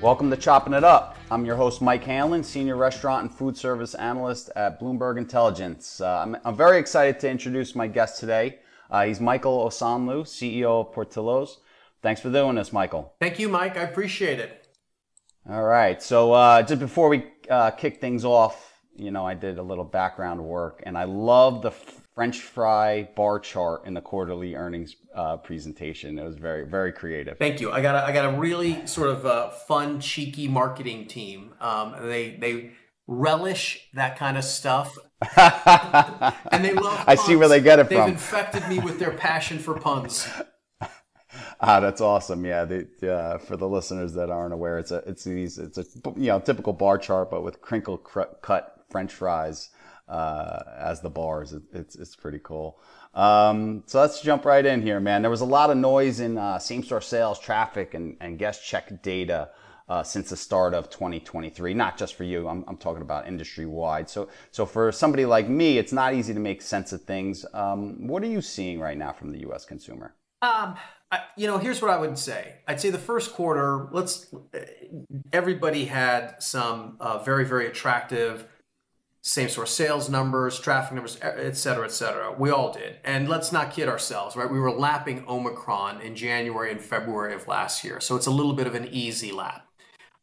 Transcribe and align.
Welcome 0.00 0.30
to 0.30 0.36
Choppin' 0.38 0.72
It 0.72 0.82
Up. 0.82 1.18
I'm 1.30 1.44
your 1.44 1.56
host, 1.56 1.82
Mike 1.82 2.02
Halen, 2.02 2.42
Senior 2.42 2.76
Restaurant 2.76 3.20
and 3.20 3.30
Food 3.30 3.54
Service 3.54 3.94
Analyst 3.94 4.48
at 4.56 4.80
Bloomberg 4.80 5.18
Intelligence. 5.18 6.00
Uh, 6.00 6.20
I'm, 6.20 6.38
I'm, 6.42 6.56
very 6.56 6.78
excited 6.78 7.20
to 7.20 7.28
introduce 7.28 7.74
my 7.74 7.86
guest 7.86 8.18
today. 8.18 8.60
Uh, 8.90 9.04
he's 9.04 9.20
Michael 9.20 9.68
Osanloo, 9.68 10.22
CEO 10.22 10.80
of 10.80 10.94
Portillo's. 10.94 11.58
Thanks 12.00 12.22
for 12.22 12.30
doing 12.30 12.56
this, 12.56 12.72
Michael. 12.72 13.12
Thank 13.20 13.38
you, 13.38 13.50
Mike. 13.50 13.76
I 13.76 13.82
appreciate 13.82 14.40
it. 14.40 14.66
All 15.46 15.64
right. 15.64 16.02
So, 16.02 16.32
uh, 16.32 16.62
just 16.62 16.80
before 16.80 17.10
we 17.10 17.26
uh, 17.50 17.70
kick 17.72 18.00
things 18.00 18.24
off, 18.24 18.80
you 18.96 19.10
know, 19.10 19.26
I 19.26 19.34
did 19.34 19.58
a 19.58 19.62
little 19.62 19.84
background 19.84 20.42
work, 20.42 20.82
and 20.86 20.96
I 20.96 21.04
love 21.04 21.60
the 21.60 21.72
French 22.14 22.40
fry 22.40 23.08
bar 23.14 23.38
chart 23.38 23.86
in 23.86 23.94
the 23.94 24.00
quarterly 24.00 24.54
earnings 24.54 24.96
uh, 25.14 25.36
presentation. 25.36 26.18
It 26.18 26.24
was 26.24 26.36
very, 26.36 26.66
very 26.66 26.92
creative. 26.92 27.38
Thank 27.38 27.60
you. 27.60 27.70
I 27.70 27.80
got 27.80 27.94
a, 27.94 28.04
I 28.04 28.12
got 28.12 28.34
a 28.34 28.38
really 28.38 28.86
sort 28.86 29.10
of 29.10 29.24
uh, 29.24 29.50
fun, 29.50 30.00
cheeky 30.00 30.48
marketing 30.48 31.06
team. 31.06 31.54
Um, 31.60 31.94
they 32.02 32.36
they 32.36 32.72
relish 33.06 33.88
that 33.94 34.18
kind 34.18 34.36
of 34.36 34.44
stuff, 34.44 34.96
and 35.36 36.64
they 36.64 36.72
love. 36.72 36.96
Puns. 36.96 37.04
I 37.06 37.14
see 37.14 37.36
where 37.36 37.48
they 37.48 37.60
get 37.60 37.78
it 37.78 37.88
They've 37.88 37.98
from. 37.98 38.06
They've 38.06 38.14
infected 38.14 38.68
me 38.68 38.80
with 38.80 38.98
their 38.98 39.12
passion 39.12 39.58
for 39.58 39.78
puns. 39.78 40.28
Ah, 41.62 41.78
that's 41.78 42.00
awesome. 42.00 42.44
Yeah, 42.46 42.64
the, 42.64 42.88
uh, 43.14 43.38
for 43.38 43.56
the 43.56 43.68
listeners 43.68 44.14
that 44.14 44.30
aren't 44.30 44.54
aware, 44.54 44.78
it's 44.78 44.90
a 44.90 44.96
it's 45.06 45.24
these 45.24 45.58
it's 45.58 45.76
a 45.76 45.84
you 46.16 46.28
know 46.28 46.40
typical 46.40 46.72
bar 46.72 46.96
chart, 46.96 47.30
but 47.30 47.42
with 47.44 47.60
crinkle 47.60 47.98
cut 47.98 48.84
French 48.88 49.12
fries 49.12 49.68
uh, 50.10 50.62
as 50.78 51.00
the 51.00 51.08
bars. 51.08 51.52
It, 51.52 51.62
it's 51.72 51.96
it's 51.96 52.16
pretty 52.16 52.40
cool. 52.42 52.78
Um, 53.14 53.84
so 53.86 54.00
let's 54.00 54.20
jump 54.20 54.44
right 54.44 54.64
in 54.64 54.82
here, 54.82 55.00
man. 55.00 55.22
There 55.22 55.30
was 55.30 55.40
a 55.40 55.46
lot 55.46 55.70
of 55.70 55.76
noise 55.76 56.20
in 56.20 56.36
uh, 56.36 56.58
same 56.58 56.82
store 56.82 57.00
sales, 57.00 57.38
traffic, 57.38 57.94
and, 57.94 58.16
and 58.20 58.38
guest 58.38 58.66
check 58.66 59.02
data. 59.02 59.50
Uh, 59.88 60.04
since 60.04 60.30
the 60.30 60.36
start 60.36 60.72
of 60.72 60.88
2023, 60.88 61.74
not 61.74 61.98
just 61.98 62.14
for 62.14 62.22
you, 62.22 62.46
I'm, 62.46 62.64
I'm 62.68 62.76
talking 62.76 63.02
about 63.02 63.26
industry 63.26 63.66
wide. 63.66 64.08
So, 64.08 64.28
so 64.52 64.64
for 64.64 64.92
somebody 64.92 65.26
like 65.26 65.48
me, 65.48 65.78
it's 65.78 65.92
not 65.92 66.14
easy 66.14 66.32
to 66.32 66.38
make 66.38 66.62
sense 66.62 66.92
of 66.92 67.02
things. 67.02 67.44
Um, 67.52 68.06
what 68.06 68.22
are 68.22 68.28
you 68.28 68.40
seeing 68.40 68.78
right 68.78 68.96
now 68.96 69.12
from 69.12 69.32
the 69.32 69.40
U.S. 69.40 69.64
consumer? 69.64 70.14
Um, 70.42 70.76
I, 71.10 71.22
you 71.36 71.48
know, 71.48 71.58
here's 71.58 71.82
what 71.82 71.90
I 71.90 71.96
would 71.96 72.16
say. 72.16 72.58
I'd 72.68 72.80
say 72.80 72.90
the 72.90 72.98
first 72.98 73.32
quarter, 73.32 73.88
let's. 73.90 74.32
Everybody 75.32 75.86
had 75.86 76.40
some 76.40 76.96
uh, 77.00 77.18
very, 77.18 77.44
very 77.44 77.66
attractive 77.66 78.46
same 79.22 79.48
store 79.48 79.66
sales 79.66 80.08
numbers, 80.08 80.58
traffic 80.58 80.94
numbers, 80.94 81.18
et 81.20 81.56
cetera, 81.56 81.84
et 81.84 81.92
cetera. 81.92 82.32
We 82.32 82.50
all 82.50 82.72
did. 82.72 82.96
And 83.04 83.28
let's 83.28 83.52
not 83.52 83.70
kid 83.70 83.88
ourselves, 83.88 84.34
right? 84.34 84.50
We 84.50 84.58
were 84.58 84.72
lapping 84.72 85.24
Omicron 85.28 86.00
in 86.00 86.16
January 86.16 86.70
and 86.70 86.80
February 86.80 87.34
of 87.34 87.46
last 87.46 87.84
year. 87.84 88.00
So 88.00 88.16
it's 88.16 88.26
a 88.26 88.30
little 88.30 88.54
bit 88.54 88.66
of 88.66 88.74
an 88.74 88.88
easy 88.90 89.30
lap. 89.30 89.66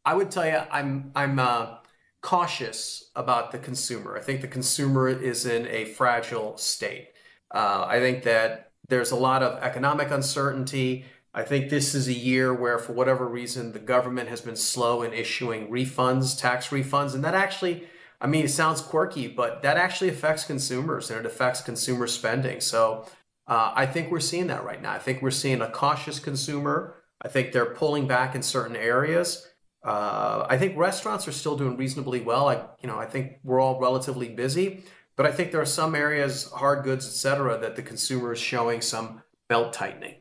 I 0.04 0.14
would 0.14 0.30
tell 0.30 0.46
you, 0.46 0.60
I'm, 0.72 1.12
I'm 1.14 1.38
uh, 1.38 1.76
cautious 2.22 3.10
about 3.14 3.52
the 3.52 3.58
consumer. 3.58 4.16
I 4.16 4.20
think 4.20 4.40
the 4.40 4.48
consumer 4.48 5.08
is 5.08 5.46
in 5.46 5.68
a 5.68 5.84
fragile 5.84 6.56
state. 6.56 7.10
Uh, 7.54 7.84
I 7.86 8.00
think 8.00 8.24
that 8.24 8.72
there's 8.88 9.12
a 9.12 9.16
lot 9.16 9.42
of 9.42 9.62
economic 9.62 10.10
uncertainty. 10.10 11.04
I 11.34 11.44
think 11.44 11.68
this 11.68 11.94
is 11.94 12.08
a 12.08 12.12
year 12.12 12.52
where, 12.52 12.78
for 12.78 12.94
whatever 12.94 13.28
reason, 13.28 13.72
the 13.72 13.78
government 13.78 14.28
has 14.28 14.40
been 14.40 14.56
slow 14.56 15.02
in 15.02 15.12
issuing 15.12 15.68
refunds, 15.68 16.36
tax 16.36 16.68
refunds, 16.68 17.14
and 17.14 17.22
that 17.22 17.34
actually 17.34 17.86
I 18.20 18.26
mean, 18.26 18.44
it 18.44 18.50
sounds 18.50 18.80
quirky, 18.80 19.28
but 19.28 19.62
that 19.62 19.76
actually 19.76 20.10
affects 20.10 20.44
consumers 20.44 21.10
and 21.10 21.20
it 21.20 21.26
affects 21.26 21.60
consumer 21.60 22.06
spending. 22.06 22.60
So 22.60 23.06
uh, 23.46 23.72
I 23.74 23.86
think 23.86 24.10
we're 24.10 24.20
seeing 24.20 24.48
that 24.48 24.64
right 24.64 24.82
now. 24.82 24.92
I 24.92 24.98
think 24.98 25.22
we're 25.22 25.30
seeing 25.30 25.60
a 25.60 25.70
cautious 25.70 26.18
consumer. 26.18 26.96
I 27.22 27.28
think 27.28 27.52
they're 27.52 27.74
pulling 27.74 28.06
back 28.06 28.34
in 28.34 28.42
certain 28.42 28.76
areas. 28.76 29.46
Uh, 29.84 30.46
I 30.48 30.58
think 30.58 30.76
restaurants 30.76 31.28
are 31.28 31.32
still 31.32 31.56
doing 31.56 31.76
reasonably 31.76 32.20
well. 32.20 32.48
I, 32.48 32.64
you 32.80 32.88
know, 32.88 32.98
I 32.98 33.06
think 33.06 33.38
we're 33.44 33.60
all 33.60 33.80
relatively 33.80 34.28
busy, 34.28 34.82
but 35.16 35.24
I 35.24 35.32
think 35.32 35.52
there 35.52 35.60
are 35.60 35.66
some 35.66 35.94
areas, 35.94 36.50
hard 36.50 36.84
goods, 36.84 37.06
et 37.06 37.12
cetera, 37.12 37.58
that 37.58 37.76
the 37.76 37.82
consumer 37.82 38.32
is 38.32 38.40
showing 38.40 38.80
some 38.80 39.22
belt 39.48 39.72
tightening. 39.72 40.16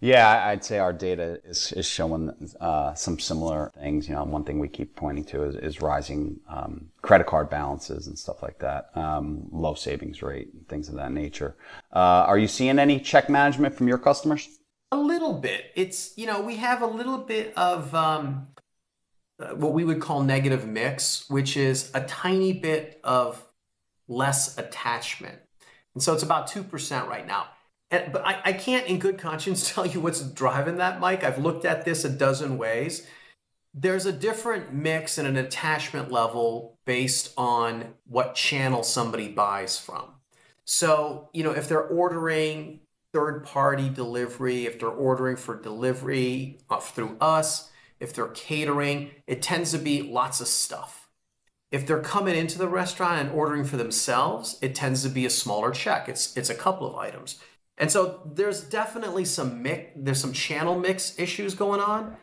Yeah, 0.00 0.46
I'd 0.46 0.64
say 0.64 0.78
our 0.78 0.92
data 0.92 1.40
is, 1.44 1.72
is 1.72 1.86
showing 1.86 2.32
uh, 2.60 2.94
some 2.94 3.18
similar 3.18 3.72
things. 3.74 4.08
You 4.08 4.14
know, 4.14 4.22
one 4.24 4.44
thing 4.44 4.60
we 4.60 4.68
keep 4.68 4.94
pointing 4.94 5.24
to 5.26 5.42
is, 5.42 5.56
is 5.56 5.82
rising 5.82 6.38
um, 6.48 6.90
credit 7.02 7.26
card 7.26 7.50
balances 7.50 8.06
and 8.06 8.16
stuff 8.16 8.40
like 8.40 8.60
that, 8.60 8.90
um, 8.94 9.48
low 9.50 9.74
savings 9.74 10.22
rate, 10.22 10.50
things 10.68 10.88
of 10.88 10.94
that 10.94 11.10
nature. 11.10 11.56
Uh, 11.92 12.24
are 12.28 12.38
you 12.38 12.46
seeing 12.46 12.78
any 12.78 13.00
check 13.00 13.28
management 13.28 13.74
from 13.74 13.88
your 13.88 13.98
customers? 13.98 14.60
A 14.92 14.96
little 14.96 15.34
bit. 15.34 15.72
It's 15.74 16.16
you 16.16 16.26
know 16.26 16.40
we 16.40 16.56
have 16.56 16.80
a 16.80 16.86
little 16.86 17.18
bit 17.18 17.52
of 17.56 17.92
um, 17.94 18.46
what 19.36 19.72
we 19.72 19.84
would 19.84 20.00
call 20.00 20.22
negative 20.22 20.66
mix, 20.66 21.28
which 21.28 21.56
is 21.56 21.90
a 21.92 22.02
tiny 22.04 22.52
bit 22.52 23.00
of 23.02 23.44
less 24.06 24.56
attachment, 24.56 25.40
and 25.92 26.02
so 26.02 26.14
it's 26.14 26.22
about 26.22 26.46
two 26.46 26.62
percent 26.62 27.08
right 27.08 27.26
now 27.26 27.48
and, 27.90 28.12
but 28.12 28.26
I, 28.26 28.40
I 28.44 28.52
can't, 28.52 28.86
in 28.86 28.98
good 28.98 29.18
conscience, 29.18 29.70
tell 29.74 29.86
you 29.86 30.00
what's 30.00 30.20
driving 30.20 30.76
that, 30.76 31.00
Mike. 31.00 31.24
I've 31.24 31.38
looked 31.38 31.64
at 31.64 31.84
this 31.84 32.04
a 32.04 32.10
dozen 32.10 32.58
ways. 32.58 33.06
There's 33.74 34.06
a 34.06 34.12
different 34.12 34.72
mix 34.72 35.18
and 35.18 35.28
an 35.28 35.36
attachment 35.36 36.10
level 36.10 36.78
based 36.84 37.32
on 37.36 37.94
what 38.06 38.34
channel 38.34 38.82
somebody 38.82 39.28
buys 39.28 39.78
from. 39.78 40.04
So, 40.64 41.28
you 41.32 41.44
know, 41.44 41.52
if 41.52 41.68
they're 41.68 41.86
ordering 41.86 42.80
third 43.12 43.44
party 43.44 43.88
delivery, 43.88 44.66
if 44.66 44.78
they're 44.78 44.88
ordering 44.88 45.36
for 45.36 45.60
delivery 45.60 46.58
uh, 46.68 46.78
through 46.78 47.16
us, 47.20 47.70
if 48.00 48.12
they're 48.14 48.28
catering, 48.28 49.10
it 49.26 49.42
tends 49.42 49.72
to 49.72 49.78
be 49.78 50.02
lots 50.02 50.40
of 50.40 50.48
stuff. 50.48 51.08
If 51.70 51.86
they're 51.86 52.00
coming 52.00 52.36
into 52.36 52.58
the 52.58 52.68
restaurant 52.68 53.20
and 53.20 53.30
ordering 53.30 53.64
for 53.64 53.76
themselves, 53.76 54.58
it 54.62 54.74
tends 54.74 55.02
to 55.02 55.08
be 55.08 55.26
a 55.26 55.30
smaller 55.30 55.70
check. 55.70 56.08
It's 56.08 56.36
it's 56.36 56.48
a 56.48 56.54
couple 56.54 56.86
of 56.86 56.96
items. 56.96 57.38
And 57.78 57.90
so 57.90 58.20
there's 58.26 58.62
definitely 58.62 59.24
some 59.24 59.62
mix, 59.62 59.92
there's 59.96 60.20
some 60.20 60.32
channel 60.32 60.78
mix 60.78 61.18
issues 61.18 61.54
going 61.54 61.80
on. 61.80 62.16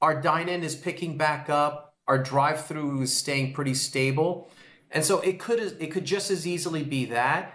Our 0.00 0.20
dine-in 0.20 0.64
is 0.64 0.74
picking 0.74 1.16
back 1.16 1.48
up. 1.48 1.94
Our 2.08 2.18
drive-through 2.18 3.02
is 3.02 3.14
staying 3.14 3.52
pretty 3.52 3.74
stable. 3.74 4.50
And 4.90 5.04
so 5.04 5.20
it 5.20 5.38
could 5.38 5.58
it 5.58 5.90
could 5.90 6.04
just 6.04 6.30
as 6.30 6.46
easily 6.46 6.82
be 6.82 7.06
that. 7.06 7.54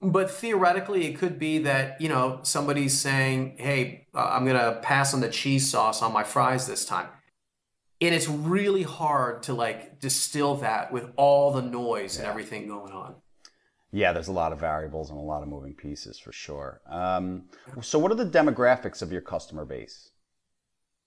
But 0.00 0.30
theoretically, 0.30 1.06
it 1.06 1.18
could 1.18 1.38
be 1.38 1.58
that 1.58 2.00
you 2.00 2.08
know 2.08 2.40
somebody's 2.42 2.98
saying, 2.98 3.56
"Hey, 3.58 4.06
uh, 4.14 4.30
I'm 4.32 4.46
gonna 4.46 4.78
pass 4.82 5.14
on 5.14 5.20
the 5.20 5.28
cheese 5.28 5.70
sauce 5.70 6.02
on 6.02 6.12
my 6.12 6.24
fries 6.24 6.66
this 6.66 6.84
time," 6.84 7.08
and 8.00 8.14
it's 8.14 8.28
really 8.28 8.82
hard 8.82 9.42
to 9.44 9.54
like 9.54 10.00
distill 10.00 10.56
that 10.56 10.92
with 10.92 11.10
all 11.16 11.52
the 11.52 11.62
noise 11.62 12.16
yeah. 12.16 12.22
and 12.22 12.30
everything 12.30 12.68
going 12.68 12.92
on. 12.92 13.16
Yeah, 13.92 14.12
there's 14.12 14.28
a 14.28 14.32
lot 14.32 14.52
of 14.52 14.60
variables 14.60 15.10
and 15.10 15.18
a 15.18 15.22
lot 15.22 15.42
of 15.42 15.48
moving 15.48 15.74
pieces 15.74 16.18
for 16.18 16.32
sure. 16.32 16.80
Um, 16.88 17.44
so, 17.80 17.98
what 17.98 18.10
are 18.10 18.16
the 18.16 18.26
demographics 18.26 19.00
of 19.00 19.12
your 19.12 19.20
customer 19.20 19.64
base? 19.64 20.10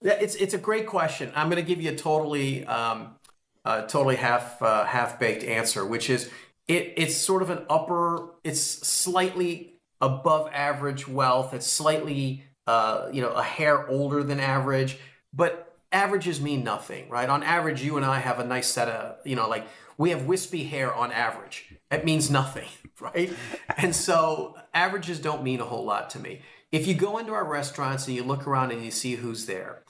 Yeah, 0.02 0.14
it's 0.14 0.34
it's 0.36 0.54
a 0.54 0.58
great 0.58 0.86
question. 0.86 1.30
I'm 1.34 1.50
going 1.50 1.62
to 1.62 1.68
give 1.68 1.80
you 1.80 1.90
a 1.90 1.96
totally 1.96 2.64
um, 2.66 3.16
totally 3.64 4.16
half 4.16 4.60
uh, 4.62 4.84
half 4.84 5.18
baked 5.18 5.44
answer, 5.44 5.84
which 5.84 6.08
is 6.08 6.30
it 6.68 6.94
it's 6.96 7.16
sort 7.16 7.42
of 7.42 7.50
an 7.50 7.66
upper. 7.68 8.30
It's 8.44 8.60
slightly 8.60 9.74
above 10.00 10.48
average 10.52 11.06
wealth. 11.06 11.52
It's 11.52 11.66
slightly 11.66 12.44
uh, 12.66 13.10
you 13.12 13.20
know 13.20 13.32
a 13.32 13.42
hair 13.42 13.86
older 13.88 14.22
than 14.22 14.40
average, 14.40 14.98
but 15.34 15.76
averages 15.92 16.40
mean 16.40 16.64
nothing, 16.64 17.10
right? 17.10 17.28
On 17.28 17.42
average, 17.42 17.82
you 17.82 17.96
and 17.96 18.06
I 18.06 18.20
have 18.20 18.38
a 18.38 18.44
nice 18.44 18.68
set 18.68 18.88
of 18.88 19.18
you 19.26 19.36
know 19.36 19.48
like 19.48 19.66
we 19.98 20.10
have 20.10 20.24
wispy 20.24 20.64
hair 20.64 20.94
on 20.94 21.12
average. 21.12 21.74
It 21.90 22.04
means 22.04 22.30
nothing 22.30 22.68
right? 23.00 23.32
and 23.76 23.94
so 23.94 24.56
averages 24.74 25.18
don't 25.18 25.42
mean 25.42 25.60
a 25.60 25.64
whole 25.64 25.84
lot 25.84 26.10
to 26.10 26.18
me. 26.18 26.42
if 26.72 26.86
you 26.86 26.94
go 26.94 27.18
into 27.18 27.32
our 27.32 27.44
restaurants 27.44 28.06
and 28.06 28.16
you 28.16 28.22
look 28.22 28.46
around 28.46 28.72
and 28.72 28.84
you 28.84 28.90
see 28.90 29.16
who's 29.16 29.46
there, 29.46 29.82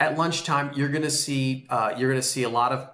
at 0.00 0.16
lunchtime 0.16 0.70
you're 0.74 0.88
going 0.88 1.02
to 1.02 1.10
see 1.10 1.66
uh, 1.70 1.92
you're 1.96 2.10
going 2.10 2.20
to 2.20 2.26
see 2.26 2.42
a 2.42 2.48
lot 2.48 2.72
of 2.72 2.88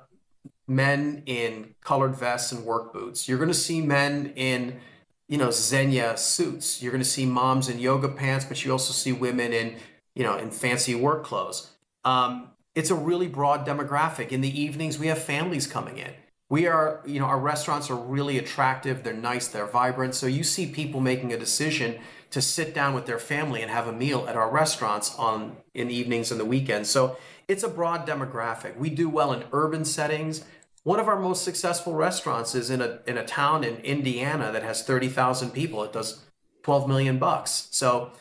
men 0.67 1.23
in 1.27 1.75
colored 1.81 2.17
vests 2.17 2.53
and 2.53 2.65
work 2.65 2.93
boots. 2.93 3.29
You're 3.29 3.39
going 3.39 3.51
to 3.51 3.55
see 3.55 3.81
men 3.81 4.33
in 4.37 4.81
you 5.29 5.39
know 5.39 5.49
Zegna 5.49 6.19
suits. 6.19 6.83
You're 6.83 6.93
going 6.93 7.03
to 7.03 7.09
see 7.09 7.27
moms 7.27 7.69
in 7.69 7.79
yoga 7.79 8.09
pants, 8.09 8.45
but 8.45 8.65
you 8.65 8.73
also 8.73 8.93
see 8.93 9.13
women 9.13 9.53
in 9.53 9.77
you 10.15 10.25
know 10.25 10.37
in 10.37 10.51
fancy 10.51 10.95
work 10.95 11.25
clothes. 11.25 11.71
Um, 12.05 12.51
it's 12.75 12.91
a 12.91 12.95
really 12.95 13.29
broad 13.29 13.67
demographic. 13.67 14.31
In 14.31 14.41
the 14.41 14.61
evenings, 14.61 14.99
we 14.99 15.07
have 15.07 15.19
families 15.19 15.67
coming 15.67 15.99
in. 15.99 16.13
We 16.51 16.67
are, 16.67 17.01
you 17.07 17.21
know, 17.21 17.27
our 17.27 17.39
restaurants 17.39 17.91
are 17.91 17.97
really 17.97 18.39
attractive. 18.39 19.03
They're 19.03 19.15
nice. 19.15 19.49
They're 19.49 19.67
vibrant. 19.67 20.15
So 20.15 20.27
you 20.27 20.45
see 20.45 20.67
people 20.67 21.01
making 21.01 21.33
a 21.33 21.39
decision 21.39 21.99
to 22.31 22.43
sit 22.43 22.75
down 22.75 22.95
with 22.95 23.07
their 23.07 23.19
family 23.19 23.63
and 23.63 23.71
have 23.71 23.87
a 23.87 23.93
meal 23.93 24.27
at 24.29 24.37
our 24.37 24.51
restaurants 24.51 25.15
on 25.17 25.57
in 25.73 25.91
evenings 25.91 26.31
and 26.31 26.39
the 26.39 26.45
weekends. 26.45 26.91
So 26.91 27.17
it's 27.49 27.63
a 27.63 27.69
broad 27.69 28.07
demographic. 28.07 28.77
We 28.77 28.91
do 28.91 29.09
well 29.09 29.33
in 29.33 29.45
urban 29.53 29.85
settings. 29.85 30.45
One 30.83 31.01
of 31.01 31.09
our 31.09 31.19
most 31.19 31.45
successful 31.45 31.95
restaurants 31.95 32.55
is 32.55 32.71
in 32.71 32.83
a 32.83 33.01
in 33.07 33.17
a 33.17 33.25
town 33.25 33.65
in 33.65 33.77
Indiana 33.77 34.53
that 34.53 34.63
has 34.63 34.83
30,000 34.83 35.51
people. 35.51 35.83
It 35.83 35.93
does 35.93 36.25
12 36.63 36.89
million 36.89 37.19
bucks. 37.19 37.69
So 37.71 38.13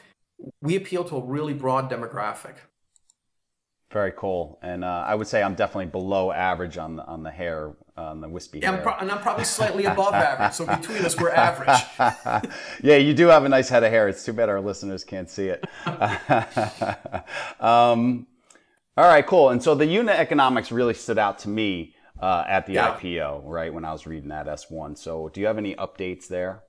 we 0.61 0.75
appeal 0.75 1.03
to 1.05 1.17
a 1.17 1.25
really 1.25 1.53
broad 1.53 1.89
demographic. 1.89 2.55
Very 3.91 4.13
cool, 4.15 4.57
and 4.61 4.83
uh, 4.83 5.05
I 5.07 5.13
would 5.13 5.27
say 5.27 5.43
I'm 5.43 5.53
definitely 5.53 5.91
below 5.91 6.31
average 6.31 6.77
on 6.77 6.95
the 6.95 7.05
on 7.05 7.21
the 7.21 7.29
hair, 7.29 7.73
on 7.95 8.21
the 8.21 8.29
wispy 8.29 8.59
yeah, 8.59 8.71
hair. 8.71 8.77
I'm 8.77 8.83
pro- 8.83 8.97
and 8.97 9.11
I'm 9.11 9.21
probably 9.21 9.45
slightly 9.45 9.85
above 9.93 10.13
average. 10.13 10.53
So 10.53 10.65
between 10.65 11.05
us, 11.05 11.19
we're 11.19 11.31
average. 11.31 12.51
yeah, 12.83 12.97
you 12.97 13.13
do 13.13 13.27
have 13.27 13.45
a 13.45 13.49
nice 13.49 13.69
head 13.69 13.83
of 13.83 13.91
hair. 13.91 14.07
It's 14.07 14.23
too 14.25 14.33
bad 14.33 14.49
our 14.49 14.61
listeners 14.61 15.03
can't 15.03 15.29
see 15.29 15.47
it. 15.47 15.63
um, 17.59 18.27
all 18.95 19.05
right, 19.05 19.25
cool. 19.25 19.49
And 19.49 19.61
so 19.61 19.75
the 19.75 19.85
unit 19.85 20.17
economics 20.17 20.71
really 20.71 20.93
stood 20.93 21.17
out 21.17 21.39
to 21.39 21.49
me 21.49 21.95
uh, 22.19 22.43
at 22.47 22.65
the 22.65 22.73
yeah. 22.73 22.95
IPO, 22.95 23.41
right 23.45 23.73
when 23.73 23.85
I 23.85 23.91
was 23.91 24.05
reading 24.05 24.29
that 24.29 24.47
S1. 24.47 24.97
So 24.97 25.29
do 25.29 25.41
you 25.41 25.47
have 25.47 25.57
any 25.57 25.75
updates 25.75 26.27
there? 26.27 26.63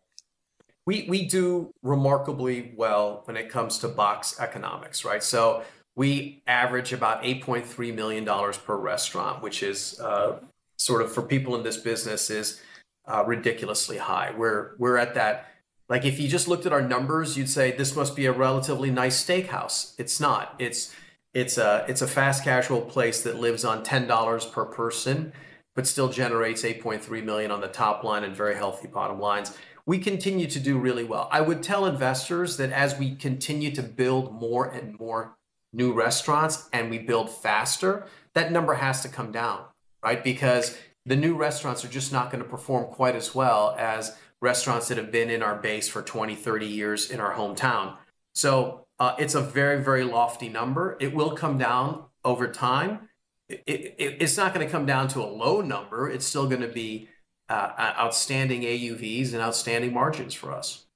We 0.86 1.06
we 1.08 1.24
do 1.24 1.72
remarkably 1.82 2.74
well 2.76 3.22
when 3.24 3.38
it 3.38 3.48
comes 3.48 3.78
to 3.78 3.88
box 3.88 4.38
economics, 4.38 5.02
right? 5.02 5.22
So 5.22 5.62
we 5.96 6.42
average 6.46 6.92
about 6.92 7.22
$8.3 7.22 7.94
million 7.94 8.24
per 8.26 8.76
restaurant, 8.76 9.42
which 9.42 9.62
is 9.62 9.98
uh, 10.00 10.40
sort 10.76 11.02
of 11.02 11.12
for 11.12 11.22
people 11.22 11.54
in 11.56 11.62
this 11.62 11.76
business 11.76 12.30
is 12.30 12.60
uh, 13.06 13.24
ridiculously 13.26 13.98
high. 13.98 14.32
We're, 14.36 14.72
we're 14.78 14.96
at 14.96 15.14
that. 15.14 15.48
Like 15.88 16.04
if 16.04 16.18
you 16.18 16.28
just 16.28 16.48
looked 16.48 16.66
at 16.66 16.72
our 16.72 16.82
numbers, 16.82 17.36
you'd 17.36 17.50
say 17.50 17.72
this 17.72 17.94
must 17.94 18.16
be 18.16 18.26
a 18.26 18.32
relatively 18.32 18.90
nice 18.90 19.22
steakhouse. 19.22 19.94
It's 19.98 20.18
not. 20.18 20.54
It's 20.58 20.94
it's 21.34 21.58
a 21.58 21.84
it's 21.88 22.00
a 22.00 22.06
fast 22.06 22.44
casual 22.44 22.80
place 22.80 23.22
that 23.22 23.40
lives 23.40 23.64
on 23.64 23.82
ten 23.82 24.06
dollars 24.06 24.46
per 24.46 24.64
person, 24.64 25.32
but 25.74 25.86
still 25.86 26.08
generates 26.08 26.62
8.3 26.62 27.24
million 27.24 27.50
on 27.50 27.60
the 27.60 27.68
top 27.68 28.04
line 28.04 28.24
and 28.24 28.34
very 28.34 28.54
healthy 28.54 28.86
bottom 28.86 29.20
lines. 29.20 29.56
We 29.84 29.98
continue 29.98 30.46
to 30.46 30.60
do 30.60 30.78
really 30.78 31.04
well. 31.04 31.28
I 31.30 31.42
would 31.42 31.62
tell 31.62 31.84
investors 31.84 32.56
that 32.56 32.72
as 32.72 32.98
we 32.98 33.16
continue 33.16 33.70
to 33.72 33.82
build 33.82 34.32
more 34.32 34.66
and 34.66 34.98
more 34.98 35.36
new 35.72 35.92
restaurants 35.92 36.68
and 36.72 36.88
we 36.88 36.98
build 36.98 37.28
faster, 37.28 38.06
that 38.34 38.52
number 38.52 38.74
has 38.74 39.02
to 39.02 39.08
come 39.08 39.32
down, 39.32 39.64
right? 40.04 40.22
Because 40.22 40.76
the 41.06 41.16
new 41.16 41.34
restaurants 41.34 41.84
are 41.84 41.88
just 41.88 42.12
not 42.12 42.30
going 42.30 42.42
to 42.44 42.48
perform 42.48 42.86
quite 42.86 43.16
as 43.16 43.34
well 43.34 43.74
as 43.78 44.16
restaurants 44.40 44.88
that 44.88 44.98
have 44.98 45.10
been 45.10 45.30
in 45.30 45.42
our 45.42 45.56
base 45.56 45.88
for 45.88 46.02
20, 46.02 46.34
30 46.34 46.66
years 46.66 47.10
in 47.10 47.18
our 47.18 47.34
hometown. 47.34 47.96
So 48.34 48.86
uh, 48.98 49.14
it's 49.18 49.34
a 49.34 49.40
very, 49.40 49.82
very 49.82 50.04
lofty 50.04 50.48
number. 50.48 50.96
It 51.00 51.14
will 51.14 51.34
come 51.34 51.56
down 51.56 52.04
over 52.24 52.48
time. 52.48 53.08
It, 53.48 53.62
it, 53.66 54.16
it's 54.20 54.36
not 54.36 54.54
going 54.54 54.66
to 54.66 54.70
come 54.70 54.86
down 54.86 55.08
to 55.08 55.22
a 55.22 55.26
low 55.26 55.60
number. 55.60 56.08
It's 56.10 56.26
still 56.26 56.46
going 56.48 56.62
to 56.62 56.68
be 56.68 57.08
uh, 57.48 57.72
outstanding 57.78 58.62
AUVs 58.62 59.32
and 59.32 59.42
outstanding 59.42 59.92
margins 59.92 60.34
for 60.34 60.52
us. 60.52 60.86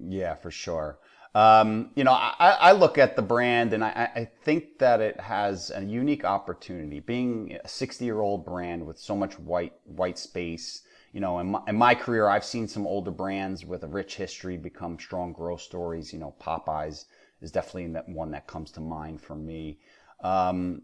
Yeah, 0.00 0.34
for 0.34 0.50
sure. 0.50 0.98
Um, 1.34 1.90
you 1.94 2.04
know, 2.04 2.12
I, 2.12 2.34
I, 2.38 2.72
look 2.72 2.96
at 2.96 3.14
the 3.14 3.22
brand 3.22 3.74
and 3.74 3.84
I, 3.84 4.10
I, 4.16 4.28
think 4.44 4.78
that 4.78 5.00
it 5.00 5.20
has 5.20 5.70
a 5.74 5.84
unique 5.84 6.24
opportunity. 6.24 7.00
Being 7.00 7.58
a 7.62 7.68
60 7.68 8.04
year 8.04 8.20
old 8.20 8.46
brand 8.46 8.84
with 8.86 8.98
so 8.98 9.14
much 9.14 9.38
white 9.38 9.74
white 9.84 10.18
space, 10.18 10.82
you 11.12 11.20
know, 11.20 11.38
in 11.38 11.50
my, 11.50 11.60
in 11.68 11.76
my, 11.76 11.94
career, 11.94 12.28
I've 12.28 12.44
seen 12.44 12.66
some 12.66 12.86
older 12.86 13.10
brands 13.10 13.64
with 13.66 13.84
a 13.84 13.88
rich 13.88 14.16
history 14.16 14.56
become 14.56 14.98
strong 14.98 15.32
growth 15.32 15.60
stories. 15.60 16.12
You 16.14 16.18
know, 16.18 16.34
Popeyes 16.40 17.04
is 17.42 17.52
definitely 17.52 18.00
one 18.12 18.30
that 18.30 18.46
comes 18.46 18.70
to 18.72 18.80
mind 18.80 19.20
for 19.20 19.36
me. 19.36 19.80
Um, 20.24 20.82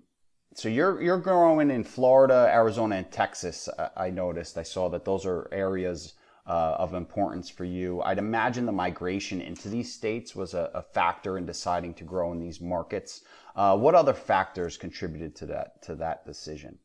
so 0.54 0.68
you're 0.68 1.02
you're 1.02 1.18
growing 1.18 1.70
in 1.70 1.84
Florida, 1.84 2.48
Arizona, 2.52 2.96
and 2.96 3.10
Texas. 3.10 3.68
I 3.96 4.10
noticed. 4.10 4.58
I 4.58 4.62
saw 4.62 4.88
that 4.90 5.04
those 5.04 5.26
are 5.26 5.48
areas 5.52 6.14
uh, 6.46 6.76
of 6.78 6.94
importance 6.94 7.48
for 7.48 7.64
you. 7.64 8.02
I'd 8.02 8.18
imagine 8.18 8.66
the 8.66 8.72
migration 8.72 9.40
into 9.40 9.68
these 9.68 9.92
states 9.92 10.36
was 10.36 10.54
a, 10.54 10.70
a 10.74 10.82
factor 10.82 11.38
in 11.38 11.46
deciding 11.46 11.94
to 11.94 12.04
grow 12.04 12.32
in 12.32 12.38
these 12.38 12.60
markets. 12.60 13.22
Uh, 13.56 13.76
what 13.76 13.94
other 13.94 14.12
factors 14.12 14.76
contributed 14.76 15.34
to 15.36 15.46
that 15.46 15.82
to 15.82 15.94
that 15.96 16.26
decision? 16.26 16.78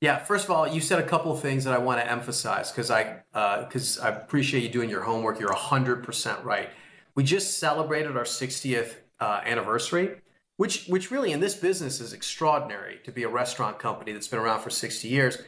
Yeah, 0.00 0.18
first 0.18 0.44
of 0.44 0.50
all, 0.50 0.68
you 0.68 0.80
said 0.80 0.98
a 0.98 1.06
couple 1.06 1.32
of 1.32 1.40
things 1.40 1.64
that 1.64 1.74
I 1.74 1.78
want 1.78 2.00
to 2.00 2.10
emphasize 2.10 2.70
because 2.70 2.90
I 2.90 3.22
because 3.32 3.98
uh, 3.98 4.04
I 4.04 4.08
appreciate 4.10 4.62
you 4.62 4.68
doing 4.68 4.90
your 4.90 5.02
homework. 5.02 5.40
You're 5.40 5.52
hundred 5.52 6.04
percent 6.04 6.42
right. 6.44 6.70
We 7.14 7.22
just 7.22 7.58
celebrated 7.58 8.16
our 8.16 8.24
60th 8.24 8.96
uh, 9.20 9.40
anniversary, 9.44 10.16
which 10.56 10.86
which 10.86 11.10
really 11.10 11.32
in 11.32 11.40
this 11.40 11.54
business 11.54 12.00
is 12.00 12.12
extraordinary 12.12 12.98
to 13.04 13.12
be 13.12 13.22
a 13.22 13.28
restaurant 13.28 13.78
company 13.78 14.12
that's 14.12 14.28
been 14.28 14.40
around 14.40 14.62
for 14.62 14.70
60 14.70 15.06
years. 15.06 15.38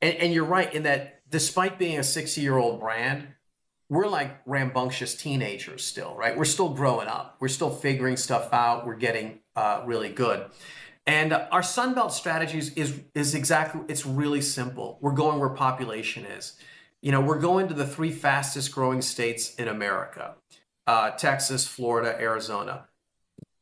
And, 0.00 0.14
and 0.16 0.32
you're 0.32 0.44
right 0.44 0.72
in 0.72 0.84
that 0.84 1.17
despite 1.30 1.78
being 1.78 1.98
a 1.98 2.04
60 2.04 2.40
year 2.40 2.56
old 2.56 2.80
brand, 2.80 3.28
we're 3.88 4.06
like 4.06 4.40
rambunctious 4.46 5.14
teenagers 5.14 5.84
still, 5.84 6.14
right? 6.14 6.36
We're 6.36 6.44
still 6.44 6.68
growing 6.70 7.08
up. 7.08 7.36
We're 7.40 7.48
still 7.48 7.70
figuring 7.70 8.16
stuff 8.16 8.52
out. 8.52 8.86
We're 8.86 8.96
getting 8.96 9.40
uh, 9.56 9.82
really 9.86 10.10
good. 10.10 10.46
And 11.06 11.32
our 11.32 11.62
Sunbelt 11.62 12.10
strategies 12.10 12.74
is 12.74 13.00
is 13.14 13.34
exactly 13.34 13.80
it's 13.88 14.04
really 14.04 14.42
simple. 14.42 14.98
We're 15.00 15.12
going 15.12 15.38
where 15.38 15.48
population 15.48 16.26
is. 16.26 16.58
You 17.00 17.12
know, 17.12 17.20
we're 17.20 17.40
going 17.40 17.68
to 17.68 17.74
the 17.74 17.86
three 17.86 18.12
fastest 18.12 18.72
growing 18.72 19.00
states 19.00 19.54
in 19.54 19.68
America: 19.68 20.34
uh, 20.86 21.12
Texas, 21.12 21.66
Florida, 21.66 22.14
Arizona 22.20 22.87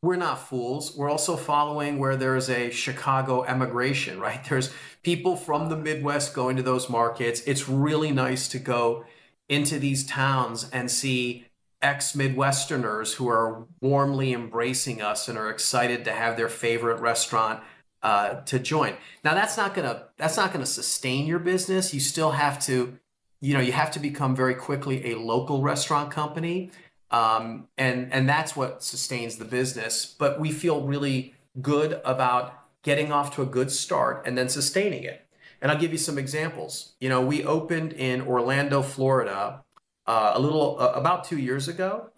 we're 0.06 0.16
not 0.16 0.48
fools. 0.48 0.96
We're 0.96 1.10
also 1.10 1.36
following 1.36 1.98
where 1.98 2.16
there's 2.16 2.48
a 2.48 2.70
Chicago 2.70 3.42
emigration, 3.42 4.20
right? 4.20 4.42
There's 4.48 4.72
people 5.02 5.36
from 5.36 5.68
the 5.68 5.76
Midwest 5.76 6.32
going 6.32 6.56
to 6.56 6.62
those 6.62 6.88
markets. 6.88 7.42
It's 7.46 7.68
really 7.68 8.12
nice 8.12 8.46
to 8.48 8.58
go 8.58 9.04
into 9.48 9.78
these 9.78 10.06
towns 10.06 10.70
and 10.70 10.90
see 10.90 11.46
ex 11.82 12.12
Midwesterners 12.12 13.14
who 13.14 13.28
are 13.28 13.66
warmly 13.80 14.32
embracing 14.32 15.02
us 15.02 15.28
and 15.28 15.36
are 15.36 15.50
excited 15.50 16.04
to 16.04 16.12
have 16.12 16.36
their 16.36 16.48
favorite 16.48 17.00
restaurant 17.00 17.62
uh, 18.02 18.40
to 18.42 18.58
join. 18.58 18.94
Now 19.25 19.34
that's 19.34 19.56
not 19.56 19.75
gonna 19.75 20.04
that's 20.16 20.36
not 20.36 20.52
gonna 20.52 20.66
sustain 20.66 21.26
your 21.26 21.40
business. 21.40 21.92
You 21.92 22.00
still 22.00 22.30
have 22.30 22.60
to, 22.66 22.98
you 23.40 23.54
know, 23.54 23.60
you 23.60 23.72
have 23.72 23.90
to 23.92 23.98
become 23.98 24.36
very 24.36 24.54
quickly 24.54 25.12
a 25.12 25.18
local 25.18 25.62
restaurant 25.62 26.10
company 26.10 26.70
um, 27.10 27.68
and 27.78 28.12
and 28.12 28.28
that's 28.28 28.56
what 28.56 28.82
sustains 28.82 29.36
the 29.36 29.44
business. 29.44 30.06
But 30.06 30.40
we 30.40 30.52
feel 30.52 30.82
really 30.82 31.34
good 31.60 32.00
about 32.04 32.58
getting 32.82 33.12
off 33.12 33.34
to 33.34 33.42
a 33.42 33.46
good 33.46 33.70
start 33.70 34.22
and 34.26 34.36
then 34.36 34.48
sustaining 34.48 35.02
it. 35.04 35.26
And 35.60 35.70
I'll 35.72 35.78
give 35.78 35.92
you 35.92 35.98
some 35.98 36.18
examples. 36.18 36.92
You 37.00 37.08
know, 37.08 37.20
we 37.20 37.44
opened 37.44 37.92
in 37.92 38.20
Orlando, 38.22 38.82
Florida, 38.82 39.64
uh, 40.06 40.32
a 40.34 40.40
little 40.40 40.78
uh, 40.78 40.92
about 40.94 41.25
two 41.25 41.38
years 41.38 41.66
ago, 41.66 42.10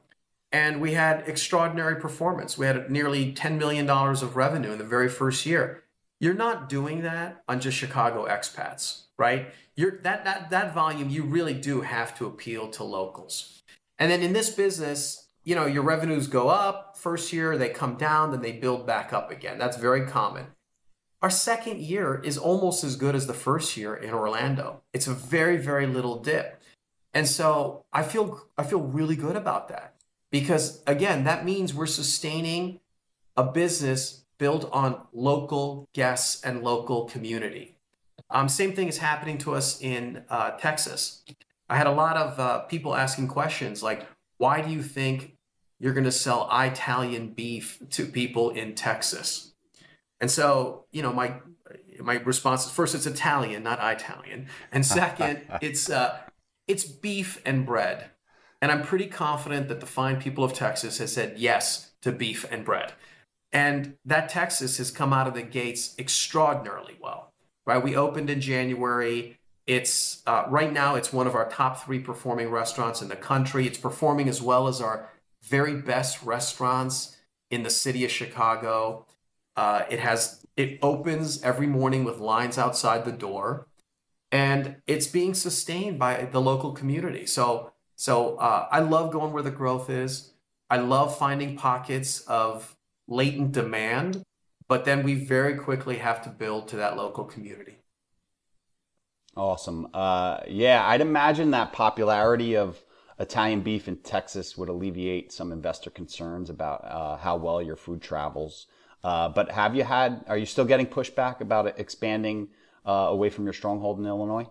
and 0.53 0.81
we 0.81 0.93
had 0.93 1.25
extraordinary 1.27 1.97
performance. 2.01 2.59
We 2.59 2.67
had 2.67 2.91
nearly 2.91 3.33
$10 3.33 3.59
million 3.59 3.89
of 3.89 4.37
revenue 4.37 4.73
in 4.73 4.79
the 4.79 4.85
very 4.85 5.09
first 5.09 5.47
year. 5.47 5.85
You're 6.21 6.35
not 6.35 6.69
doing 6.69 7.03
that 7.03 7.43
on 7.49 7.61
just 7.61 7.77
Chicago 7.77 8.27
expats, 8.27 9.03
right? 9.17 9.53
You're 9.77 9.99
that 10.03 10.25
that 10.25 10.51
that 10.51 10.75
volume 10.75 11.09
you 11.09 11.23
really 11.23 11.55
do 11.55 11.83
have 11.83 12.19
to 12.19 12.27
appeal 12.27 12.69
to 12.71 12.83
locals. 12.83 13.63
And 13.99 14.11
then 14.11 14.23
in 14.23 14.33
this 14.33 14.51
business, 14.51 15.29
you 15.45 15.55
know, 15.55 15.67
your 15.67 15.83
revenues 15.83 16.27
go 16.27 16.49
up 16.49 16.97
first 16.97 17.33
year, 17.33 17.57
they 17.57 17.71
come 17.71 17.97
down, 17.97 18.31
then 18.31 18.43
they 18.43 18.53
build 18.53 18.87
back 18.87 19.13
up 19.13 19.31
again. 19.31 19.59
That's 19.59 19.77
very 19.77 20.07
common. 20.07 20.47
Our 21.21 21.31
second 21.31 21.81
year 21.81 22.21
is 22.23 22.39
almost 22.39 22.85
as 22.85 22.95
good 22.95 23.15
as 23.17 23.27
the 23.27 23.35
first 23.35 23.77
year 23.77 23.95
in 23.95 24.15
Orlando. 24.15 24.83
It's 24.93 25.09
a 25.09 25.15
very, 25.15 25.57
very 25.57 25.87
little 25.87 26.21
dip. 26.21 26.63
And 27.13 27.27
so 27.27 27.85
I 27.93 28.03
feel 28.03 28.47
I 28.57 28.63
feel 28.63 28.81
really 28.81 29.17
good 29.17 29.35
about 29.35 29.69
that. 29.69 29.95
Because 30.31 30.83
again, 30.87 31.25
that 31.25 31.45
means 31.45 31.75
we're 31.75 31.87
sustaining 31.87 32.81
a 33.37 33.43
business 33.43 34.25
built 34.39 34.69
on 34.73 35.01
local 35.13 35.89
guests 35.93 36.43
and 36.45 36.63
local 36.63 37.07
community. 37.07 37.75
Um, 38.31 38.49
same 38.49 38.73
thing 38.73 38.89
is 38.89 38.99
happening 38.99 39.39
to 39.39 39.55
us 39.55 39.81
in 39.81 40.25
uh, 40.29 40.51
Texas. 40.53 41.25
I 41.69 41.77
had 41.77 41.87
a 41.87 41.93
lot 41.93 42.17
of 42.17 42.41
uh, 42.41 42.59
people 42.61 42.95
asking 42.95 43.29
questions 43.29 43.83
like, 43.83 44.07
why 44.39 44.63
do 44.63 44.71
you 44.71 44.83
think 44.83 45.39
you're 45.79 45.93
going 45.93 46.05
to 46.05 46.13
sell 46.13 46.49
Italian 46.53 47.29
beef 47.29 47.83
to 47.91 48.07
people 48.07 48.51
in 48.51 48.75
Texas. 48.75 49.55
And 50.21 50.31
so, 50.31 50.87
you 50.91 51.03
know, 51.03 51.13
my 51.13 51.35
my 52.01 52.15
response 52.15 52.65
is 52.65 52.71
first, 52.71 52.95
it's 52.95 53.07
Italian, 53.07 53.63
not 53.63 53.79
Italian, 53.81 54.49
and 54.73 54.85
second, 55.01 55.43
it's 55.61 55.89
uh, 55.91 56.19
it's 56.67 56.85
beef 56.85 57.41
and 57.45 57.65
bread. 57.65 58.11
And 58.61 58.73
I'm 58.73 58.83
pretty 58.83 59.07
confident 59.07 59.69
that 59.69 59.79
the 59.79 59.87
fine 59.87 60.21
people 60.21 60.43
of 60.43 60.53
Texas 60.53 60.99
has 60.99 61.13
said 61.13 61.39
yes 61.39 61.93
to 62.03 62.11
beef 62.11 62.45
and 62.51 62.65
bread. 62.65 62.93
And 63.53 63.95
that 64.05 64.29
Texas 64.29 64.79
has 64.79 64.91
come 64.91 65.13
out 65.13 65.29
of 65.29 65.35
the 65.35 65.43
gates 65.43 65.95
extraordinarily 65.97 66.97
well, 67.01 67.33
right? 67.65 67.83
We 67.83 67.95
opened 67.95 68.31
in 68.31 68.41
January. 68.41 69.38
It's 69.69 70.23
uh, 70.27 70.45
right 70.49 70.73
now, 70.73 70.95
it's 70.95 71.13
one 71.13 71.27
of 71.27 71.35
our 71.35 71.47
top 71.51 71.85
three 71.85 71.99
performing 71.99 72.49
restaurants 72.51 73.03
in 73.03 73.09
the 73.09 73.17
country. 73.17 73.67
It's 73.67 73.77
performing 73.77 74.27
as 74.27 74.41
well 74.41 74.67
as 74.67 74.81
our 74.81 75.11
very 75.43 75.75
best 75.75 76.23
restaurants 76.23 77.19
in 77.51 77.65
the 77.65 77.71
city 77.71 78.03
of 78.03 78.11
Chicago. 78.11 79.07
Uh, 79.57 79.85
it 79.91 80.01
has 80.01 80.43
it 80.57 80.79
opens 80.81 81.43
every 81.43 81.67
morning 81.67 82.05
with 82.05 82.19
lines 82.19 82.57
outside 82.57 83.05
the 83.05 83.13
door, 83.13 83.69
and 84.33 84.77
it's 84.87 85.07
being 85.07 85.35
sustained 85.35 85.99
by 85.99 86.25
the 86.25 86.41
local 86.41 86.73
community. 86.73 87.27
So 87.27 87.73
so 87.95 88.37
uh, 88.37 88.69
I 88.71 88.81
love 88.81 89.13
going 89.13 89.35
where 89.35 89.43
the 89.43 89.51
growth 89.51 89.91
is. 89.91 90.33
I 90.71 90.79
love 90.79 91.19
finding 91.19 91.57
pockets 91.59 92.21
of 92.21 92.75
latent 93.07 93.53
demand, 93.53 94.23
but 94.67 94.87
then 94.87 95.03
we 95.03 95.15
very 95.15 95.57
quickly 95.57 95.99
have 95.99 96.23
to 96.23 96.31
build 96.31 96.69
to 96.69 96.77
that 96.77 96.97
local 96.97 97.25
community. 97.25 97.79
Awesome. 99.39 99.87
Uh, 99.95 100.41
yeah, 100.49 100.85
I'd 100.85 101.01
imagine 101.01 101.53
that 101.53 101.73
popularity 101.73 102.57
of 102.57 102.83
Italian 103.21 103.61
beef 103.61 103.87
in 103.87 103.99
Texas 103.99 104.59
would 104.59 104.69
alleviate 104.69 105.33
some 105.33 105.53
investor 105.53 105.91
concerns 105.91 106.51
about 106.51 106.85
uh, 106.85 107.17
how 107.19 107.37
well 107.37 107.63
your 107.63 107.77
food 107.77 108.03
travels. 108.03 108.67
Uh, 109.05 109.29
but 109.29 109.53
have 109.53 109.77
you 109.77 109.85
had? 109.85 110.25
Are 110.27 110.37
you 110.37 110.45
still 110.45 110.65
getting 110.65 110.87
pushback 110.87 111.41
about 111.41 111.79
expanding 111.79 112.49
uh, 112.85 112.91
away 112.91 113.31
from 113.31 113.45
your 113.45 113.53
stronghold 113.53 114.01
in 114.01 114.07
Illinois? 114.07 114.49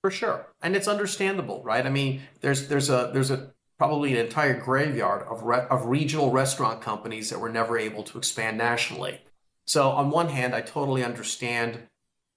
For 0.00 0.10
sure, 0.10 0.54
and 0.62 0.74
it's 0.74 0.88
understandable, 0.88 1.62
right? 1.62 1.84
I 1.84 1.90
mean, 1.90 2.22
there's 2.40 2.68
there's 2.68 2.88
a 2.88 3.10
there's 3.12 3.30
a 3.30 3.52
probably 3.76 4.12
an 4.12 4.24
entire 4.24 4.58
graveyard 4.58 5.26
of 5.28 5.42
re- 5.42 5.66
of 5.68 5.84
regional 5.84 6.30
restaurant 6.30 6.80
companies 6.80 7.28
that 7.28 7.40
were 7.40 7.50
never 7.50 7.78
able 7.78 8.04
to 8.04 8.16
expand 8.16 8.56
nationally. 8.56 9.20
So 9.66 9.90
on 9.90 10.10
one 10.10 10.28
hand, 10.28 10.54
I 10.54 10.62
totally 10.62 11.04
understand 11.04 11.88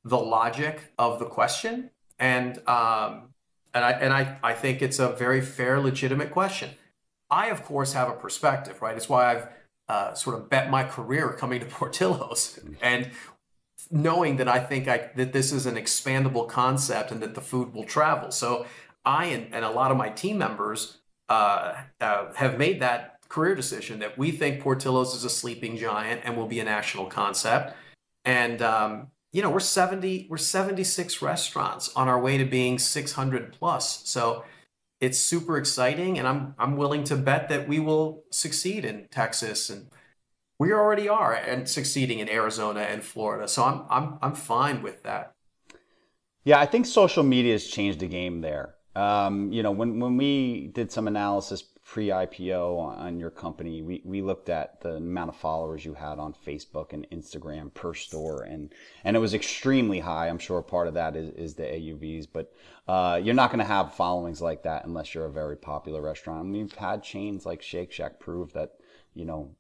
the 0.04 0.18
logic 0.18 0.94
of 0.98 1.20
the 1.20 1.26
question, 1.26 1.92
and 2.20 2.58
um, 2.68 3.30
and 3.74 3.86
I 3.86 3.92
and 3.92 4.14
I, 4.14 4.38
I 4.44 4.54
think 4.54 4.82
it's 4.82 5.00
a 5.00 5.10
very 5.10 5.42
fair, 5.42 5.80
legitimate 5.80 6.32
question. 6.32 6.72
I, 7.30 7.48
of 7.48 7.64
course, 7.64 7.94
have 7.94 8.10
a 8.10 8.14
perspective, 8.14 8.82
right? 8.82 8.96
It's 8.96 9.08
why 9.08 9.32
I've 9.32 9.48
uh, 9.88 10.14
sort 10.14 10.38
of 10.38 10.50
bet 10.50 10.70
my 10.70 10.84
career 10.84 11.34
coming 11.34 11.60
to 11.60 11.66
Portillo's 11.78 12.60
and 12.82 13.10
knowing 13.90 14.38
that 14.38 14.48
I 14.48 14.60
think 14.60 14.88
I, 14.88 15.10
that 15.16 15.34
this 15.34 15.52
is 15.52 15.66
an 15.66 15.76
expandable 15.76 16.48
concept 16.48 17.12
and 17.12 17.22
that 17.22 17.36
the 17.36 17.42
food 17.42 17.74
will 17.74 17.84
travel. 17.84 18.32
So 18.32 18.66
I 19.04 19.26
and, 19.26 19.54
and 19.54 19.66
a 19.66 19.70
lot 19.70 19.92
of 19.92 19.98
my 19.98 20.10
team 20.10 20.38
members 20.38 20.98
uh, 21.30 21.76
uh, 22.00 22.34
have 22.34 22.58
made 22.58 22.82
that 22.82 23.20
career 23.28 23.56
decision 23.56 24.00
that 24.00 24.18
we 24.18 24.32
think 24.32 24.62
Portillo's 24.62 25.16
is 25.16 25.24
a 25.24 25.30
sleeping 25.30 25.78
giant 25.78 26.22
and 26.24 26.36
will 26.36 26.48
be 26.48 26.60
a 26.60 26.64
national 26.64 27.06
concept. 27.06 27.76
And 28.26 28.62
um, 28.62 29.08
you 29.32 29.42
know, 29.42 29.50
we're 29.50 29.60
70, 29.60 30.28
we're 30.30 30.38
76 30.38 31.22
restaurants 31.22 31.94
on 31.96 32.08
our 32.08 32.20
way 32.20 32.38
to 32.38 32.46
being 32.46 32.78
600 32.78 33.54
plus. 33.54 34.08
So 34.08 34.44
it's 35.00 35.18
super 35.18 35.58
exciting. 35.58 36.20
And 36.20 36.28
I'm, 36.28 36.56
I'm 36.60 36.76
willing 36.76 37.04
to 37.06 37.16
bet 37.16 37.50
that 37.50 37.68
we 37.68 37.80
will 37.80 38.24
succeed 38.30 38.84
in 38.84 39.08
Texas 39.10 39.70
and 39.70 39.88
we 40.60 40.72
already 40.72 41.10
are 41.10 41.34
and 41.34 41.68
succeeding 41.68 42.20
in 42.20 42.30
Arizona 42.30 42.82
and 42.82 43.04
Florida. 43.04 43.48
So 43.48 43.64
I'm, 43.64 43.84
I'm, 43.90 44.20
I'm 44.22 44.36
fine 44.36 44.84
with 44.84 45.04
that. 45.04 45.34
Yeah, 46.44 46.60
I 46.60 46.66
think 46.66 46.86
social 46.86 47.24
media 47.24 47.54
has 47.54 47.66
changed 47.66 48.00
the 48.00 48.08
game 48.08 48.42
there. 48.42 48.76
Um, 48.96 49.52
you 49.52 49.64
know, 49.64 49.72
when, 49.72 50.00
when 50.00 50.18
we 50.18 50.68
did 50.74 50.92
some 50.92 51.08
analysis 51.08 51.64
pre-IPO 51.86 52.78
on 52.78 53.20
your 53.20 53.30
company, 53.30 53.82
we, 53.82 54.02
we 54.06 54.22
looked 54.22 54.50
at 54.50 54.82
the 54.82 54.96
amount 54.96 55.30
of 55.30 55.36
followers 55.36 55.84
you 55.84 55.94
had 55.94 56.20
on 56.20 56.34
Facebook 56.46 56.94
and 56.94 57.10
Instagram 57.10 57.74
per 57.74 57.94
store, 57.94 58.44
and 58.44 58.74
and 59.04 59.16
it 59.16 59.20
was 59.20 59.34
extremely 59.34 60.00
high. 60.00 60.28
I'm 60.28 60.38
sure 60.38 60.62
part 60.62 60.88
of 60.88 60.94
that 60.94 61.16
is, 61.16 61.30
is 61.32 61.56
the 61.56 61.64
AUVs, 61.64 62.28
but 62.32 62.54
uh, 62.88 63.20
you're 63.22 63.34
not 63.34 63.50
going 63.50 63.60
to 63.60 63.66
have 63.66 63.94
followings 63.94 64.42
like 64.42 64.64
that 64.64 64.86
unless 64.86 65.14
you're 65.14 65.26
a 65.26 65.32
very 65.32 65.58
popular 65.58 66.02
restaurant. 66.02 66.46
And 66.46 66.54
we've 66.54 66.74
had 66.74 67.04
chains 67.04 67.46
like 67.46 67.62
Shake 67.62 67.92
Shack 67.92 68.20
prove 68.20 68.54
that, 68.54 68.72
you 69.14 69.26
know, 69.26 69.56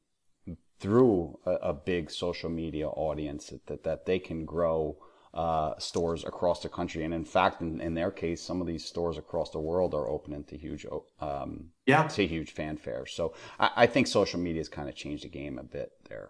through 0.79 1.37
a, 1.45 1.51
a 1.51 1.73
big 1.73 2.09
social 2.09 2.49
media 2.49 2.87
audience 2.89 3.53
that, 3.67 3.83
that 3.83 4.05
they 4.05 4.19
can 4.19 4.45
grow 4.45 4.97
uh, 5.33 5.73
stores 5.77 6.25
across 6.25 6.61
the 6.61 6.69
country. 6.69 7.03
And 7.03 7.13
in 7.13 7.25
fact, 7.25 7.61
in, 7.61 7.79
in, 7.79 7.93
their 7.93 8.11
case, 8.11 8.41
some 8.41 8.59
of 8.59 8.67
these 8.67 8.85
stores 8.85 9.17
across 9.17 9.49
the 9.51 9.59
world 9.59 9.93
are 9.93 10.07
opening 10.07 10.43
to 10.45 10.57
huge, 10.57 10.85
um, 11.19 11.69
yeah, 11.85 12.07
to 12.07 12.27
huge 12.27 12.51
fanfare. 12.51 13.05
So 13.05 13.33
I, 13.59 13.69
I 13.77 13.87
think 13.87 14.07
social 14.07 14.39
media 14.39 14.59
has 14.59 14.69
kind 14.69 14.89
of 14.89 14.95
changed 14.95 15.23
the 15.23 15.29
game 15.29 15.57
a 15.57 15.63
bit 15.63 15.91
there. 16.09 16.29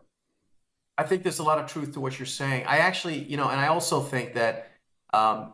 I 0.98 1.04
think 1.04 1.24
there's 1.24 1.40
a 1.40 1.44
lot 1.44 1.58
of 1.58 1.66
truth 1.66 1.94
to 1.94 2.00
what 2.00 2.20
you're 2.20 2.26
saying. 2.28 2.66
I 2.68 2.78
actually, 2.78 3.24
you 3.24 3.38
know, 3.38 3.50
and 3.50 3.60
I 3.60 3.68
also 3.68 4.02
think 4.02 4.36
that, 4.36 4.72
um, 5.14 5.54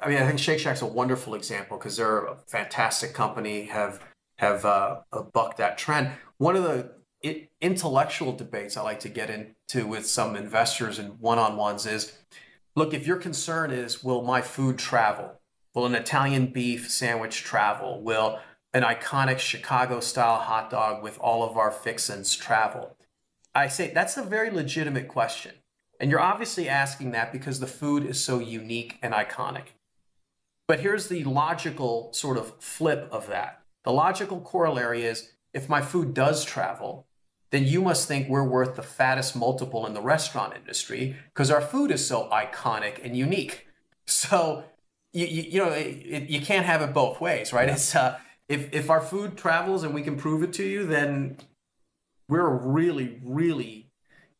I 0.00 0.08
mean, 0.08 0.18
I 0.18 0.26
think 0.26 0.38
Shake 0.38 0.60
Shack's 0.60 0.82
a 0.82 0.86
wonderful 0.86 1.34
example 1.34 1.78
because 1.78 1.96
they're 1.96 2.26
a 2.26 2.36
fantastic 2.36 3.12
company, 3.12 3.64
have 3.64 4.04
have 4.38 4.64
uh, 4.64 5.00
bucked 5.32 5.58
that 5.58 5.78
trend. 5.78 6.10
One 6.38 6.56
of 6.56 6.64
the 6.64 6.92
intellectual 7.60 8.32
debates 8.32 8.76
I 8.76 8.82
like 8.82 9.00
to 9.00 9.08
get 9.08 9.30
into 9.30 9.86
with 9.86 10.06
some 10.06 10.36
investors 10.36 10.98
and 10.98 11.18
one-on-ones 11.20 11.86
is 11.86 12.12
look, 12.76 12.94
if 12.94 13.06
your 13.06 13.16
concern 13.16 13.70
is, 13.70 14.02
will 14.02 14.22
my 14.22 14.40
food 14.40 14.78
travel? 14.78 15.40
Will 15.74 15.86
an 15.86 15.94
Italian 15.94 16.46
beef 16.46 16.90
sandwich 16.90 17.42
travel? 17.42 18.02
Will 18.02 18.40
an 18.72 18.82
iconic 18.82 19.38
Chicago 19.38 20.00
style 20.00 20.38
hot 20.38 20.70
dog 20.70 21.02
with 21.02 21.18
all 21.18 21.42
of 21.42 21.56
our 21.56 21.70
fixins 21.70 22.34
travel? 22.34 22.96
I 23.54 23.68
say 23.68 23.92
that's 23.92 24.16
a 24.16 24.22
very 24.22 24.50
legitimate 24.50 25.08
question. 25.08 25.52
And 26.00 26.10
you're 26.10 26.20
obviously 26.20 26.68
asking 26.68 27.12
that 27.12 27.32
because 27.32 27.60
the 27.60 27.66
food 27.66 28.04
is 28.04 28.22
so 28.22 28.40
unique 28.40 28.98
and 29.00 29.14
iconic. 29.14 29.74
But 30.66 30.80
here's 30.80 31.08
the 31.08 31.24
logical 31.24 32.12
sort 32.12 32.36
of 32.36 32.60
flip 32.60 33.08
of 33.12 33.28
that. 33.28 33.62
The 33.84 33.92
logical 33.92 34.40
corollary 34.40 35.04
is 35.04 35.30
if 35.52 35.68
my 35.68 35.82
food 35.82 36.14
does 36.14 36.44
travel, 36.44 37.06
then 37.54 37.64
you 37.64 37.80
must 37.80 38.08
think 38.08 38.28
we're 38.28 38.42
worth 38.42 38.74
the 38.74 38.82
fattest 38.82 39.36
multiple 39.36 39.86
in 39.86 39.94
the 39.94 40.00
restaurant 40.00 40.54
industry 40.56 41.14
because 41.28 41.52
our 41.52 41.60
food 41.60 41.92
is 41.92 42.04
so 42.04 42.28
iconic 42.30 43.02
and 43.04 43.16
unique. 43.16 43.66
So 44.06 44.64
you, 45.14 45.24
you, 45.24 45.42
you 45.44 45.64
know 45.64 45.70
it, 45.70 46.28
you 46.28 46.38
can't 46.42 46.66
have 46.66 46.82
it 46.82 46.92
both 46.92 47.22
ways, 47.22 47.54
right? 47.54 47.68
Yeah. 47.68 47.74
It's 47.74 47.96
uh, 47.96 48.18
if 48.50 48.70
if 48.74 48.90
our 48.90 49.00
food 49.00 49.38
travels 49.38 49.82
and 49.82 49.94
we 49.94 50.02
can 50.02 50.16
prove 50.16 50.42
it 50.42 50.52
to 50.54 50.62
you, 50.62 50.84
then 50.84 51.38
we're 52.28 52.46
a 52.46 52.54
really 52.54 53.18
really 53.24 53.90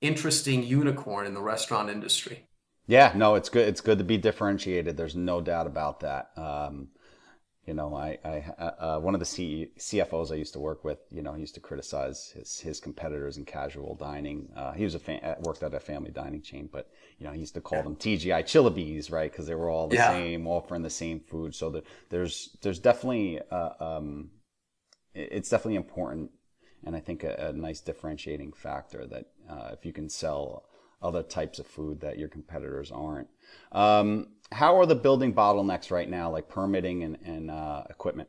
interesting 0.03 0.63
unicorn 0.63 1.27
in 1.27 1.33
the 1.33 1.41
restaurant 1.41 1.89
industry. 1.89 2.47
Yeah, 2.87 3.13
no, 3.15 3.37
it's 3.37 3.49
good. 3.49 3.67
It's 3.67 3.81
good 3.81 3.97
to 3.97 4.05
be 4.05 4.19
differentiated. 4.19 4.99
There's 4.99 5.17
no 5.17 5.41
doubt 5.41 5.67
about 5.67 6.01
that. 6.01 6.31
Um, 6.37 6.89
you 7.67 7.73
know, 7.73 7.95
I, 7.95 8.19
I 8.25 8.39
uh, 8.63 8.99
one 8.99 9.15
of 9.15 9.21
the 9.21 9.27
C- 9.27 9.71
CFOs 9.79 10.31
I 10.31 10.35
used 10.35 10.53
to 10.53 10.59
work 10.59 10.85
with, 10.85 10.99
you 11.11 11.23
know, 11.23 11.33
he 11.33 11.41
used 11.41 11.55
to 11.55 11.61
criticize 11.61 12.33
his, 12.37 12.61
his 12.61 12.79
competitors 12.79 13.39
in 13.39 13.45
casual 13.47 13.95
dining. 13.95 14.51
Uh, 14.55 14.73
he 14.73 14.85
was 14.85 14.95
a 14.95 14.99
fan, 14.99 15.21
uh, 15.25 15.37
worked 15.41 15.63
at 15.63 15.73
a 15.73 15.81
family 15.81 16.11
dining 16.11 16.43
chain, 16.43 16.69
but 16.71 16.91
you 17.19 17.27
know, 17.27 17.33
he 17.33 17.41
used 17.41 17.55
to 17.55 17.63
call 17.63 17.83
them 17.83 17.97
TGI 17.97 18.45
Chilibees, 18.45 19.11
right? 19.11 19.31
Because 19.31 19.47
they 19.47 19.55
were 19.55 19.71
all 19.71 19.89
the 19.89 19.97
yeah. 19.97 20.11
same, 20.11 20.47
offering 20.47 20.83
the 20.83 20.91
same 20.91 21.21
food. 21.21 21.55
So 21.55 21.71
the, 21.71 21.83
there's 22.11 22.57
there's 22.61 22.79
definitely 22.79 23.41
uh, 23.51 23.71
um, 23.81 24.31
it's 25.15 25.49
definitely 25.49 25.77
important, 25.77 26.31
and 26.85 26.95
I 26.95 27.01
think 27.01 27.25
a, 27.25 27.49
a 27.49 27.53
nice 27.53 27.81
differentiating 27.81 28.53
factor 28.53 29.07
that 29.07 29.27
uh, 29.49 29.71
if 29.73 29.87
you 29.87 29.93
can 29.93 30.11
sell 30.11 30.65
other 31.03 31.23
types 31.23 31.59
of 31.59 31.67
food 31.67 32.01
that 32.01 32.19
your 32.19 32.29
competitors 32.29 32.91
aren't. 32.91 33.29
Um, 33.73 34.29
how 34.53 34.79
are 34.79 34.87
the 34.87 34.95
building 34.95 35.35
bottlenecks 35.35 35.91
right 35.91 36.09
now, 36.09 36.31
like 36.31 36.49
permitting 36.49 37.03
and, 37.03 37.19
and 37.25 37.51
uh, 37.51 37.85
equipment? 37.91 38.29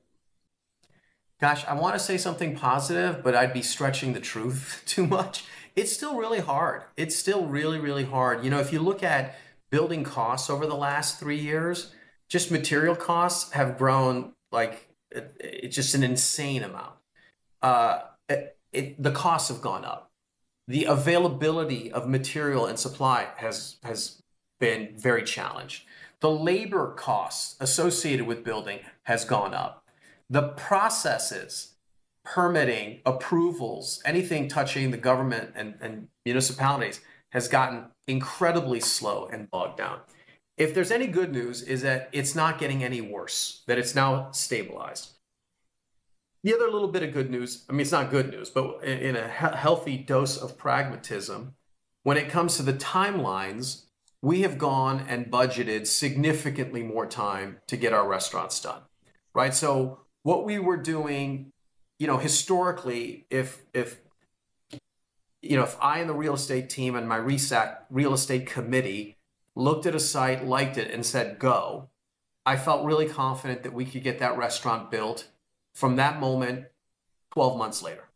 Gosh, 1.40 1.66
I 1.66 1.74
want 1.74 1.96
to 1.96 2.00
say 2.00 2.18
something 2.18 2.56
positive, 2.56 3.22
but 3.24 3.36
I'd 3.36 3.54
be 3.54 3.62
stretching 3.62 4.14
the 4.14 4.20
truth 4.20 4.84
too 4.88 5.06
much. 5.06 5.46
It's 5.76 5.92
still 5.92 6.16
really 6.16 6.40
hard. 6.40 6.84
It's 6.96 7.16
still 7.16 7.46
really, 7.46 7.80
really 7.80 8.06
hard. 8.06 8.44
You 8.44 8.50
know, 8.50 8.60
if 8.60 8.72
you 8.72 8.80
look 8.80 9.04
at 9.04 9.36
building 9.70 10.04
costs 10.04 10.50
over 10.50 10.66
the 10.66 10.76
last 10.76 11.20
three 11.20 11.40
years, 11.40 11.92
just 12.30 12.50
material 12.50 12.96
costs 12.96 13.52
have 13.52 13.78
grown 13.78 14.34
like 14.52 14.90
it's 15.12 15.76
just 15.76 15.96
an 15.96 16.04
insane 16.04 16.64
amount. 16.64 16.94
Uh, 17.62 18.02
it, 18.30 18.58
it, 18.72 19.02
the 19.02 19.12
costs 19.12 19.50
have 19.50 19.62
gone 19.62 19.86
up. 19.86 20.12
The 20.68 20.86
availability 20.86 21.92
of 21.92 22.08
material 22.08 22.66
and 22.66 22.80
supply 22.80 23.28
has 23.38 23.78
has 23.84 24.22
been 24.60 24.94
very 24.96 25.24
challenged. 25.24 25.84
The 26.26 26.32
labor 26.32 26.92
costs 26.98 27.56
associated 27.60 28.26
with 28.26 28.44
building 28.44 28.80
has 29.04 29.26
gone 29.26 29.54
up. 29.54 29.86
The 30.28 30.48
processes 30.54 31.76
permitting, 32.24 33.02
approvals, 33.06 34.02
anything 34.06 34.48
touching 34.48 34.90
the 34.90 34.98
government 34.98 35.52
and, 35.56 35.76
and 35.82 36.08
municipalities 36.26 37.00
has 37.32 37.48
gotten 37.48 37.92
incredibly 38.08 38.80
slow 38.80 39.30
and 39.32 39.52
bogged 39.52 39.78
down. 39.78 40.00
If 40.58 40.74
there's 40.74 40.90
any 40.90 41.06
good 41.06 41.32
news, 41.32 41.62
is 41.62 41.84
that 41.84 42.10
it's 42.12 42.34
not 42.34 42.58
getting 42.58 42.84
any 42.84 43.02
worse, 43.02 43.62
that 43.68 43.78
it's 43.78 43.94
now 43.94 44.32
stabilized. 44.32 45.12
The 46.44 46.56
other 46.56 46.72
little 46.72 46.88
bit 46.88 47.04
of 47.04 47.14
good 47.14 47.30
news, 47.30 47.66
I 47.70 47.74
mean, 47.74 47.82
it's 47.82 47.92
not 47.92 48.10
good 48.10 48.32
news, 48.32 48.50
but 48.50 48.84
in 48.84 49.16
a 49.16 49.28
healthy 49.28 49.96
dose 49.96 50.38
of 50.38 50.58
pragmatism, 50.58 51.54
when 52.02 52.18
it 52.18 52.30
comes 52.30 52.58
to 52.58 52.64
the 52.64 52.74
timelines, 52.74 53.85
we 54.26 54.42
have 54.42 54.58
gone 54.58 55.06
and 55.08 55.30
budgeted 55.30 55.86
significantly 55.86 56.82
more 56.82 57.06
time 57.06 57.60
to 57.68 57.78
get 57.78 57.94
our 57.94 58.08
restaurants 58.08 58.60
done, 58.60 58.82
right? 59.36 59.54
So 59.54 60.00
what 60.24 60.44
we 60.44 60.58
were 60.58 60.78
doing, 60.78 61.52
you 62.00 62.08
know, 62.08 62.18
historically, 62.18 63.28
if 63.30 63.62
if 63.72 64.00
you 65.44 65.56
know, 65.56 65.62
if 65.62 65.78
I 65.80 66.00
and 66.00 66.10
the 66.10 66.16
real 66.16 66.34
estate 66.34 66.72
team 66.72 66.96
and 66.96 67.08
my 67.08 67.20
RESAC 67.20 67.78
real 67.92 68.16
estate 68.16 68.48
committee 68.48 69.16
looked 69.54 69.86
at 69.86 69.94
a 69.94 70.00
site, 70.00 70.44
liked 70.44 70.80
it, 70.80 70.90
and 70.90 71.06
said 71.06 71.38
go, 71.38 71.92
I 72.48 72.58
felt 72.58 72.84
really 72.84 73.08
confident 73.08 73.62
that 73.62 73.74
we 73.74 73.86
could 73.86 74.02
get 74.02 74.18
that 74.18 74.40
restaurant 74.40 74.90
built 74.90 75.28
from 75.76 75.98
that 75.98 76.20
moment 76.20 76.66
12 77.32 77.60
months 77.60 77.84
later. 77.84 78.10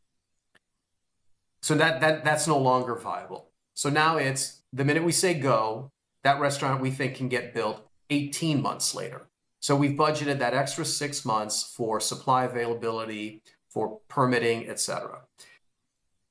So 1.61 1.75
that, 1.75 2.01
that 2.01 2.23
that's 2.23 2.47
no 2.47 2.57
longer 2.57 2.95
viable. 2.95 3.51
So 3.75 3.91
now 3.91 4.17
it's 4.17 4.63
the 4.73 4.83
minute 4.83 5.03
we 5.03 5.11
say 5.11 5.35
go, 5.35 5.91
that 6.23 6.39
restaurant 6.39 6.81
we 6.81 6.91
think 6.91 7.15
can 7.15 7.29
get 7.29 7.53
built 7.53 7.87
18 8.09 8.61
months 8.61 8.93
later. 8.95 9.27
So 9.61 9.75
we've 9.75 9.97
budgeted 9.97 10.39
that 10.39 10.53
extra 10.53 10.85
six 10.85 11.25
months 11.25 11.73
for 11.75 11.99
supply 11.99 12.45
availability, 12.45 13.41
for 13.69 13.99
permitting, 14.07 14.69
etc. 14.69 15.21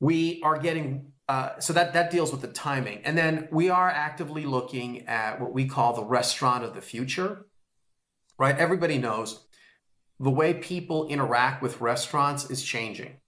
We 0.01 0.41
are 0.43 0.59
getting 0.59 1.13
uh, 1.29 1.59
so 1.59 1.75
that 1.75 1.93
that 1.93 2.11
deals 2.11 2.33
with 2.33 2.41
the 2.41 2.49
timing, 2.49 3.03
and 3.05 3.19
then 3.19 3.49
we 3.51 3.69
are 3.69 3.91
actively 3.91 4.47
looking 4.47 5.07
at 5.07 5.39
what 5.39 5.53
we 5.53 5.67
call 5.67 5.93
the 5.93 6.05
restaurant 6.05 6.65
of 6.65 6.75
the 6.75 6.81
future. 6.81 7.45
Right? 8.39 8.57
Everybody 8.57 8.97
knows 8.99 9.45
the 10.19 10.31
way 10.31 10.55
people 10.55 11.07
interact 11.09 11.63
with 11.63 11.81
restaurants 11.81 12.51
is 12.51 12.63
changing. 12.63 13.19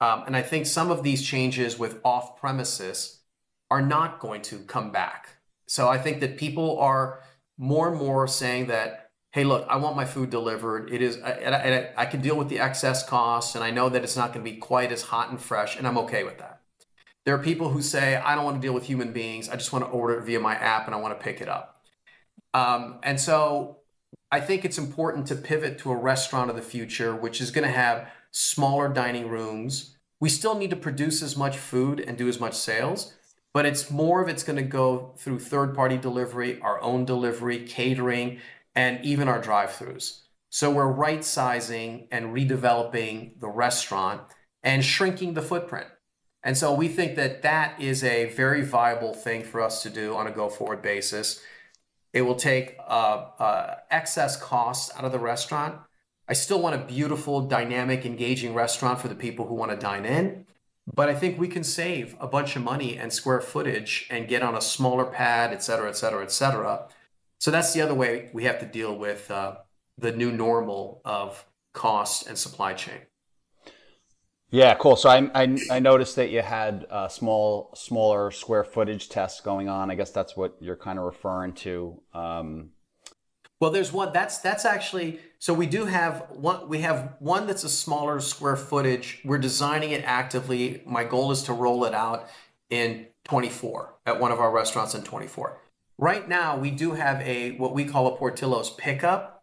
Um, 0.00 0.24
and 0.26 0.36
I 0.36 0.42
think 0.42 0.66
some 0.66 0.90
of 0.90 1.02
these 1.02 1.22
changes 1.22 1.78
with 1.78 2.00
off 2.04 2.38
premises 2.38 3.20
are 3.70 3.82
not 3.82 4.20
going 4.20 4.42
to 4.42 4.58
come 4.60 4.90
back. 4.92 5.33
So 5.66 5.88
I 5.88 5.98
think 5.98 6.20
that 6.20 6.36
people 6.36 6.78
are 6.78 7.20
more 7.58 7.88
and 7.88 7.98
more 7.98 8.26
saying 8.26 8.66
that, 8.66 9.10
hey, 9.32 9.44
look, 9.44 9.66
I 9.68 9.76
want 9.76 9.96
my 9.96 10.04
food 10.04 10.30
delivered. 10.30 10.92
It 10.92 11.02
is, 11.02 11.16
and 11.16 11.54
I, 11.54 11.58
and 11.58 11.88
I, 11.96 12.06
can 12.06 12.20
deal 12.20 12.36
with 12.36 12.48
the 12.48 12.60
excess 12.60 13.06
costs, 13.06 13.54
and 13.54 13.64
I 13.64 13.70
know 13.70 13.88
that 13.88 14.04
it's 14.04 14.16
not 14.16 14.32
going 14.32 14.44
to 14.44 14.50
be 14.50 14.58
quite 14.58 14.92
as 14.92 15.02
hot 15.02 15.30
and 15.30 15.40
fresh, 15.40 15.76
and 15.76 15.86
I'm 15.86 15.98
okay 15.98 16.22
with 16.24 16.38
that. 16.38 16.60
There 17.24 17.34
are 17.34 17.42
people 17.42 17.70
who 17.70 17.80
say, 17.80 18.16
I 18.16 18.34
don't 18.34 18.44
want 18.44 18.60
to 18.60 18.66
deal 18.66 18.74
with 18.74 18.84
human 18.84 19.12
beings. 19.12 19.48
I 19.48 19.56
just 19.56 19.72
want 19.72 19.84
to 19.84 19.90
order 19.90 20.18
it 20.18 20.24
via 20.24 20.40
my 20.40 20.54
app 20.54 20.86
and 20.86 20.94
I 20.94 20.98
want 20.98 21.18
to 21.18 21.24
pick 21.24 21.40
it 21.40 21.48
up. 21.48 21.80
Um, 22.52 23.00
and 23.02 23.18
so 23.18 23.78
I 24.30 24.40
think 24.40 24.64
it's 24.64 24.78
important 24.78 25.26
to 25.28 25.34
pivot 25.34 25.78
to 25.78 25.90
a 25.90 25.96
restaurant 25.96 26.50
of 26.50 26.56
the 26.56 26.62
future, 26.62 27.14
which 27.14 27.40
is 27.40 27.50
going 27.50 27.66
to 27.66 27.74
have 27.74 28.08
smaller 28.30 28.88
dining 28.88 29.28
rooms. 29.28 29.96
We 30.20 30.28
still 30.28 30.54
need 30.54 30.70
to 30.70 30.76
produce 30.76 31.22
as 31.22 31.36
much 31.36 31.56
food 31.56 31.98
and 31.98 32.18
do 32.18 32.28
as 32.28 32.38
much 32.38 32.54
sales, 32.54 33.14
but 33.54 33.64
it's 33.64 33.90
more 33.90 34.20
of 34.20 34.28
it's 34.28 34.42
going 34.42 34.56
to 34.56 34.62
go 34.62 35.14
through 35.16 35.38
third 35.38 35.74
party 35.74 35.96
delivery, 35.96 36.60
our 36.60 36.82
own 36.82 37.04
delivery, 37.04 37.60
catering, 37.60 38.40
and 38.74 39.02
even 39.04 39.28
our 39.28 39.40
drive 39.40 39.70
throughs. 39.70 40.22
So 40.50 40.70
we're 40.70 40.92
right 40.92 41.24
sizing 41.24 42.08
and 42.10 42.34
redeveloping 42.34 43.40
the 43.40 43.48
restaurant 43.48 44.22
and 44.62 44.84
shrinking 44.84 45.34
the 45.34 45.42
footprint. 45.42 45.86
And 46.42 46.58
so 46.58 46.74
we 46.74 46.88
think 46.88 47.16
that 47.16 47.42
that 47.42 47.80
is 47.80 48.04
a 48.04 48.26
very 48.26 48.62
viable 48.62 49.14
thing 49.14 49.42
for 49.42 49.60
us 49.60 49.82
to 49.84 49.90
do 49.90 50.14
on 50.14 50.26
a 50.26 50.30
go 50.30 50.48
forward 50.48 50.82
basis. 50.82 51.40
It 52.12 52.22
will 52.22 52.34
take 52.34 52.76
uh, 52.86 53.26
uh, 53.38 53.74
excess 53.90 54.36
costs 54.36 54.94
out 54.96 55.04
of 55.04 55.12
the 55.12 55.18
restaurant. 55.18 55.78
I 56.28 56.32
still 56.32 56.60
want 56.60 56.74
a 56.74 56.84
beautiful, 56.84 57.42
dynamic, 57.42 58.04
engaging 58.04 58.54
restaurant 58.54 59.00
for 59.00 59.08
the 59.08 59.14
people 59.14 59.46
who 59.46 59.54
want 59.54 59.70
to 59.70 59.76
dine 59.76 60.04
in. 60.04 60.46
But 60.92 61.08
I 61.08 61.14
think 61.14 61.38
we 61.38 61.48
can 61.48 61.64
save 61.64 62.14
a 62.20 62.26
bunch 62.26 62.56
of 62.56 62.62
money 62.62 62.98
and 62.98 63.12
square 63.12 63.40
footage 63.40 64.06
and 64.10 64.28
get 64.28 64.42
on 64.42 64.54
a 64.54 64.60
smaller 64.60 65.06
pad, 65.06 65.52
et 65.52 65.62
cetera, 65.62 65.88
et 65.88 65.96
cetera, 65.96 66.22
et 66.22 66.30
cetera. 66.30 66.88
So 67.38 67.50
that's 67.50 67.72
the 67.72 67.80
other 67.80 67.94
way 67.94 68.30
we 68.32 68.44
have 68.44 68.60
to 68.60 68.66
deal 68.66 68.96
with 68.96 69.30
uh, 69.30 69.56
the 69.96 70.12
new 70.12 70.30
normal 70.30 71.00
of 71.04 71.46
cost 71.72 72.26
and 72.26 72.36
supply 72.36 72.74
chain. 72.74 73.00
Yeah, 74.50 74.74
cool. 74.74 74.94
So 74.94 75.08
I, 75.08 75.28
I, 75.34 75.58
I 75.70 75.78
noticed 75.80 76.14
that 76.16 76.30
you 76.30 76.42
had 76.42 76.86
a 76.88 77.10
small 77.10 77.72
smaller 77.74 78.30
square 78.30 78.62
footage 78.62 79.08
tests 79.08 79.40
going 79.40 79.68
on. 79.68 79.90
I 79.90 79.96
guess 79.96 80.10
that's 80.10 80.36
what 80.36 80.56
you're 80.60 80.76
kind 80.76 80.98
of 80.98 81.06
referring 81.06 81.54
to. 81.54 82.00
Um, 82.12 82.70
well, 83.64 83.72
there's 83.72 83.94
one 83.94 84.12
that's 84.12 84.40
that's 84.40 84.66
actually 84.66 85.20
so 85.38 85.54
we 85.54 85.64
do 85.64 85.86
have 85.86 86.26
one 86.28 86.68
we 86.68 86.80
have 86.80 87.14
one 87.18 87.46
that's 87.46 87.64
a 87.64 87.70
smaller 87.70 88.20
square 88.20 88.56
footage. 88.56 89.22
We're 89.24 89.38
designing 89.38 89.92
it 89.92 90.04
actively. 90.04 90.82
My 90.84 91.02
goal 91.04 91.30
is 91.30 91.44
to 91.44 91.54
roll 91.54 91.86
it 91.86 91.94
out 91.94 92.28
in 92.68 93.06
24 93.24 93.94
at 94.04 94.20
one 94.20 94.32
of 94.32 94.38
our 94.38 94.50
restaurants 94.50 94.94
in 94.94 95.02
24. 95.02 95.56
Right 95.96 96.28
now, 96.28 96.58
we 96.58 96.70
do 96.70 96.92
have 96.92 97.22
a 97.22 97.52
what 97.52 97.72
we 97.72 97.86
call 97.86 98.06
a 98.06 98.18
Portillo's 98.18 98.68
pickup, 98.68 99.42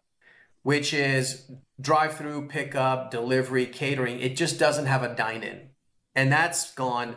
which 0.62 0.94
is 0.94 1.50
drive 1.80 2.16
through, 2.16 2.48
pickup, 2.48 3.10
delivery, 3.10 3.66
catering. 3.66 4.20
It 4.20 4.36
just 4.36 4.60
doesn't 4.60 4.86
have 4.86 5.02
a 5.02 5.16
dine 5.16 5.42
in. 5.42 5.70
And 6.14 6.32
that's 6.32 6.76
gone 6.76 7.16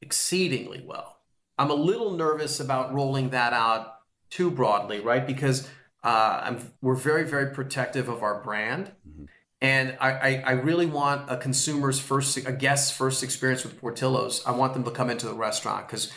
exceedingly 0.00 0.82
well. 0.82 1.18
I'm 1.58 1.70
a 1.70 1.74
little 1.74 2.12
nervous 2.12 2.58
about 2.58 2.94
rolling 2.94 3.28
that 3.30 3.52
out 3.52 3.96
too 4.30 4.50
broadly, 4.50 5.00
right? 5.00 5.26
Because 5.26 5.68
uh, 6.08 6.58
we're 6.80 6.94
very, 6.94 7.24
very 7.24 7.52
protective 7.52 8.08
of 8.08 8.22
our 8.22 8.42
brand. 8.42 8.92
Mm-hmm. 9.06 9.24
And 9.60 9.94
I, 10.00 10.10
I, 10.10 10.42
I, 10.46 10.50
really 10.52 10.86
want 10.86 11.30
a 11.30 11.36
consumer's 11.36 12.00
first, 12.00 12.34
a 12.38 12.52
guest's 12.52 12.96
first 12.96 13.22
experience 13.22 13.62
with 13.62 13.78
Portillo's. 13.78 14.42
I 14.46 14.52
want 14.52 14.72
them 14.72 14.84
to 14.84 14.90
come 14.90 15.10
into 15.10 15.26
the 15.26 15.34
restaurant 15.34 15.86
because 15.86 16.10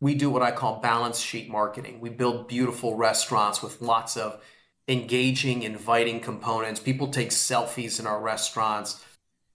we 0.00 0.14
do 0.14 0.30
what 0.30 0.42
I 0.42 0.52
call 0.52 0.80
balance 0.80 1.18
sheet 1.18 1.50
marketing. 1.50 1.98
We 1.98 2.10
build 2.10 2.46
beautiful 2.46 2.94
restaurants 2.94 3.60
with 3.60 3.82
lots 3.82 4.16
of 4.16 4.40
engaging, 4.86 5.64
inviting 5.64 6.20
components. 6.20 6.78
People 6.78 7.08
take 7.08 7.30
selfies 7.30 7.98
in 7.98 8.06
our 8.06 8.20
restaurants. 8.20 9.04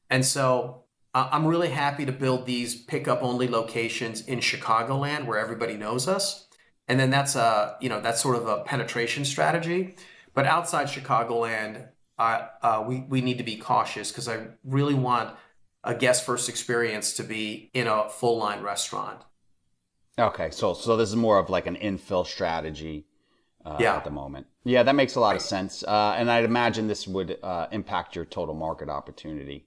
And 0.10 0.26
so 0.26 0.84
uh, 1.13 1.30
I'm 1.32 1.47
really 1.47 1.69
happy 1.69 2.06
to 2.06 2.12
build 2.12 2.45
these 2.45 2.76
pickup 2.76 3.23
only 3.23 3.47
locations 3.47 4.26
in 4.26 4.39
Chicagoland 4.39 5.26
where 5.26 5.39
everybody 5.39 5.78
knows 5.78 6.06
us. 6.06 6.49
And 6.88 7.00
then 7.00 7.10
that's 7.10 7.36
a, 7.36 7.78
you 7.80 7.89
know, 7.89 8.02
that's 8.02 8.22
sort 8.22 8.36
of 8.36 8.48
a 8.48 8.63
penetration 8.63 9.26
strategy. 9.26 9.96
But 10.34 10.46
outside 10.46 10.88
Chicagoland, 10.88 11.88
uh, 12.17 12.48
uh, 12.62 12.84
we, 12.88 13.02
we 13.02 13.22
need 13.22 13.38
to 13.38 13.43
be 13.43 13.58
cautious 13.58 14.12
because 14.12 14.28
I 14.28 14.48
really 14.63 14.93
want 14.93 15.36
a 15.84 15.96
guest 15.96 16.26
first 16.26 16.50
experience 16.50 17.13
to 17.13 17.24
be 17.24 17.69
in 17.74 17.88
a 17.88 18.10
full 18.10 18.38
line 18.38 18.62
restaurant. 18.62 19.19
Okay, 20.17 20.52
so 20.52 20.74
so 20.74 20.96
this 20.96 21.10
is 21.10 21.15
more 21.15 21.39
of 21.39 21.50
like 21.50 21.65
an 21.65 21.76
infill 21.76 22.26
strategy 22.26 23.08
uh, 23.65 23.78
yeah. 23.80 23.96
at 23.96 24.04
the 24.04 24.12
moment. 24.12 24.46
Yeah, 24.63 24.84
that 24.84 24.96
makes 24.96 25.15
a 25.15 25.19
lot 25.19 25.30
right. 25.30 25.36
of 25.38 25.41
sense. 25.41 25.84
Uh, 25.84 26.15
and 26.17 26.30
I'd 26.30 26.46
imagine 26.46 26.88
this 26.88 27.08
would 27.08 27.38
uh, 27.41 27.67
impact 27.72 28.15
your 28.15 28.26
total 28.26 28.54
market 28.54 28.89
opportunity. 28.89 29.65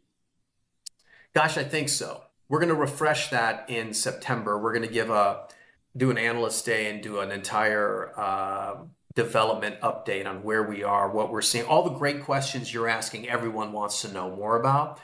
Gosh, 1.34 1.58
I 1.58 1.64
think 1.64 1.88
so. 1.88 2.22
We're 2.48 2.60
going 2.60 2.70
to 2.70 2.76
refresh 2.76 3.30
that 3.30 3.68
in 3.68 3.92
September. 3.92 4.58
We're 4.58 4.72
going 4.72 4.86
to 4.86 4.92
give 4.92 5.10
a 5.10 5.48
do 5.96 6.10
an 6.10 6.18
analyst 6.18 6.64
day 6.66 6.90
and 6.90 7.02
do 7.02 7.20
an 7.20 7.32
entire 7.32 8.12
uh, 8.18 8.76
development 9.14 9.80
update 9.80 10.26
on 10.26 10.42
where 10.42 10.62
we 10.62 10.84
are, 10.84 11.10
what 11.10 11.32
we're 11.32 11.42
seeing, 11.42 11.64
all 11.64 11.82
the 11.82 11.98
great 11.98 12.22
questions 12.22 12.72
you're 12.72 12.88
asking. 12.88 13.28
Everyone 13.28 13.72
wants 13.72 14.02
to 14.02 14.12
know 14.12 14.34
more 14.34 14.60
about. 14.60 15.00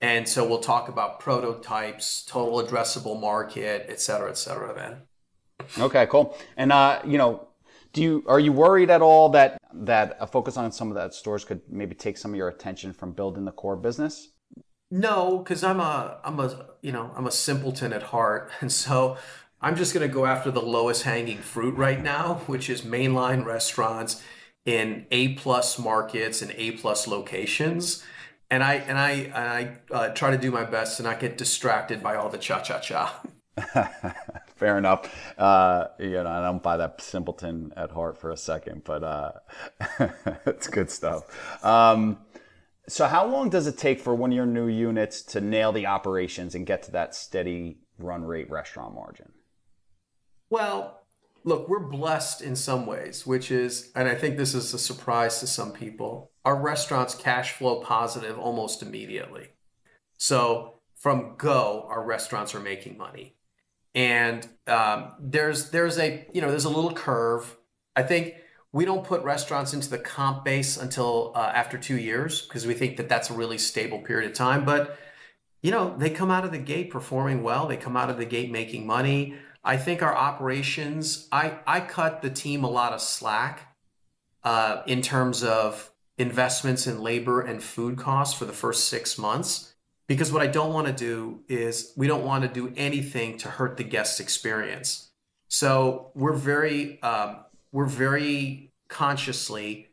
And 0.00 0.28
so 0.28 0.46
we'll 0.46 0.58
talk 0.58 0.88
about 0.88 1.20
prototypes, 1.20 2.24
total 2.24 2.60
addressable 2.60 3.20
market, 3.20 3.86
et 3.88 4.00
cetera, 4.00 4.30
et 4.30 4.36
cetera, 4.36 4.74
then. 4.74 4.96
Okay, 5.78 6.06
cool. 6.06 6.36
And, 6.56 6.72
uh, 6.72 7.00
you 7.06 7.18
know, 7.18 7.48
do 7.92 8.02
you 8.02 8.24
are 8.26 8.40
you 8.40 8.52
worried 8.52 8.90
at 8.90 9.02
all 9.02 9.28
that 9.30 9.58
that 9.72 10.16
a 10.18 10.26
focus 10.26 10.56
on 10.56 10.72
some 10.72 10.88
of 10.88 10.94
that 10.94 11.14
stores 11.14 11.44
could 11.44 11.60
maybe 11.68 11.94
take 11.94 12.16
some 12.16 12.32
of 12.32 12.36
your 12.36 12.48
attention 12.48 12.92
from 12.92 13.12
building 13.12 13.44
the 13.44 13.52
core 13.52 13.76
business? 13.76 14.30
No, 14.90 15.38
because 15.38 15.62
I'm 15.62 15.80
a 15.80 16.18
I'm 16.24 16.40
a 16.40 16.66
you 16.80 16.92
know 16.92 17.12
I'm 17.14 17.26
a 17.26 17.30
simpleton 17.30 17.92
at 17.92 18.02
heart, 18.04 18.50
and 18.60 18.72
so 18.72 19.16
I'm 19.62 19.76
just 19.76 19.94
going 19.94 20.06
to 20.06 20.12
go 20.12 20.26
after 20.26 20.50
the 20.50 20.60
lowest 20.62 21.04
hanging 21.04 21.38
fruit 21.38 21.76
right 21.76 22.02
now, 22.02 22.42
which 22.46 22.68
is 22.68 22.82
mainline 22.82 23.44
restaurants 23.44 24.22
in 24.64 25.06
A 25.10 25.34
plus 25.34 25.78
markets 25.78 26.42
and 26.42 26.52
A 26.56 26.72
plus 26.72 27.06
locations. 27.06 28.04
And 28.50 28.62
I 28.62 28.74
and 28.74 28.98
I 28.98 29.10
and 29.10 29.34
I 29.34 29.94
uh, 29.94 30.08
try 30.10 30.30
to 30.30 30.38
do 30.38 30.50
my 30.50 30.64
best 30.64 30.98
to 30.98 31.02
not 31.02 31.20
get 31.20 31.38
distracted 31.38 32.02
by 32.02 32.16
all 32.16 32.28
the 32.28 32.38
cha 32.38 32.60
cha 32.60 32.80
cha. 32.80 33.22
fair 34.56 34.78
enough. 34.78 35.10
Uh, 35.38 35.86
you 35.98 36.10
know, 36.10 36.26
I 36.26 36.42
don't 36.42 36.62
buy 36.62 36.76
that 36.76 37.00
simpleton 37.00 37.72
at 37.76 37.90
heart 37.92 38.18
for 38.18 38.30
a 38.30 38.36
second, 38.36 38.82
but 38.84 39.02
uh, 39.04 39.32
it's 40.46 40.68
good 40.68 40.90
stuff. 40.90 41.64
Um, 41.64 42.18
So, 42.88 43.06
how 43.06 43.26
long 43.26 43.48
does 43.48 43.66
it 43.68 43.78
take 43.78 44.00
for 44.00 44.14
one 44.14 44.32
of 44.32 44.36
your 44.36 44.46
new 44.46 44.66
units 44.66 45.22
to 45.22 45.40
nail 45.40 45.72
the 45.72 45.86
operations 45.86 46.54
and 46.54 46.66
get 46.66 46.82
to 46.84 46.90
that 46.92 47.14
steady 47.14 47.78
run 47.98 48.24
rate 48.24 48.50
restaurant 48.50 48.94
margin? 48.94 49.32
Well, 50.52 51.00
look, 51.44 51.66
we're 51.66 51.78
blessed 51.78 52.42
in 52.42 52.56
some 52.56 52.84
ways, 52.84 53.26
which 53.26 53.50
is, 53.50 53.90
and 53.96 54.06
I 54.06 54.14
think 54.14 54.36
this 54.36 54.52
is 54.52 54.74
a 54.74 54.78
surprise 54.78 55.40
to 55.40 55.46
some 55.46 55.72
people, 55.72 56.30
our 56.44 56.60
restaurants 56.60 57.14
cash 57.14 57.52
flow 57.52 57.80
positive 57.80 58.38
almost 58.38 58.82
immediately. 58.82 59.48
So 60.18 60.74
from 60.94 61.36
go, 61.38 61.86
our 61.88 62.04
restaurants 62.04 62.54
are 62.54 62.60
making 62.60 62.98
money. 62.98 63.34
And 63.94 64.46
um, 64.66 65.14
there's 65.18 65.70
there's 65.70 65.98
a 65.98 66.26
you 66.34 66.42
know 66.42 66.50
there's 66.50 66.66
a 66.66 66.70
little 66.70 66.92
curve. 66.92 67.56
I 67.96 68.02
think 68.02 68.34
we 68.72 68.84
don't 68.84 69.04
put 69.04 69.22
restaurants 69.22 69.72
into 69.72 69.88
the 69.88 69.98
comp 69.98 70.44
base 70.44 70.76
until 70.76 71.32
uh, 71.34 71.50
after 71.54 71.78
two 71.78 71.96
years 71.96 72.42
because 72.42 72.66
we 72.66 72.74
think 72.74 72.98
that 72.98 73.08
that's 73.08 73.30
a 73.30 73.34
really 73.34 73.56
stable 73.56 74.00
period 74.00 74.30
of 74.30 74.36
time. 74.36 74.66
But 74.66 74.98
you 75.62 75.70
know 75.70 75.96
they 75.96 76.10
come 76.10 76.30
out 76.30 76.44
of 76.44 76.52
the 76.52 76.58
gate 76.58 76.90
performing 76.90 77.42
well. 77.42 77.66
They 77.68 77.78
come 77.78 77.96
out 77.96 78.10
of 78.10 78.18
the 78.18 78.26
gate 78.26 78.50
making 78.50 78.86
money. 78.86 79.38
I 79.64 79.76
think 79.76 80.02
our 80.02 80.14
operations, 80.14 81.28
I, 81.30 81.58
I 81.66 81.80
cut 81.80 82.22
the 82.22 82.30
team 82.30 82.64
a 82.64 82.70
lot 82.70 82.92
of 82.92 83.00
slack 83.00 83.76
uh, 84.42 84.82
in 84.86 85.02
terms 85.02 85.44
of 85.44 85.92
investments 86.18 86.86
in 86.86 87.00
labor 87.00 87.40
and 87.40 87.62
food 87.62 87.96
costs 87.96 88.36
for 88.36 88.44
the 88.44 88.52
first 88.52 88.88
six 88.88 89.16
months. 89.16 89.74
Because 90.08 90.32
what 90.32 90.42
I 90.42 90.48
don't 90.48 90.72
want 90.72 90.88
to 90.88 90.92
do 90.92 91.42
is 91.48 91.92
we 91.96 92.08
don't 92.08 92.24
want 92.24 92.42
to 92.42 92.48
do 92.48 92.72
anything 92.76 93.38
to 93.38 93.48
hurt 93.48 93.76
the 93.76 93.84
guest 93.84 94.20
experience. 94.20 95.10
So 95.48 96.10
we're 96.14 96.32
very 96.32 97.00
um, 97.02 97.36
we're 97.70 97.86
very 97.86 98.72
consciously 98.88 99.88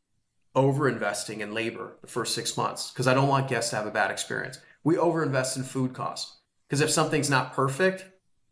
over 0.55 0.89
investing 0.89 1.41
in 1.41 1.53
labor 1.53 1.95
the 2.01 2.07
first 2.07 2.33
six 2.33 2.57
months 2.57 2.91
because 2.91 3.07
I 3.07 3.13
don't 3.13 3.27
want 3.27 3.47
guests 3.47 3.69
to 3.69 3.75
have 3.75 3.85
a 3.85 3.91
bad 3.91 4.09
experience. 4.09 4.59
We 4.83 4.97
over 4.97 5.21
invest 5.21 5.55
in 5.57 5.63
food 5.63 5.93
costs 5.93 6.37
because 6.67 6.81
if 6.81 6.89
something's 6.89 7.29
not 7.29 7.53
perfect, 7.53 8.05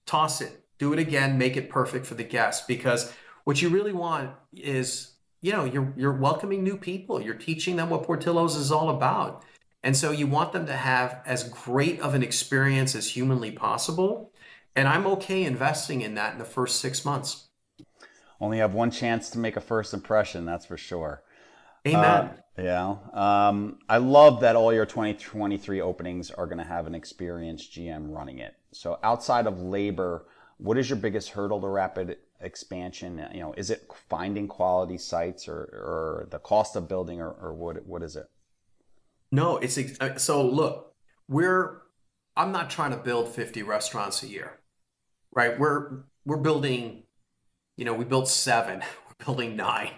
toss 0.05 0.41
it 0.41 0.66
do 0.79 0.93
it 0.93 0.99
again, 0.99 1.37
make 1.37 1.57
it 1.57 1.69
perfect 1.69 2.05
for 2.05 2.15
the 2.15 2.23
guest 2.23 2.67
because 2.67 3.13
what 3.43 3.61
you 3.61 3.69
really 3.69 3.93
want 3.93 4.31
is 4.53 5.13
you 5.41 5.51
know 5.51 5.63
you're 5.63 5.93
you're 5.95 6.17
welcoming 6.17 6.63
new 6.63 6.77
people. 6.77 7.21
You're 7.21 7.35
teaching 7.35 7.75
them 7.75 7.89
what 7.89 8.03
portillo's 8.03 8.55
is 8.55 8.71
all 8.71 8.89
about. 8.89 9.43
And 9.83 9.95
so 9.95 10.11
you 10.11 10.27
want 10.27 10.51
them 10.51 10.65
to 10.65 10.73
have 10.73 11.21
as 11.25 11.43
great 11.45 12.01
of 12.01 12.13
an 12.13 12.23
experience 12.23 12.95
as 12.95 13.11
humanly 13.11 13.51
possible. 13.51 14.33
And 14.75 14.87
i'm 14.87 15.07
okay 15.07 15.43
investing 15.43 16.01
in 16.01 16.15
that 16.15 16.33
in 16.33 16.39
the 16.39 16.45
first 16.45 16.79
six 16.81 17.05
months. 17.05 17.47
Only 18.39 18.57
have 18.57 18.73
one 18.73 18.91
chance 18.91 19.29
to 19.31 19.39
make 19.39 19.55
a 19.55 19.61
first 19.61 19.93
impression 19.93 20.45
that's 20.45 20.65
for 20.65 20.77
sure. 20.77 21.23
Amen. 21.87 22.03
Uh, 22.03 22.33
yeah. 22.57 22.95
Um, 23.13 23.79
i 23.87 23.97
love 23.97 24.41
that 24.41 24.55
all 24.55 24.73
your 24.73 24.85
2023 24.85 25.79
openings 25.79 26.31
are 26.31 26.47
going 26.47 26.57
to 26.57 26.63
have 26.63 26.85
an 26.85 26.95
experienced 26.95 27.71
gm 27.71 28.13
running 28.13 28.39
it. 28.39 28.55
So 28.71 28.99
outside 29.03 29.47
of 29.47 29.61
labor 29.61 30.25
what 30.57 30.77
is 30.77 30.89
your 30.89 30.97
biggest 30.97 31.29
hurdle 31.29 31.61
to 31.61 31.67
rapid 31.67 32.17
expansion? 32.41 33.25
You 33.33 33.41
know, 33.41 33.53
is 33.53 33.69
it 33.69 33.89
finding 34.09 34.47
quality 34.47 34.97
sites 34.97 35.47
or, 35.47 35.53
or 35.55 36.27
the 36.31 36.39
cost 36.39 36.75
of 36.75 36.87
building 36.87 37.21
or, 37.21 37.31
or 37.31 37.53
what, 37.53 37.85
what 37.85 38.03
is 38.03 38.15
it? 38.15 38.25
No, 39.31 39.57
it's 39.57 39.77
uh, 39.99 40.17
so 40.17 40.45
look, 40.45 40.95
we're, 41.27 41.81
I'm 42.35 42.51
not 42.51 42.69
trying 42.69 42.91
to 42.91 42.97
build 42.97 43.27
50 43.27 43.63
restaurants 43.63 44.23
a 44.23 44.27
year, 44.27 44.59
right? 45.33 45.59
We're, 45.59 46.03
we're 46.25 46.37
building, 46.37 47.03
you 47.75 47.85
know, 47.85 47.93
we 47.93 48.05
built 48.05 48.27
seven, 48.27 48.79
we're 49.07 49.25
building 49.25 49.55
nine. 49.55 49.91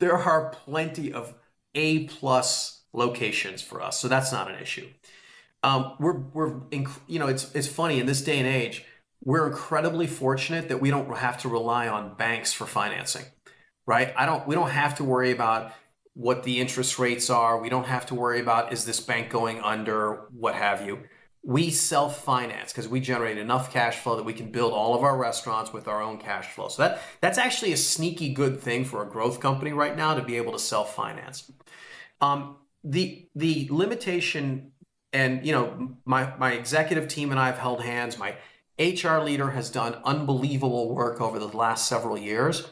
There 0.00 0.16
are 0.16 0.50
plenty 0.50 1.12
of 1.12 1.34
A 1.74 2.04
plus 2.04 2.82
locations 2.92 3.62
for 3.62 3.80
us. 3.80 3.98
So 3.98 4.08
that's 4.08 4.32
not 4.32 4.50
an 4.50 4.60
issue. 4.60 4.88
Um, 5.62 5.94
we're, 5.98 6.18
we're, 6.18 6.60
you 7.06 7.18
know, 7.18 7.28
it's, 7.28 7.54
it's 7.54 7.68
funny 7.68 7.98
in 7.98 8.06
this 8.06 8.22
day 8.22 8.38
and 8.38 8.46
age, 8.46 8.84
we're 9.24 9.46
incredibly 9.46 10.06
fortunate 10.06 10.68
that 10.68 10.80
we 10.80 10.90
don't 10.90 11.16
have 11.16 11.38
to 11.38 11.48
rely 11.48 11.88
on 11.88 12.14
banks 12.14 12.52
for 12.52 12.66
financing, 12.66 13.24
right? 13.86 14.12
I 14.16 14.26
don't, 14.26 14.46
we 14.46 14.54
don't 14.54 14.70
have 14.70 14.96
to 14.96 15.04
worry 15.04 15.32
about 15.32 15.72
what 16.12 16.44
the 16.44 16.60
interest 16.60 16.98
rates 16.98 17.30
are. 17.30 17.60
We 17.60 17.70
don't 17.70 17.86
have 17.86 18.06
to 18.06 18.14
worry 18.14 18.40
about 18.40 18.72
is 18.72 18.84
this 18.84 19.00
bank 19.00 19.30
going 19.30 19.60
under, 19.60 20.28
what 20.30 20.54
have 20.54 20.86
you. 20.86 21.00
We 21.42 21.70
self 21.70 22.22
finance 22.24 22.72
because 22.72 22.88
we 22.88 23.00
generate 23.00 23.36
enough 23.36 23.70
cash 23.70 23.96
flow 23.96 24.16
that 24.16 24.22
we 24.22 24.32
can 24.32 24.50
build 24.50 24.72
all 24.72 24.94
of 24.94 25.02
our 25.02 25.16
restaurants 25.16 25.74
with 25.74 25.88
our 25.88 26.00
own 26.00 26.18
cash 26.18 26.46
flow. 26.46 26.68
So 26.68 26.82
that 26.82 27.02
that's 27.20 27.36
actually 27.36 27.74
a 27.74 27.76
sneaky 27.76 28.32
good 28.32 28.60
thing 28.60 28.86
for 28.86 29.02
a 29.02 29.06
growth 29.06 29.40
company 29.40 29.74
right 29.74 29.94
now 29.94 30.14
to 30.14 30.22
be 30.22 30.38
able 30.38 30.52
to 30.52 30.58
self 30.58 30.94
finance. 30.94 31.50
Um, 32.22 32.56
the 32.82 33.28
the 33.34 33.68
limitation, 33.70 34.72
and 35.12 35.44
you 35.44 35.52
know, 35.52 35.96
my 36.06 36.34
my 36.38 36.52
executive 36.52 37.08
team 37.08 37.30
and 37.30 37.38
I 37.38 37.46
have 37.46 37.58
held 37.58 37.82
hands. 37.82 38.16
My 38.16 38.36
HR 38.78 39.18
leader 39.18 39.50
has 39.50 39.70
done 39.70 39.96
unbelievable 40.04 40.94
work 40.94 41.20
over 41.20 41.38
the 41.38 41.46
last 41.46 41.88
several 41.88 42.18
years 42.18 42.68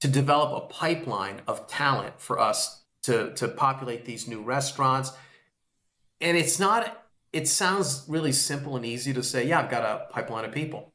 to 0.00 0.08
develop 0.08 0.52
a 0.52 0.66
pipeline 0.66 1.42
of 1.46 1.66
talent 1.66 2.20
for 2.20 2.38
us 2.38 2.82
to, 3.02 3.32
to 3.34 3.48
populate 3.48 4.04
these 4.04 4.26
new 4.26 4.42
restaurants. 4.42 5.12
And 6.20 6.36
it's 6.36 6.58
not, 6.58 7.04
it 7.32 7.46
sounds 7.46 8.04
really 8.08 8.32
simple 8.32 8.76
and 8.76 8.86
easy 8.86 9.12
to 9.12 9.22
say, 9.22 9.46
yeah, 9.46 9.60
I've 9.60 9.70
got 9.70 9.82
a 9.82 10.12
pipeline 10.12 10.44
of 10.44 10.52
people. 10.52 10.92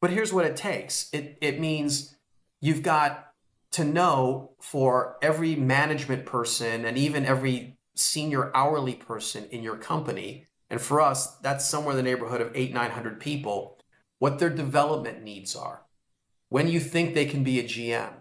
But 0.00 0.10
here's 0.10 0.32
what 0.32 0.44
it 0.44 0.56
takes 0.56 1.08
it, 1.12 1.38
it 1.40 1.60
means 1.60 2.16
you've 2.60 2.82
got 2.82 3.32
to 3.72 3.84
know 3.84 4.52
for 4.60 5.16
every 5.22 5.54
management 5.54 6.26
person 6.26 6.84
and 6.84 6.96
even 6.96 7.24
every 7.24 7.76
senior 7.94 8.50
hourly 8.56 8.94
person 8.94 9.44
in 9.50 9.62
your 9.62 9.76
company 9.76 10.46
and 10.70 10.80
for 10.80 11.00
us, 11.00 11.36
that's 11.36 11.64
somewhere 11.64 11.96
in 11.96 11.96
the 11.96 12.10
neighborhood 12.10 12.40
of 12.40 12.52
eight, 12.54 12.74
900 12.74 13.20
people, 13.20 13.78
what 14.18 14.38
their 14.38 14.50
development 14.50 15.22
needs 15.22 15.56
are. 15.56 15.82
When 16.50 16.68
you 16.68 16.80
think 16.80 17.14
they 17.14 17.26
can 17.26 17.42
be 17.42 17.58
a 17.58 17.64
GM, 17.64 18.12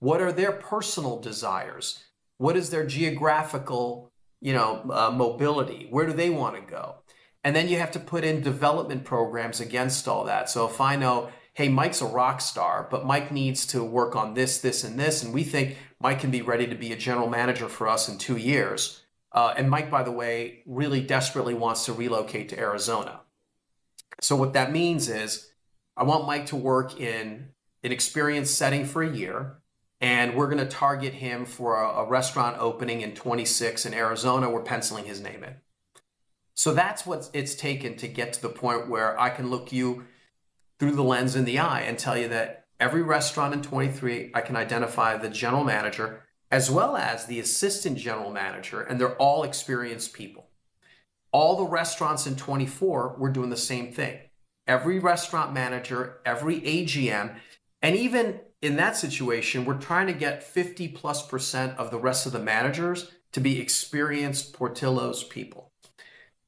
what 0.00 0.20
are 0.20 0.32
their 0.32 0.52
personal 0.52 1.20
desires? 1.20 2.02
What 2.38 2.56
is 2.56 2.70
their 2.70 2.86
geographical, 2.86 4.12
you 4.40 4.52
know, 4.52 4.84
uh, 4.90 5.10
mobility? 5.10 5.86
Where 5.90 6.06
do 6.06 6.12
they 6.12 6.30
want 6.30 6.56
to 6.56 6.70
go? 6.70 6.96
And 7.44 7.54
then 7.54 7.68
you 7.68 7.78
have 7.78 7.90
to 7.92 8.00
put 8.00 8.24
in 8.24 8.40
development 8.40 9.04
programs 9.04 9.60
against 9.60 10.08
all 10.08 10.24
that. 10.24 10.48
So 10.48 10.66
if 10.66 10.80
I 10.80 10.96
know, 10.96 11.30
hey, 11.52 11.68
Mike's 11.68 12.00
a 12.00 12.06
rock 12.06 12.40
star, 12.40 12.88
but 12.90 13.06
Mike 13.06 13.30
needs 13.30 13.66
to 13.66 13.84
work 13.84 14.16
on 14.16 14.34
this, 14.34 14.58
this, 14.58 14.82
and 14.82 14.98
this, 14.98 15.22
and 15.22 15.32
we 15.32 15.44
think 15.44 15.76
Mike 16.00 16.20
can 16.20 16.30
be 16.30 16.42
ready 16.42 16.66
to 16.66 16.74
be 16.74 16.92
a 16.92 16.96
general 16.96 17.28
manager 17.28 17.68
for 17.68 17.86
us 17.86 18.08
in 18.08 18.18
two 18.18 18.36
years 18.36 19.03
uh, 19.34 19.52
and 19.56 19.68
Mike, 19.68 19.90
by 19.90 20.04
the 20.04 20.12
way, 20.12 20.62
really 20.64 21.00
desperately 21.00 21.54
wants 21.54 21.84
to 21.86 21.92
relocate 21.92 22.48
to 22.50 22.58
Arizona. 22.58 23.20
So, 24.20 24.36
what 24.36 24.52
that 24.52 24.70
means 24.70 25.08
is 25.08 25.50
I 25.96 26.04
want 26.04 26.26
Mike 26.26 26.46
to 26.46 26.56
work 26.56 27.00
in 27.00 27.48
an 27.82 27.92
experienced 27.92 28.56
setting 28.56 28.86
for 28.86 29.02
a 29.02 29.12
year, 29.12 29.58
and 30.00 30.36
we're 30.36 30.46
going 30.46 30.64
to 30.64 30.66
target 30.66 31.14
him 31.14 31.44
for 31.46 31.82
a, 31.82 32.04
a 32.04 32.08
restaurant 32.08 32.58
opening 32.60 33.00
in 33.00 33.14
26 33.14 33.84
in 33.84 33.92
Arizona. 33.92 34.48
We're 34.48 34.62
penciling 34.62 35.04
his 35.04 35.20
name 35.20 35.42
in. 35.42 35.56
So, 36.54 36.72
that's 36.72 37.04
what 37.04 37.28
it's 37.32 37.56
taken 37.56 37.96
to 37.96 38.06
get 38.06 38.34
to 38.34 38.42
the 38.42 38.48
point 38.48 38.88
where 38.88 39.18
I 39.20 39.30
can 39.30 39.50
look 39.50 39.72
you 39.72 40.04
through 40.78 40.92
the 40.92 41.02
lens 41.02 41.34
in 41.34 41.44
the 41.44 41.58
eye 41.58 41.80
and 41.80 41.98
tell 41.98 42.16
you 42.16 42.28
that 42.28 42.66
every 42.78 43.02
restaurant 43.02 43.52
in 43.52 43.62
23, 43.62 44.30
I 44.32 44.40
can 44.42 44.54
identify 44.54 45.16
the 45.16 45.28
general 45.28 45.64
manager 45.64 46.22
as 46.54 46.70
well 46.70 46.96
as 46.96 47.26
the 47.26 47.40
assistant 47.40 47.98
general 47.98 48.30
manager, 48.30 48.80
and 48.80 49.00
they're 49.00 49.16
all 49.16 49.42
experienced 49.42 50.12
people. 50.12 50.46
All 51.32 51.56
the 51.56 51.64
restaurants 51.64 52.28
in 52.28 52.36
24 52.36 53.16
were 53.18 53.30
doing 53.30 53.50
the 53.50 53.56
same 53.56 53.92
thing. 53.92 54.20
Every 54.64 55.00
restaurant 55.00 55.52
manager, 55.52 56.20
every 56.24 56.60
AGM, 56.60 57.34
and 57.82 57.96
even 57.96 58.38
in 58.62 58.76
that 58.76 58.96
situation, 58.96 59.64
we're 59.64 59.80
trying 59.80 60.06
to 60.06 60.12
get 60.12 60.44
50 60.44 60.86
plus 60.86 61.26
percent 61.26 61.76
of 61.76 61.90
the 61.90 61.98
rest 61.98 62.24
of 62.24 62.30
the 62.30 62.38
managers 62.38 63.10
to 63.32 63.40
be 63.40 63.60
experienced 63.60 64.52
Portillo's 64.52 65.24
people. 65.24 65.72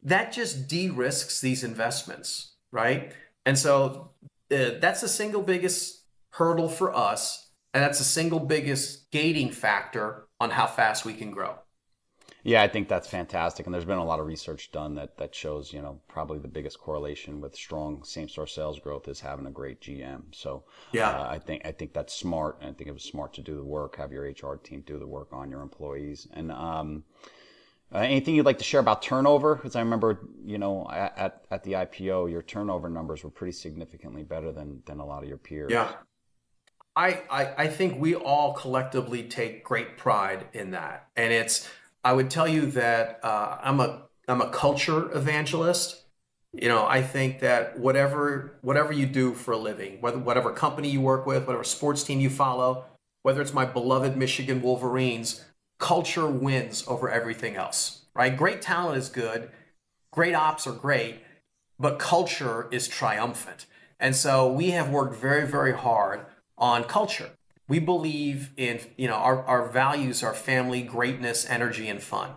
That 0.05 0.31
just 0.31 0.69
de 0.69 0.88
risks 0.88 1.40
these 1.40 1.64
investments, 1.64 2.55
right? 2.71 3.12
And 3.45 3.59
so 3.59 4.12
uh, 4.53 4.79
that's 4.81 5.01
the 5.01 5.09
single 5.09 5.42
biggest 5.42 6.05
hurdle 6.31 6.69
for 6.69 6.95
us 6.95 7.46
and 7.77 7.85
that's 7.85 7.99
the 7.99 8.05
single 8.05 8.41
biggest 8.41 9.11
gating 9.11 9.51
factor 9.51 10.29
on 10.41 10.49
how 10.49 10.67
fast 10.67 11.05
we 11.05 11.12
can 11.12 11.31
grow. 11.31 11.57
Yeah, 12.43 12.62
I 12.62 12.69
think 12.69 12.89
that's 12.89 13.07
fantastic. 13.07 13.67
And 13.67 13.75
there's 13.75 13.85
been 13.85 13.99
a 13.99 14.05
lot 14.05 14.19
of 14.19 14.27
research 14.27 14.73
done 14.73 14.95
that, 14.95 15.19
that 15.19 15.35
shows, 15.35 15.75
you 15.75 15.83
know, 15.83 16.01
probably 16.09 16.39
the 16.39 16.49
biggest 16.49 16.79
correlation 16.81 17.43
with 17.43 17.55
strong 17.55 18.03
same 18.03 18.31
store 18.31 18.47
sales 18.47 18.79
growth 18.79 19.09
is 19.09 19.21
having 19.21 19.45
a 19.47 19.51
great 19.51 19.83
GM. 19.83 20.23
So 20.33 20.65
yeah, 20.93 21.19
uh, 21.19 21.27
I 21.29 21.39
think 21.39 21.67
I 21.67 21.73
think 21.73 21.93
that's 21.93 22.15
smart. 22.15 22.57
And 22.62 22.71
I 22.71 22.73
think 22.73 22.89
it 22.89 22.95
was 22.95 23.03
smart 23.03 23.35
to 23.35 23.43
do 23.43 23.57
the 23.57 23.65
work, 23.65 23.97
have 23.97 24.11
your 24.12 24.25
HR 24.25 24.57
team 24.57 24.83
do 24.87 24.99
the 24.99 25.07
work 25.07 25.29
on 25.33 25.51
your 25.51 25.61
employees. 25.61 26.29
And 26.33 26.51
um, 26.51 27.05
uh, 27.95 27.99
anything 27.99 28.35
you'd 28.35 28.47
like 28.47 28.59
to 28.59 28.65
share 28.65 28.81
about 28.81 29.03
turnover? 29.03 29.57
Because 29.57 29.77
I 29.77 29.81
remember, 29.81 30.21
you 30.45 30.59
know, 30.59 30.89
at, 30.91 31.45
at 31.51 31.65
the 31.65 31.75
IPO, 31.75 32.27
your 32.27 32.43
turnover 32.43 32.89
numbers 32.89 33.25
were 33.25 33.31
pretty 33.31 33.53
significantly 33.53 34.23
better 34.23 34.53
than 34.53 34.83
than 34.87 35.01
a 35.01 35.05
lot 35.07 35.23
of 35.23 35.29
your 35.29 35.39
peers. 35.39 35.73
Yeah, 35.73 35.93
I, 36.97 37.21
I, 37.31 37.55
I 37.59 37.67
think 37.69 38.01
we 38.01 38.15
all 38.15 38.55
collectively 38.55 39.23
take 39.23 39.63
great 39.63 39.99
pride 39.99 40.47
in 40.55 40.71
that. 40.71 41.09
And 41.15 41.33
it's 41.33 41.69
I 42.03 42.15
would 42.15 42.31
tell 42.31 42.49
you 42.49 42.67
that 42.73 43.21
uh, 43.23 43.59
I'm 43.63 43.81
a 43.81 44.03
I'm 44.27 44.41
a 44.41 44.49
culture 44.49 45.15
evangelist. 45.15 46.03
You 46.53 46.69
know, 46.69 46.87
I 46.87 47.03
think 47.03 47.41
that 47.41 47.79
whatever 47.79 48.59
whatever 48.63 48.93
you 48.93 49.05
do 49.07 49.35
for 49.35 49.53
a 49.53 49.59
living, 49.59 50.01
whether 50.01 50.19
whatever 50.19 50.53
company 50.53 50.89
you 50.89 51.03
work 51.03 51.27
with, 51.27 51.47
whatever 51.47 51.65
sports 51.65 52.03
team 52.03 52.19
you 52.19 52.31
follow, 52.31 52.87
whether 53.23 53.43
it's 53.43 53.53
my 53.53 53.67
beloved 53.67 54.17
Michigan 54.17 54.63
Wolverines, 54.63 55.45
culture 55.79 56.27
wins 56.27 56.83
over 56.89 57.11
everything 57.11 57.57
else. 57.57 58.07
Right? 58.15 58.35
Great 58.35 58.63
talent 58.63 58.97
is 58.97 59.11
good, 59.11 59.51
great 60.11 60.35
ops 60.35 60.67
are 60.67 60.73
great, 60.73 61.17
but 61.79 61.99
culture 61.99 62.69
is 62.71 62.89
triumphant. 62.89 63.67
And 64.01 64.17
so 64.17 64.51
we 64.51 64.71
have 64.71 64.89
worked 64.89 65.17
very, 65.17 65.47
very 65.47 65.73
hard 65.75 66.25
on 66.59 66.85
culture. 66.85 67.31
We 67.69 67.81
believe 67.81 68.51
in, 68.57 68.81
you 68.97 69.09
know, 69.09 69.14
our, 69.14 69.45
our 69.45 69.69
values 69.69 70.23
are 70.23 70.35
family, 70.35 70.83
greatness, 70.83 71.47
energy, 71.49 71.88
and 71.88 72.03
fun. 72.03 72.31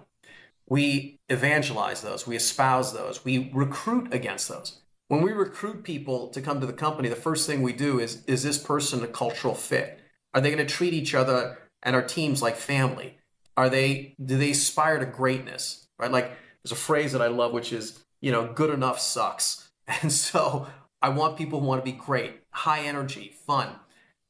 We 0.67 1.19
evangelize 1.29 2.01
those, 2.01 2.27
we 2.27 2.35
espouse 2.35 2.93
those, 2.93 3.23
we 3.25 3.51
recruit 3.53 4.13
against 4.13 4.47
those. 4.49 4.81
When 5.07 5.21
we 5.21 5.31
recruit 5.31 5.83
people 5.83 6.27
to 6.29 6.41
come 6.41 6.59
to 6.59 6.67
the 6.67 6.73
company, 6.73 7.09
the 7.09 7.15
first 7.15 7.47
thing 7.47 7.61
we 7.61 7.73
do 7.73 7.99
is 7.99 8.23
is 8.25 8.43
this 8.43 8.59
person 8.59 9.03
a 9.03 9.07
cultural 9.07 9.55
fit? 9.55 9.99
Are 10.33 10.41
they 10.41 10.51
going 10.51 10.65
to 10.65 10.71
treat 10.71 10.93
each 10.93 11.15
other 11.15 11.57
and 11.81 11.95
our 11.95 12.03
teams 12.03 12.43
like 12.43 12.55
family? 12.55 13.17
Are 13.57 13.69
they 13.69 14.15
do 14.23 14.37
they 14.37 14.51
aspire 14.51 14.99
to 14.99 15.07
greatness? 15.07 15.87
Right? 15.97 16.11
Like 16.11 16.31
there's 16.63 16.71
a 16.71 16.75
phrase 16.75 17.13
that 17.13 17.21
I 17.21 17.27
love 17.27 17.51
which 17.51 17.73
is, 17.73 18.03
you 18.21 18.31
know, 18.31 18.53
good 18.53 18.69
enough 18.69 18.99
sucks. 18.99 19.67
And 20.03 20.11
so 20.11 20.67
I 21.01 21.09
want 21.09 21.35
people 21.35 21.59
who 21.59 21.65
want 21.65 21.83
to 21.83 21.91
be 21.91 21.97
great, 21.97 22.41
high 22.51 22.81
energy, 22.81 23.33
fun. 23.47 23.69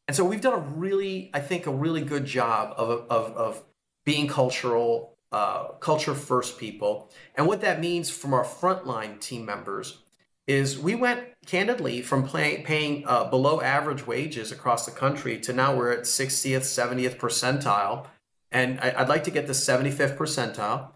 And 0.10 0.16
so 0.16 0.26
we've 0.26 0.42
done 0.42 0.56
a 0.56 0.58
really, 0.58 1.30
I 1.36 1.40
think, 1.40 1.68
a 1.68 1.72
really 1.72 2.02
good 2.02 2.26
job 2.26 2.74
of, 2.78 3.06
of, 3.12 3.38
of 3.38 3.64
being 4.06 4.28
cultural, 4.28 5.16
uh, 5.32 5.66
culture 5.74 6.16
first 6.16 6.58
people. 6.58 7.12
And 7.36 7.46
what 7.46 7.62
that 7.62 7.80
means 7.80 8.10
from 8.10 8.34
our 8.34 8.44
frontline 8.44 9.22
team 9.22 9.46
members 9.46 10.00
is 10.48 10.80
we 10.80 10.96
went 10.96 11.26
candidly 11.46 12.02
from 12.02 12.28
pay, 12.28 12.64
paying 12.64 13.04
uh, 13.06 13.26
below 13.26 13.62
average 13.62 14.08
wages 14.08 14.52
across 14.52 14.84
the 14.88 14.92
country 14.92 15.40
to 15.42 15.54
now 15.54 15.76
we're 15.76 15.92
at 15.92 16.06
60th, 16.06 16.62
70th 16.62 17.18
percentile. 17.18 18.08
And 18.52 18.80
I, 18.80 18.96
I'd 18.98 19.10
like 19.10 19.26
to 19.26 19.32
get 19.32 19.46
the 19.46 19.54
75th 19.54 20.18
percentile. 20.18 20.90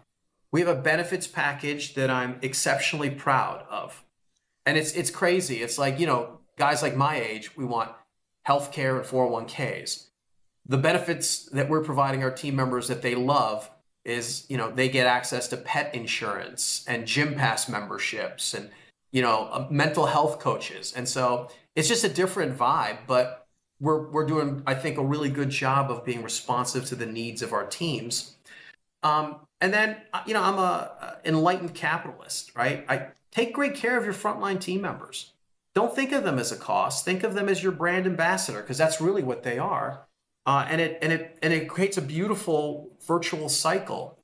We 0.50 0.58
have 0.58 0.76
a 0.76 0.82
benefits 0.82 1.28
package 1.28 1.94
that 1.94 2.10
I'm 2.10 2.40
exceptionally 2.42 3.10
proud 3.10 3.64
of. 3.70 4.02
And 4.66 4.76
it's 4.76 4.90
it's 4.94 5.10
crazy. 5.10 5.62
It's 5.62 5.78
like, 5.78 6.00
you 6.00 6.06
know, 6.08 6.40
guys 6.58 6.82
like 6.82 6.96
my 6.96 7.20
age, 7.20 7.56
we 7.56 7.64
want 7.64 7.92
healthcare 8.46 8.96
and 8.96 9.06
401ks. 9.06 10.06
The 10.66 10.78
benefits 10.78 11.46
that 11.46 11.68
we're 11.68 11.82
providing 11.82 12.22
our 12.22 12.30
team 12.30 12.56
members 12.56 12.88
that 12.88 13.02
they 13.02 13.14
love 13.14 13.70
is, 14.04 14.46
you 14.48 14.56
know, 14.56 14.70
they 14.70 14.88
get 14.88 15.06
access 15.06 15.48
to 15.48 15.56
pet 15.56 15.94
insurance 15.94 16.84
and 16.86 17.06
gym 17.06 17.34
pass 17.34 17.68
memberships 17.68 18.54
and, 18.54 18.70
you 19.12 19.22
know, 19.22 19.48
uh, 19.50 19.66
mental 19.70 20.06
health 20.06 20.38
coaches. 20.38 20.92
And 20.94 21.08
so 21.08 21.48
it's 21.74 21.88
just 21.88 22.04
a 22.04 22.08
different 22.08 22.56
vibe, 22.56 22.98
but 23.06 23.46
we're, 23.80 24.10
we're 24.10 24.26
doing, 24.26 24.62
I 24.66 24.74
think, 24.74 24.98
a 24.98 25.04
really 25.04 25.30
good 25.30 25.50
job 25.50 25.90
of 25.90 26.04
being 26.04 26.22
responsive 26.22 26.84
to 26.86 26.94
the 26.94 27.06
needs 27.06 27.42
of 27.42 27.52
our 27.52 27.66
teams. 27.66 28.36
Um, 29.02 29.36
and 29.60 29.72
then, 29.72 29.96
uh, 30.12 30.22
you 30.26 30.34
know, 30.34 30.42
I'm 30.42 30.58
a 30.58 31.18
enlightened 31.24 31.74
capitalist, 31.74 32.54
right? 32.54 32.84
I 32.88 33.08
take 33.30 33.52
great 33.52 33.74
care 33.74 33.98
of 33.98 34.04
your 34.04 34.14
frontline 34.14 34.60
team 34.60 34.80
members. 34.82 35.33
Don't 35.74 35.94
think 35.94 36.12
of 36.12 36.24
them 36.24 36.38
as 36.38 36.52
a 36.52 36.56
cost. 36.56 37.04
Think 37.04 37.24
of 37.24 37.34
them 37.34 37.48
as 37.48 37.62
your 37.62 37.72
brand 37.72 38.06
ambassador 38.06 38.60
because 38.60 38.78
that's 38.78 39.00
really 39.00 39.22
what 39.22 39.42
they 39.42 39.58
are. 39.58 40.06
Uh, 40.46 40.66
and 40.68 40.80
it 40.80 40.98
and 41.00 41.12
it 41.12 41.38
and 41.42 41.52
it 41.52 41.68
creates 41.68 41.96
a 41.96 42.02
beautiful 42.02 42.96
virtual 43.06 43.48
cycle. 43.48 44.18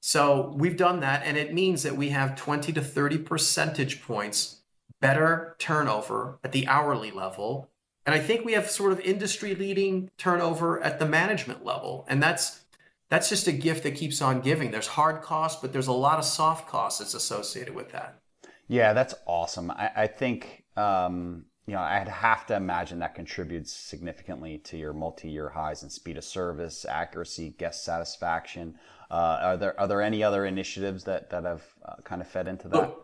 So 0.00 0.54
we've 0.56 0.76
done 0.76 1.00
that, 1.00 1.22
and 1.24 1.36
it 1.36 1.54
means 1.54 1.82
that 1.82 1.96
we 1.96 2.10
have 2.10 2.36
20 2.36 2.72
to 2.74 2.82
30 2.82 3.18
percentage 3.18 4.02
points 4.02 4.60
better 5.00 5.56
turnover 5.58 6.38
at 6.44 6.52
the 6.52 6.66
hourly 6.68 7.10
level. 7.10 7.70
And 8.06 8.14
I 8.14 8.18
think 8.18 8.44
we 8.44 8.52
have 8.52 8.70
sort 8.70 8.92
of 8.92 9.00
industry 9.00 9.54
leading 9.54 10.10
turnover 10.18 10.82
at 10.82 10.98
the 10.98 11.06
management 11.06 11.64
level. 11.64 12.06
And 12.08 12.22
that's 12.22 12.60
that's 13.08 13.28
just 13.28 13.46
a 13.46 13.52
gift 13.52 13.82
that 13.82 13.94
keeps 13.94 14.20
on 14.22 14.40
giving. 14.40 14.70
There's 14.70 14.86
hard 14.86 15.22
costs, 15.22 15.60
but 15.60 15.72
there's 15.72 15.86
a 15.86 15.92
lot 15.92 16.18
of 16.18 16.24
soft 16.24 16.68
costs 16.68 16.98
that's 16.98 17.14
associated 17.14 17.74
with 17.74 17.92
that. 17.92 18.20
Yeah, 18.66 18.92
that's 18.92 19.14
awesome. 19.26 19.70
I, 19.70 19.90
I 19.96 20.06
think 20.06 20.63
um, 20.76 21.44
you 21.66 21.74
know 21.74 21.80
I'd 21.80 22.08
have 22.08 22.46
to 22.46 22.56
imagine 22.56 22.98
that 23.00 23.14
contributes 23.14 23.72
significantly 23.72 24.58
to 24.58 24.76
your 24.76 24.92
multi-year 24.92 25.48
highs 25.48 25.82
in 25.82 25.90
speed 25.90 26.16
of 26.16 26.24
service, 26.24 26.84
accuracy, 26.88 27.54
guest 27.58 27.84
satisfaction. 27.84 28.76
Uh, 29.10 29.38
are 29.42 29.56
there 29.56 29.80
are 29.80 29.88
there 29.88 30.02
any 30.02 30.22
other 30.22 30.44
initiatives 30.46 31.04
that 31.04 31.30
that 31.30 31.44
have 31.44 31.62
uh, 31.84 31.96
kind 32.04 32.20
of 32.20 32.28
fed 32.28 32.48
into 32.48 32.68
that? 32.68 32.94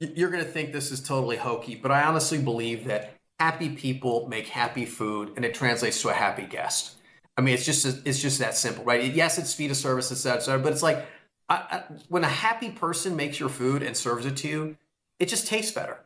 You're 0.00 0.30
going 0.30 0.44
to 0.44 0.50
think 0.50 0.72
this 0.72 0.90
is 0.90 1.00
totally 1.00 1.36
hokey, 1.36 1.74
but 1.74 1.90
I 1.90 2.04
honestly 2.04 2.38
believe 2.38 2.86
that 2.86 3.14
happy 3.38 3.68
people 3.70 4.26
make 4.28 4.48
happy 4.48 4.86
food, 4.86 5.32
and 5.36 5.44
it 5.44 5.54
translates 5.54 6.00
to 6.02 6.08
a 6.08 6.14
happy 6.14 6.46
guest. 6.46 6.96
I 7.36 7.42
mean, 7.42 7.54
it's 7.54 7.66
just 7.66 8.06
it's 8.06 8.20
just 8.20 8.38
that 8.38 8.56
simple, 8.56 8.84
right? 8.84 9.12
Yes, 9.12 9.38
it's 9.38 9.50
speed 9.50 9.70
of 9.70 9.76
service, 9.76 10.10
et 10.10 10.16
cetera, 10.16 10.38
et 10.38 10.42
cetera 10.42 10.62
but 10.62 10.72
it's 10.72 10.82
like 10.82 11.06
I, 11.48 11.54
I, 11.54 11.82
when 12.08 12.24
a 12.24 12.28
happy 12.28 12.70
person 12.70 13.16
makes 13.16 13.40
your 13.40 13.48
food 13.48 13.82
and 13.82 13.96
serves 13.96 14.24
it 14.24 14.36
to 14.38 14.48
you, 14.48 14.76
it 15.18 15.28
just 15.28 15.46
tastes 15.46 15.72
better. 15.72 15.98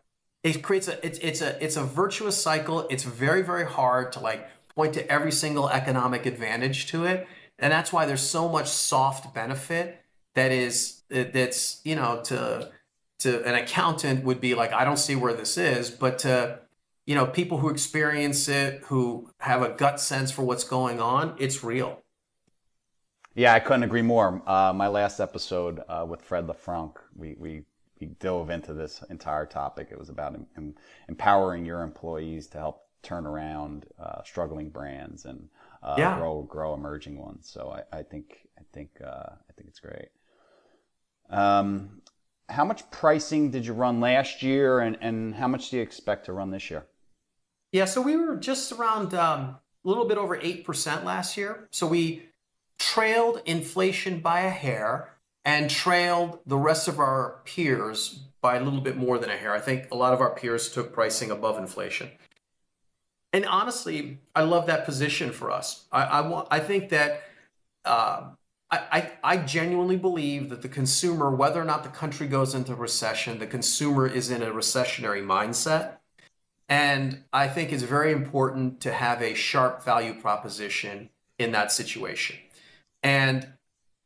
It 0.44 0.62
creates 0.62 0.88
a 0.88 1.04
it's 1.04 1.18
it's 1.18 1.40
a 1.40 1.64
it's 1.64 1.76
a 1.76 1.83
virtuous 1.83 2.40
cycle. 2.40 2.87
It's 2.90 3.02
very 3.02 3.42
very 3.42 3.64
hard 3.66 4.12
to 4.12 4.20
like 4.20 4.46
point 4.76 4.94
to 4.94 5.11
every 5.11 5.33
single 5.33 5.68
economic 5.68 6.26
advantage 6.26 6.87
to 6.88 7.07
it, 7.07 7.26
and 7.59 7.72
that's 7.72 7.92
why 7.92 8.04
there's 8.04 8.22
so 8.22 8.48
much 8.48 8.68
soft 8.68 9.35
benefit 9.35 10.04
that 10.35 10.52
is 10.52 11.02
that's 11.09 11.80
you 11.85 11.96
know 11.96 12.20
to 12.24 12.70
to 13.20 13.42
an 13.44 13.54
accountant 13.54 14.22
would 14.24 14.40
be 14.40 14.54
like 14.54 14.72
I 14.72 14.85
don't 14.85 14.98
see 14.98 15.16
where 15.16 15.33
this 15.33 15.57
is, 15.57 15.90
but 15.90 16.18
to 16.20 16.61
you 17.07 17.14
know 17.14 17.26
people 17.26 17.59
who 17.59 17.70
experience 17.70 18.46
it 18.46 18.83
who 18.85 19.30
have 19.38 19.62
a 19.62 19.70
gut 19.70 19.98
sense 19.98 20.30
for 20.30 20.42
what's 20.42 20.64
going 20.64 21.00
on, 21.00 21.35
it's 21.38 21.64
real. 21.64 22.02
Yeah, 23.35 23.52
I 23.52 23.61
couldn't 23.61 23.83
agree 23.83 24.02
more. 24.02 24.42
Uh, 24.46 24.72
my 24.72 24.87
last 24.87 25.18
episode 25.18 25.80
uh, 25.88 26.07
with 26.09 26.22
Fred 26.22 26.46
LeFranc, 26.46 26.94
we, 27.16 27.35
we 27.37 27.62
dove 28.06 28.50
into 28.50 28.72
this 28.72 29.02
entire 29.10 29.46
topic. 29.46 29.88
It 29.90 29.98
was 29.98 30.08
about 30.08 30.34
em- 30.56 30.74
empowering 31.08 31.64
your 31.64 31.82
employees 31.82 32.46
to 32.48 32.58
help 32.58 32.84
turn 33.02 33.26
around 33.26 33.86
uh, 33.98 34.22
struggling 34.24 34.70
brands 34.70 35.24
and 35.26 35.48
uh, 35.82 35.94
yeah. 35.98 36.18
grow 36.18 36.42
grow 36.42 36.74
emerging 36.74 37.18
ones. 37.18 37.48
So 37.48 37.76
I, 37.92 37.98
I 37.98 38.02
think 38.02 38.48
I 38.58 38.62
think 38.72 38.90
uh, 39.04 39.30
I 39.30 39.52
think 39.56 39.68
it's 39.68 39.80
great. 39.80 40.08
Um, 41.30 42.02
how 42.48 42.64
much 42.64 42.90
pricing 42.90 43.50
did 43.50 43.64
you 43.64 43.72
run 43.72 44.00
last 44.00 44.42
year, 44.42 44.80
and, 44.80 44.98
and 45.00 45.34
how 45.34 45.48
much 45.48 45.70
do 45.70 45.76
you 45.76 45.82
expect 45.82 46.26
to 46.26 46.32
run 46.32 46.50
this 46.50 46.70
year? 46.70 46.86
Yeah, 47.72 47.86
so 47.86 48.02
we 48.02 48.16
were 48.16 48.36
just 48.36 48.70
around 48.72 49.14
um, 49.14 49.40
a 49.40 49.88
little 49.88 50.06
bit 50.06 50.18
over 50.18 50.36
eight 50.36 50.64
percent 50.64 51.04
last 51.04 51.36
year. 51.36 51.68
So 51.70 51.86
we 51.86 52.28
trailed 52.78 53.40
inflation 53.46 54.20
by 54.20 54.40
a 54.40 54.50
hair 54.50 55.13
and 55.44 55.70
trailed 55.70 56.38
the 56.46 56.57
rest 56.57 56.88
of 56.88 56.98
our 56.98 57.40
peers 57.44 58.20
by 58.40 58.57
a 58.57 58.62
little 58.62 58.80
bit 58.80 58.96
more 58.96 59.18
than 59.18 59.30
a 59.30 59.37
hair. 59.37 59.54
I 59.54 59.61
think 59.61 59.88
a 59.90 59.96
lot 59.96 60.12
of 60.12 60.20
our 60.20 60.35
peers 60.35 60.70
took 60.70 60.92
pricing 60.92 61.30
above 61.30 61.59
inflation. 61.59 62.11
And 63.33 63.44
honestly, 63.46 64.18
I 64.35 64.42
love 64.42 64.66
that 64.66 64.85
position 64.85 65.33
for 65.33 65.50
us. 65.50 65.87
I, 65.90 66.02
I. 66.02 66.46
I 66.57 66.61
think 66.61 66.90
that 66.90 67.22
uh, 67.85 68.30
I, 68.70 69.12
I 69.22 69.37
genuinely 69.38 69.96
believe 69.96 70.50
that 70.50 70.62
the 70.62 70.68
consumer, 70.68 71.30
whether 71.30 71.61
or 71.61 71.64
not 71.64 71.83
the 71.83 71.90
country 71.90 72.26
goes 72.26 72.54
into 72.54 72.74
recession, 72.74 73.38
the 73.38 73.46
consumer 73.46 74.07
is 74.07 74.30
in 74.30 74.42
a 74.42 74.50
recessionary 74.50 75.24
mindset. 75.24 75.98
And 76.68 77.24
I 77.33 77.48
think 77.48 77.72
it's 77.72 77.83
very 77.83 78.12
important 78.12 78.80
to 78.83 78.92
have 78.92 79.20
a 79.20 79.35
sharp 79.35 79.85
value 79.85 80.14
proposition 80.14 81.11
in 81.38 81.52
that 81.52 81.72
situation. 81.72 82.37
And 83.02 83.46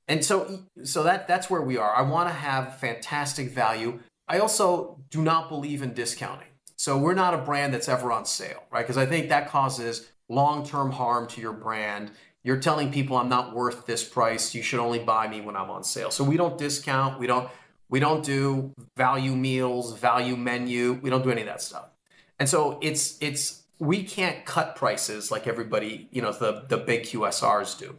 and 0.09 0.25
so 0.25 0.61
so 0.83 1.03
that 1.03 1.29
that's 1.29 1.51
where 1.51 1.63
we 1.63 1.77
are. 1.77 1.95
I 1.95 2.03
want 2.03 2.29
to 2.29 2.35
have 2.35 2.79
fantastic 2.79 3.51
value. 3.51 4.01
I 4.27 4.39
also 4.39 4.99
do 5.11 5.23
not 5.23 5.49
believe 5.49 5.83
in 5.83 5.95
discounting. 5.95 6.49
So 6.77 6.97
we're 6.97 7.15
not 7.15 7.35
a 7.35 7.39
brand 7.39 7.75
that's 7.75 7.89
ever 7.89 8.11
on 8.13 8.25
sale 8.25 8.63
right? 8.71 8.83
Because 8.83 8.97
i 8.97 9.07
think 9.07 9.29
that 9.29 9.49
causes 9.49 10.09
long-term 10.29 10.93
harm 10.93 11.27
to 11.29 11.41
your 11.41 11.53
brand. 11.53 12.11
You're 12.45 12.61
telling 12.61 12.91
people 12.91 13.17
i'm 13.17 13.29
not 13.29 13.55
worth 13.55 13.87
this 13.87 14.03
price. 14.03 14.55
You 14.55 14.63
should 14.63 14.81
only 14.81 14.99
buy 14.99 15.29
me 15.29 15.41
when 15.41 15.57
i'm 15.57 15.71
on 15.71 15.85
sale. 15.85 16.11
So 16.11 16.25
we 16.25 16.37
don't 16.37 16.57
discount. 16.57 17.19
We 17.19 17.27
don't 17.27 17.51
we 17.91 18.01
don't 18.01 18.25
do 18.25 18.73
value 18.97 19.37
meals 19.37 19.99
value 19.99 20.37
menu. 20.37 20.99
We 21.03 21.11
don't 21.11 21.23
do 21.23 21.31
any 21.31 21.43
of 21.43 21.47
that 21.49 21.63
stuff. 21.63 21.91
And 22.39 22.49
so 22.49 22.79
it's 22.81 23.19
it's 23.21 23.65
we 23.79 24.03
can't 24.03 24.45
cut 24.45 24.77
prices 24.77 25.31
like 25.31 25.47
everybody 25.47 26.09
you 26.11 26.23
know 26.23 26.33
the 26.33 26.65
the 26.69 26.77
big 26.77 27.03
qsrs 27.03 27.79
do 27.79 27.97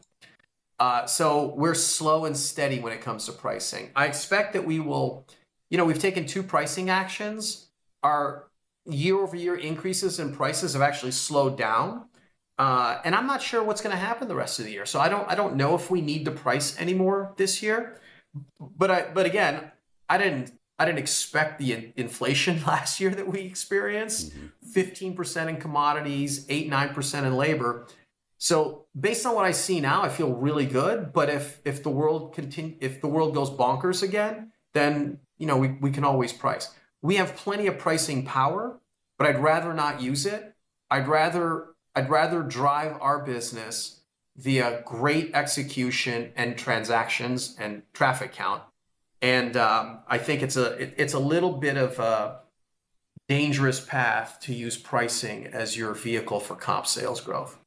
so 1.05 1.53
we're 1.55 1.73
slow 1.73 2.25
and 2.25 2.35
steady 2.35 2.79
when 2.79 2.93
it 2.93 3.01
comes 3.01 3.25
to 3.25 3.31
pricing. 3.31 3.89
I 3.95 4.05
expect 4.05 4.53
that 4.53 4.65
we 4.65 4.79
will, 4.79 5.25
you 5.69 5.77
know, 5.77 5.85
we've 5.85 5.99
taken 5.99 6.25
two 6.25 6.43
pricing 6.43 6.89
actions. 6.89 7.67
Our 8.01 8.49
year 8.85 9.17
over 9.17 9.35
year 9.35 9.55
increases 9.55 10.19
in 10.19 10.33
prices 10.33 10.73
have 10.73 10.81
actually 10.81 11.11
slowed 11.11 11.57
down. 11.57 12.05
Uh, 12.57 12.99
and 13.05 13.15
I'm 13.15 13.27
not 13.27 13.41
sure 13.41 13.63
what's 13.63 13.81
going 13.81 13.95
to 13.95 14.01
happen 14.01 14.27
the 14.27 14.35
rest 14.35 14.59
of 14.59 14.65
the 14.65 14.71
year. 14.71 14.85
So 14.85 14.99
I 14.99 15.07
don't 15.07 15.29
I 15.29 15.35
don't 15.35 15.55
know 15.55 15.75
if 15.75 15.89
we 15.89 16.01
need 16.01 16.25
to 16.25 16.31
price 16.31 16.77
anymore 16.79 17.33
this 17.37 17.63
year. 17.63 17.99
But 18.59 18.91
I 18.91 19.07
but 19.13 19.25
again, 19.25 19.71
I 20.09 20.17
didn't 20.17 20.51
I 20.77 20.85
didn't 20.85 20.99
expect 20.99 21.59
the 21.59 21.91
inflation 21.95 22.61
last 22.67 22.99
year 22.99 23.11
that 23.11 23.27
we 23.27 23.41
experienced. 23.41 24.31
Mm-hmm. 24.31 24.47
15% 24.71 25.49
in 25.49 25.57
commodities, 25.57 26.45
8 26.47 26.69
9% 26.69 27.23
in 27.23 27.35
labor. 27.35 27.87
So 28.39 28.85
based 28.97 29.25
on 29.25 29.35
what 29.35 29.45
I 29.45 29.51
see 29.51 29.81
now, 29.81 30.01
I 30.01 30.09
feel 30.09 30.31
really 30.33 30.65
good. 30.65 31.13
But 31.13 31.29
if 31.29 31.61
if 31.65 31.83
the 31.83 31.89
world 31.89 32.33
continue 32.33 32.75
if 32.79 33.01
the 33.01 33.07
world 33.07 33.35
goes 33.35 33.49
bonkers 33.49 34.01
again, 34.01 34.51
then 34.73 35.19
you 35.37 35.45
know 35.45 35.57
we, 35.57 35.67
we 35.81 35.91
can 35.91 36.03
always 36.03 36.33
price. 36.33 36.73
We 37.01 37.15
have 37.15 37.35
plenty 37.35 37.67
of 37.67 37.77
pricing 37.77 38.25
power, 38.25 38.79
but 39.17 39.27
I'd 39.27 39.43
rather 39.43 39.73
not 39.73 40.01
use 40.01 40.25
it. 40.25 40.55
I'd 40.89 41.07
rather 41.07 41.67
I'd 41.95 42.09
rather 42.09 42.41
drive 42.41 42.97
our 43.01 43.19
business 43.19 43.99
via 44.37 44.83
great 44.85 45.31
execution 45.33 46.31
and 46.37 46.57
transactions 46.57 47.57
and 47.59 47.83
traffic 47.93 48.31
count. 48.31 48.63
And 49.21 49.57
um, 49.57 49.99
I 50.07 50.17
think 50.17 50.41
it's 50.41 50.55
a 50.55 50.81
it, 50.81 50.93
it's 50.97 51.13
a 51.13 51.19
little 51.19 51.51
bit 51.51 51.75
of 51.75 51.99
a 51.99 52.39
dangerous 53.27 53.81
path 53.81 54.39
to 54.43 54.53
use 54.53 54.77
pricing 54.77 55.45
as 55.47 55.75
your 55.75 55.93
vehicle 55.93 56.39
for 56.39 56.55
comp 56.55 56.87
sales 56.87 57.19
growth. 57.19 57.58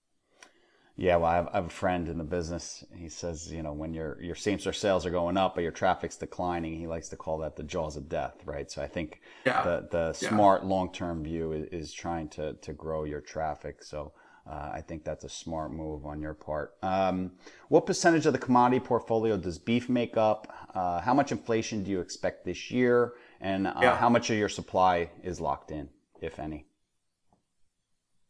Yeah, 0.97 1.17
well, 1.17 1.31
I 1.31 1.37
have, 1.37 1.49
I 1.49 1.57
have, 1.57 1.67
a 1.67 1.71
friend 1.71 2.09
in 2.09 2.19
the 2.19 2.25
business. 2.25 2.85
He 2.95 3.09
says, 3.09 3.51
you 3.51 3.63
know, 3.63 3.73
when 3.73 3.95
your 3.95 4.21
your 4.21 4.35
same 4.35 4.59
store 4.59 4.75
sales 4.75 5.07
are 5.07 5.11
going 5.11 5.39
up, 5.39 5.55
but 5.55 5.63
your 5.63 5.73
traffic's 5.73 6.17
declining, 6.17 6.79
he 6.79 6.87
likes 6.87 7.09
to 7.09 7.17
call 7.17 7.39
that 7.39 7.57
the 7.57 7.63
jaws 7.63 7.97
of 7.97 8.11
death, 8.11 8.37
right? 8.45 8.71
So 8.71 8.83
I 8.83 8.87
think 8.89 9.23
yeah. 9.47 9.63
the 9.63 9.89
the 9.91 10.19
yeah. 10.21 10.29
smart 10.29 10.67
long 10.67 10.93
term 10.93 11.25
view 11.25 11.53
is, 11.53 11.69
is, 11.73 11.93
trying 11.93 12.29
to 12.31 12.53
to 12.55 12.73
grow 12.75 13.05
your 13.05 13.23
traffic. 13.23 13.83
So 13.83 14.13
uh, 14.47 14.71
I 14.75 14.83
think 14.83 15.03
that's 15.03 15.25
a 15.25 15.29
smart 15.31 15.73
move 15.73 16.05
on 16.05 16.21
your 16.21 16.35
part. 16.35 16.75
Um, 16.83 17.33
what 17.69 17.87
percentage 17.87 18.27
of 18.27 18.35
the 18.35 18.39
commodity 18.39 18.81
portfolio 18.81 19.39
does 19.39 19.59
beef 19.59 19.89
make 19.89 20.17
up? 20.19 20.53
Uh, 20.75 21.01
how 21.01 21.15
much 21.15 21.33
inflation 21.33 21.85
do 21.85 21.91
you 21.91 22.01
expect 22.01 22.45
this 22.45 22.71
year? 22.71 23.15
And 23.41 23.67
uh, 23.67 23.75
yeah. 23.81 23.97
how 23.97 24.09
much 24.09 24.31
of 24.31 24.37
your 24.37 24.49
supply 24.49 25.11
is 25.23 25.41
locked 25.41 25.71
in, 25.71 25.89
if 26.21 26.39
any? 26.39 26.67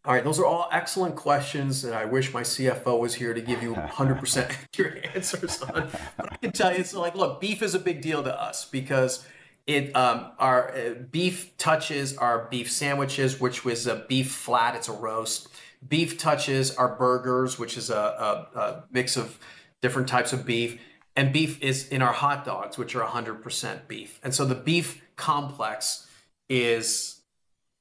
All 0.05 0.13
right, 0.13 0.25
those 0.25 0.41
are 0.41 0.45
all 0.45 0.69
excellent 0.73 1.15
questions, 1.15 1.85
and 1.85 1.95
I 1.95 2.07
wish 2.07 2.35
my 2.35 2.43
CFO 2.43 2.99
was 2.99 3.15
here 3.15 3.33
to 3.33 3.41
give 3.41 3.63
you 3.63 3.75
100% 3.75 4.51
accurate 4.51 5.07
answers 5.15 5.63
on. 5.63 5.89
But 6.17 6.33
I 6.33 6.37
can 6.39 6.51
tell 6.51 6.73
you, 6.73 6.79
it's 6.79 6.93
like, 6.93 7.15
look, 7.15 7.41
beef 7.41 7.63
is 7.63 7.77
a 7.77 7.79
big 7.79 8.01
deal 8.01 8.21
to 8.25 8.43
us 8.43 8.65
because 8.65 9.25
it 9.69 9.95
um, 9.95 10.33
our 10.41 10.75
uh, 10.75 10.95
beef 11.13 11.57
touches 11.57 12.17
our 12.17 12.49
beef 12.51 12.69
sandwiches, 12.69 13.41
which 13.41 13.65
was 13.65 13.87
a 13.87 14.05
beef 14.09 14.33
flat. 14.33 14.75
It's 14.75 14.89
a 14.89 14.93
roast. 14.93 15.47
Beef 15.87 16.19
touches 16.19 16.75
our 16.75 16.97
burgers, 16.97 17.61
which 17.61 17.77
is 17.77 17.89
a, 17.89 17.95
a, 17.95 18.59
a 18.59 18.85
mix 18.91 19.17
of 19.17 19.39
different 19.83 20.09
types 20.09 20.33
of 20.33 20.45
beef, 20.45 20.81
and 21.15 21.33
beef 21.33 21.63
is 21.63 21.87
in 21.89 22.03
our 22.03 22.13
hot 22.13 22.45
dogs, 22.45 22.77
which 22.77 22.97
are 22.97 23.07
100% 23.07 23.87
beef. 23.87 24.19
And 24.25 24.35
so 24.35 24.45
the 24.45 24.57
beef 24.57 25.01
complex 25.15 26.09
is 26.49 27.21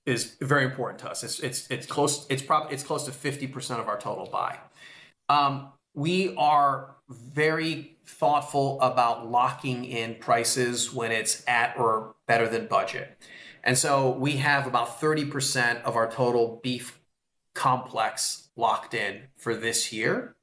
is 0.05 0.35
very 0.41 0.65
important 0.65 0.99
to 0.99 1.09
us. 1.09 1.23
It's 1.23 1.39
it's 1.39 1.69
it's 1.69 1.85
close. 1.85 2.25
It's 2.29 2.43
it's 2.49 2.83
close 2.83 3.05
to 3.05 3.11
fifty 3.11 3.47
percent 3.47 3.79
of 3.79 3.87
our 3.87 3.99
total 3.99 4.27
buy. 4.31 4.57
Um, 5.29 5.71
we 5.93 6.35
are 6.35 6.95
very 7.09 7.97
thoughtful 8.05 8.79
about 8.81 9.29
locking 9.29 9.85
in 9.85 10.15
prices 10.15 10.93
when 10.93 11.11
it's 11.11 11.43
at 11.47 11.77
or 11.77 12.15
better 12.27 12.47
than 12.47 12.67
budget, 12.67 13.17
and 13.63 13.77
so 13.77 14.11
we 14.11 14.37
have 14.37 14.67
about 14.67 14.99
thirty 14.99 15.25
percent 15.25 15.83
of 15.83 15.95
our 15.95 16.09
total 16.09 16.59
beef 16.63 16.99
complex 17.53 18.49
locked 18.55 18.93
in 18.93 19.23
for 19.35 19.55
this 19.55 19.91
year 19.93 20.35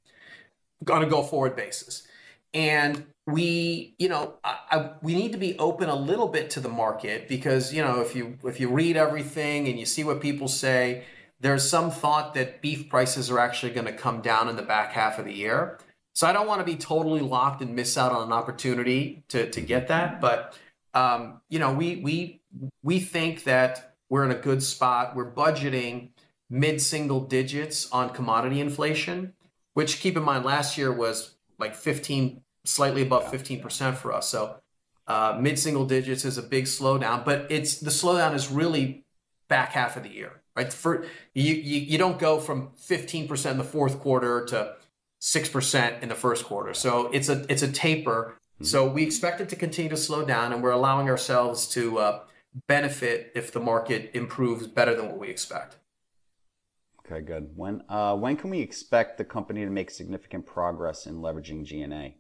on 0.91 1.03
a 1.03 1.07
go 1.07 1.23
forward 1.23 1.57
basis, 1.57 2.07
and 2.55 3.07
we 3.29 3.95
you 3.99 4.09
know 4.09 4.35
I, 4.43 4.57
I, 4.71 4.91
we 5.03 5.15
need 5.15 5.33
to 5.33 5.39
be 5.39 5.59
open 5.59 5.91
a 5.91 5.95
little 5.95 6.29
bit 6.29 6.49
to 6.51 6.61
the 6.61 6.69
market 6.69 7.29
because 7.29 7.75
you 7.75 7.83
know 7.83 8.01
if 8.01 8.17
you 8.17 8.39
if 8.43 8.59
you 8.59 8.71
read 8.71 8.97
everything 8.97 9.69
and 9.69 9.79
you 9.79 9.85
see 9.85 10.03
what 10.03 10.23
people 10.23 10.49
say 10.49 11.05
there's 11.41 11.69
some 11.69 11.91
thought 11.91 12.35
that 12.35 12.63
beef 12.63 12.89
prices 12.89 13.31
are 13.31 13.39
actually 13.39 13.73
going 13.73 13.87
to 13.87 13.93
come 13.93 14.23
down 14.23 14.49
in 14.49 14.57
the 14.57 14.63
back 14.63 14.93
half 14.93 15.21
of 15.21 15.25
the 15.25 15.33
year. 15.33 15.79
So 16.15 16.27
i 16.27 16.33
don't 16.33 16.49
want 16.49 16.61
to 16.61 16.65
be 16.65 16.75
totally 16.75 17.21
locked 17.21 17.63
and 17.63 17.77
miss 17.77 17.97
out 17.97 18.11
on 18.13 18.23
an 18.25 18.33
opportunity 18.33 19.23
to 19.29 19.51
to 19.51 19.61
get 19.61 19.89
that. 19.89 20.21
But 20.21 20.59
um, 20.95 21.41
you 21.51 21.59
know 21.59 21.73
we 21.73 21.97
we 21.97 22.41
we 22.83 22.99
think 22.99 23.45
that 23.45 23.95
we're 24.09 24.25
in 24.25 24.31
a 24.31 24.41
good 24.49 24.63
spot. 24.63 25.15
We're 25.15 25.31
budgeting 25.31 26.11
mid 26.49 26.81
single 26.81 27.21
digits 27.21 27.91
on 27.93 28.11
commodity 28.11 28.61
inflation 28.61 29.35
which 29.75 30.01
keep 30.01 30.17
in 30.17 30.25
mind 30.25 30.45
last 30.45 30.77
year 30.77 30.91
was 30.91 31.37
like 31.57 31.73
15 31.73 32.41
slightly 32.69 33.03
above 33.03 33.25
15% 33.25 33.97
for 33.97 34.13
us. 34.13 34.29
So 34.29 34.57
uh, 35.07 35.39
mid 35.41 35.59
single 35.59 35.87
digits 35.87 36.25
is 36.25 36.39
a 36.39 36.43
big 36.43 36.65
slowdown, 36.65 37.25
but 37.25 37.47
it's 37.51 37.81
the 37.81 37.91
slowdown 37.91 38.35
is 38.35 38.51
really 38.51 39.05
back 39.49 39.73
half 39.73 39.97
of 39.97 40.03
the 40.03 40.11
year, 40.11 40.43
right? 40.55 40.73
For 40.73 41.05
you, 41.35 41.55
you, 41.55 41.81
you 41.81 41.99
don't 41.99 42.19
go 42.19 42.39
from 42.39 42.71
15% 42.79 43.51
in 43.51 43.59
the 43.59 43.65
fourth 43.65 43.99
quarter 44.01 44.45
to 44.47 44.75
6% 45.21 46.03
in 46.03 46.09
the 46.09 46.15
first 46.15 46.45
quarter. 46.45 46.75
So 46.75 47.11
it's 47.13 47.29
a, 47.29 47.47
it's 47.49 47.63
a 47.63 47.73
taper. 47.73 48.37
Mm-hmm. 48.55 48.65
So 48.65 48.87
we 48.87 49.03
expect 49.03 49.41
it 49.41 49.49
to 49.49 49.57
continue 49.57 49.89
to 49.91 49.97
slow 49.97 50.25
down 50.25 50.53
and 50.53 50.63
we're 50.63 50.71
allowing 50.73 51.09
ourselves 51.09 51.67
to 51.69 51.99
uh, 51.99 52.21
benefit 52.67 53.33
if 53.35 53.53
the 53.53 53.61
market 53.61 54.11
improves 54.15 54.67
better 54.67 54.95
than 54.95 55.07
what 55.07 55.19
we 55.19 55.29
expect. 55.29 55.77
Okay, 57.11 57.23
good. 57.23 57.53
When 57.57 57.83
uh, 57.89 58.15
when 58.17 58.37
can 58.37 58.51
we 58.51 58.61
expect 58.61 59.17
the 59.17 59.25
company 59.25 59.65
to 59.65 59.71
make 59.71 59.91
significant 59.91 60.45
progress 60.45 61.07
in 61.07 61.17
leveraging 61.17 61.65
G&A? 61.65 62.19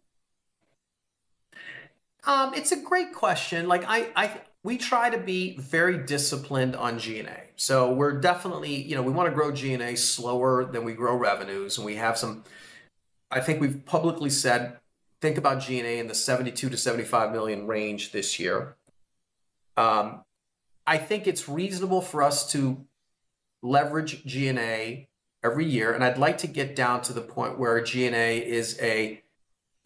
Um, 2.24 2.54
it's 2.54 2.72
a 2.72 2.76
great 2.76 3.12
question. 3.12 3.68
Like 3.68 3.84
I, 3.86 4.08
I, 4.16 4.40
we 4.62 4.76
try 4.76 5.10
to 5.10 5.18
be 5.18 5.56
very 5.56 5.98
disciplined 5.98 6.76
on 6.76 6.98
G&A. 6.98 7.44
So 7.56 7.92
we're 7.92 8.20
definitely, 8.20 8.74
you 8.74 8.94
know, 8.94 9.02
we 9.02 9.12
want 9.12 9.28
to 9.28 9.34
grow 9.34 9.52
G&A 9.52 9.96
slower 9.96 10.64
than 10.64 10.84
we 10.84 10.92
grow 10.92 11.16
revenues, 11.16 11.76
and 11.76 11.86
we 11.86 11.96
have 11.96 12.18
some. 12.18 12.44
I 13.30 13.40
think 13.40 13.60
we've 13.60 13.84
publicly 13.84 14.30
said 14.30 14.78
think 15.20 15.36
about 15.36 15.60
G&A 15.60 15.98
in 15.98 16.06
the 16.06 16.14
72 16.14 16.68
to 16.68 16.76
75 16.76 17.32
million 17.32 17.66
range 17.66 18.12
this 18.12 18.38
year. 18.38 18.76
Um, 19.76 20.24
I 20.86 20.96
think 20.98 21.26
it's 21.26 21.48
reasonable 21.48 22.00
for 22.00 22.22
us 22.22 22.50
to 22.52 22.86
leverage 23.62 24.24
G&A 24.24 25.08
every 25.42 25.66
year, 25.66 25.92
and 25.92 26.04
I'd 26.04 26.18
like 26.18 26.38
to 26.38 26.46
get 26.46 26.74
down 26.74 27.02
to 27.02 27.12
the 27.12 27.20
point 27.20 27.58
where 27.58 27.80
G&A 27.80 28.38
is 28.38 28.78
a 28.80 29.22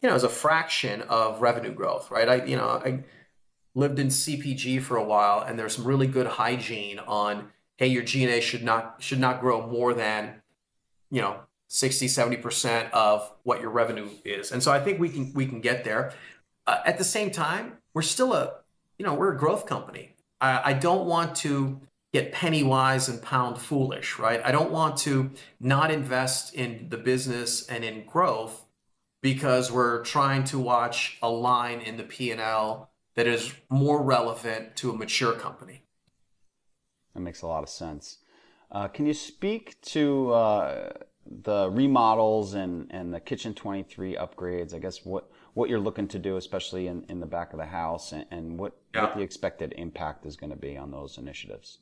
you 0.03 0.09
know, 0.09 0.15
as 0.15 0.25
a 0.25 0.29
fraction 0.29 1.03
of 1.03 1.41
revenue 1.41 1.73
growth, 1.73 2.11
right? 2.11 2.29
I, 2.29 2.45
you 2.45 2.57
know, 2.57 2.83
I 2.85 3.05
lived 3.75 3.99
in 3.99 4.09
CPG 4.09 4.83
for 4.83 4.97
a 4.97 5.05
while, 5.05 5.41
and 5.41 5.59
there's 5.59 5.77
some 5.77 5.85
really 5.85 6.09
good 6.09 6.27
hygiene 6.27 6.99
on, 6.99 7.51
hey, 7.77 7.87
your 7.87 8.03
G&A 8.03 8.41
should 8.41 8.65
not 8.65 8.97
should 8.99 9.21
not 9.21 9.41
grow 9.41 9.67
more 9.67 9.95
than, 9.95 10.43
you 11.11 11.21
know, 11.21 11.41
60, 11.69 12.07
70% 12.07 12.91
of 12.91 13.33
what 13.45 13.61
your 13.61 13.71
revenue 13.71 14.11
is. 14.25 14.53
And 14.53 14.63
so 14.63 14.73
I 14.73 14.81
think 14.81 14.99
we 14.99 15.09
can 15.09 15.33
we 15.35 15.47
can 15.47 15.61
get 15.61 15.85
there. 15.85 16.13
Uh, 16.67 16.81
at 16.85 16.99
the 16.99 17.05
same 17.05 17.31
time, 17.31 17.79
we're 17.95 18.03
still 18.03 18.35
a, 18.35 18.55
you 18.99 19.07
know, 19.07 19.15
we're 19.15 19.33
a 19.33 19.39
growth 19.39 19.67
company. 19.67 20.17
I, 20.41 20.71
I 20.71 20.73
don't 20.75 21.07
want 21.07 21.37
to 21.37 21.81
get 22.13 22.33
penny 22.33 22.63
wise 22.63 23.09
and 23.09 23.23
pound 23.23 23.59
foolish, 23.59 24.19
right? 24.19 24.43
I 24.45 24.53
don't 24.53 24.71
want 24.71 24.99
to 24.99 25.31
not 25.61 25.91
invest 25.91 26.55
in 26.55 26.89
the 26.91 26.99
business 26.99 27.67
and 27.69 27.85
in 27.85 28.05
growth 28.05 28.67
because 29.23 29.71
we're 29.73 30.03
trying 30.03 30.45
to 30.45 30.59
watch 30.59 31.17
a 31.23 31.31
line 31.31 31.81
in 31.81 31.97
the 31.97 32.03
P&L 32.03 32.91
that 33.15 33.27
is 33.27 33.55
more 33.71 34.03
relevant 34.03 34.77
to 34.77 34.91
a 34.91 34.95
mature 34.95 35.33
company. 35.33 35.85
That 37.15 37.21
makes 37.21 37.43
a 37.43 37.47
lot 37.47 37.63
of 37.63 37.69
sense. 37.69 38.19
Uh, 38.71 38.89
can 38.89 39.07
you 39.07 39.15
speak 39.15 39.81
to 39.83 40.33
uh, 40.33 40.91
the 41.27 41.71
remodels 41.71 42.55
and, 42.55 42.91
and 42.91 43.15
the 43.15 43.21
Kitchen 43.21 43.55
23 43.55 44.17
upgrades? 44.17 44.75
I 44.75 44.79
guess 44.79 45.05
what, 45.05 45.31
what 45.55 45.69
you're 45.71 45.79
looking 45.79 46.09
to 46.09 46.19
do, 46.19 46.37
especially 46.37 46.89
in, 46.89 47.05
in 47.09 47.21
the 47.21 47.27
back 47.27 47.53
of 47.53 47.59
the 47.59 47.67
house, 47.67 48.13
and, 48.13 48.25
and 48.31 48.59
what, 48.59 48.77
yeah. 48.95 49.03
what 49.03 49.15
the 49.15 49.21
expected 49.21 49.75
impact 49.77 50.27
is 50.27 50.37
going 50.37 50.51
to 50.51 50.57
be 50.57 50.77
on 50.77 50.91
those 50.91 51.19
initiatives. 51.19 51.79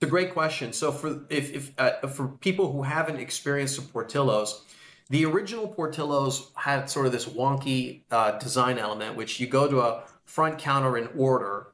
It's 0.00 0.06
a 0.06 0.10
great 0.10 0.32
question. 0.32 0.72
So 0.72 0.92
for 0.92 1.24
if, 1.28 1.54
if 1.54 1.72
uh, 1.78 2.06
for 2.06 2.28
people 2.28 2.70
who 2.70 2.82
haven't 2.82 3.18
experienced 3.18 3.76
the 3.76 3.82
Portillo's, 3.82 4.62
the 5.08 5.24
original 5.24 5.68
Portillo's 5.68 6.50
had 6.54 6.90
sort 6.90 7.06
of 7.06 7.12
this 7.12 7.26
wonky 7.26 8.02
uh, 8.10 8.32
design 8.38 8.78
element, 8.78 9.16
which 9.16 9.38
you 9.38 9.46
go 9.46 9.68
to 9.68 9.80
a 9.80 10.04
front 10.24 10.58
counter 10.58 10.96
and 10.96 11.08
order, 11.16 11.68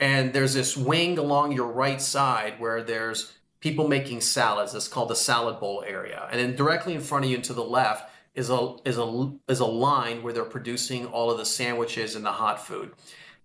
and 0.00 0.32
there's 0.32 0.54
this 0.54 0.76
wing 0.76 1.18
along 1.18 1.52
your 1.52 1.70
right 1.70 2.00
side 2.00 2.58
where 2.58 2.82
there's 2.82 3.32
people 3.60 3.86
making 3.88 4.20
salads. 4.20 4.72
That's 4.72 4.88
called 4.88 5.10
the 5.10 5.16
salad 5.16 5.60
bowl 5.60 5.84
area, 5.86 6.28
and 6.30 6.40
then 6.40 6.56
directly 6.56 6.94
in 6.94 7.00
front 7.00 7.24
of 7.24 7.30
you 7.30 7.36
and 7.36 7.44
to 7.44 7.52
the 7.52 7.64
left 7.64 8.10
is 8.34 8.48
a 8.48 8.76
is 8.84 8.98
a 8.98 9.32
is 9.48 9.60
a 9.60 9.66
line 9.66 10.22
where 10.22 10.32
they're 10.32 10.44
producing 10.44 11.06
all 11.06 11.30
of 11.30 11.38
the 11.38 11.44
sandwiches 11.44 12.16
and 12.16 12.24
the 12.24 12.32
hot 12.32 12.64
food. 12.64 12.92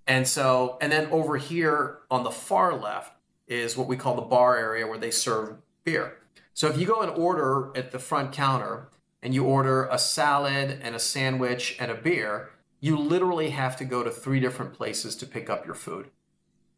And 0.08 0.26
so, 0.26 0.78
and 0.80 0.90
then 0.90 1.08
over 1.08 1.36
here 1.36 2.00
on 2.10 2.24
the 2.24 2.32
far 2.32 2.74
left 2.74 3.12
is 3.48 3.76
what 3.76 3.88
we 3.88 3.98
call 3.98 4.16
the 4.16 4.22
bar 4.22 4.58
area 4.58 4.88
where 4.88 4.98
they 4.98 5.12
serve 5.12 5.58
beer. 5.84 6.18
So 6.54 6.70
if 6.70 6.78
you 6.78 6.88
go 6.88 7.02
and 7.02 7.12
order 7.12 7.72
at 7.76 7.92
the 7.92 8.00
front 8.00 8.32
counter 8.32 8.88
and 9.22 9.34
you 9.34 9.44
order 9.44 9.86
a 9.86 9.98
salad 9.98 10.80
and 10.82 10.96
a 10.96 11.00
sandwich 11.00 11.76
and 11.80 11.92
a 11.92 11.96
beer, 11.96 12.50
you 12.80 12.98
literally 12.98 13.50
have 13.50 13.76
to 13.78 13.86
go 13.86 14.04
to 14.04 14.12
three 14.12 14.40
different 14.40 14.74
places 14.74 15.16
to 15.18 15.26
pick 15.26 15.50
up 15.50 15.66
your 15.66 15.76
food. 15.76 16.10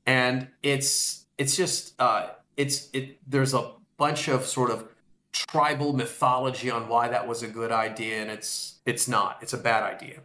And 0.06 0.48
it's 0.64 1.26
it's 1.38 1.56
just 1.56 1.94
uh, 2.00 2.30
it's 2.58 2.90
it 2.94 3.20
there's 3.30 3.54
a 3.54 3.72
bunch 3.98 4.28
of 4.28 4.46
sort 4.46 4.72
of 4.72 4.88
tribal 5.32 5.94
mythology 5.94 6.72
on 6.72 6.88
why 6.88 7.08
that 7.10 7.28
was 7.28 7.44
a 7.44 7.48
good 7.48 7.72
idea 7.72 8.22
and 8.22 8.32
it's 8.32 8.80
it's 8.86 9.08
not. 9.08 9.38
It's 9.42 9.54
a 9.54 9.58
bad 9.58 9.84
idea. 9.84 10.22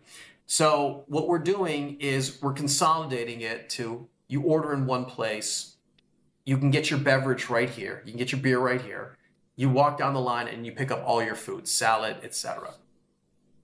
So 0.46 1.04
what 1.08 1.28
we're 1.28 1.38
doing 1.38 1.96
is 2.00 2.40
we're 2.40 2.52
consolidating 2.52 3.40
it 3.40 3.68
to 3.70 4.06
you 4.28 4.42
order 4.42 4.72
in 4.72 4.86
one 4.86 5.04
place. 5.04 5.76
You 6.46 6.58
can 6.58 6.70
get 6.70 6.90
your 6.90 7.00
beverage 7.00 7.48
right 7.48 7.68
here. 7.68 8.02
You 8.04 8.12
can 8.12 8.18
get 8.18 8.32
your 8.32 8.40
beer 8.40 8.58
right 8.58 8.80
here 8.80 9.16
you 9.56 9.68
walk 9.68 9.98
down 9.98 10.14
the 10.14 10.20
line 10.20 10.48
and 10.48 10.66
you 10.66 10.72
pick 10.72 10.90
up 10.90 11.02
all 11.06 11.22
your 11.22 11.34
food 11.34 11.66
salad 11.68 12.16
etc 12.22 12.74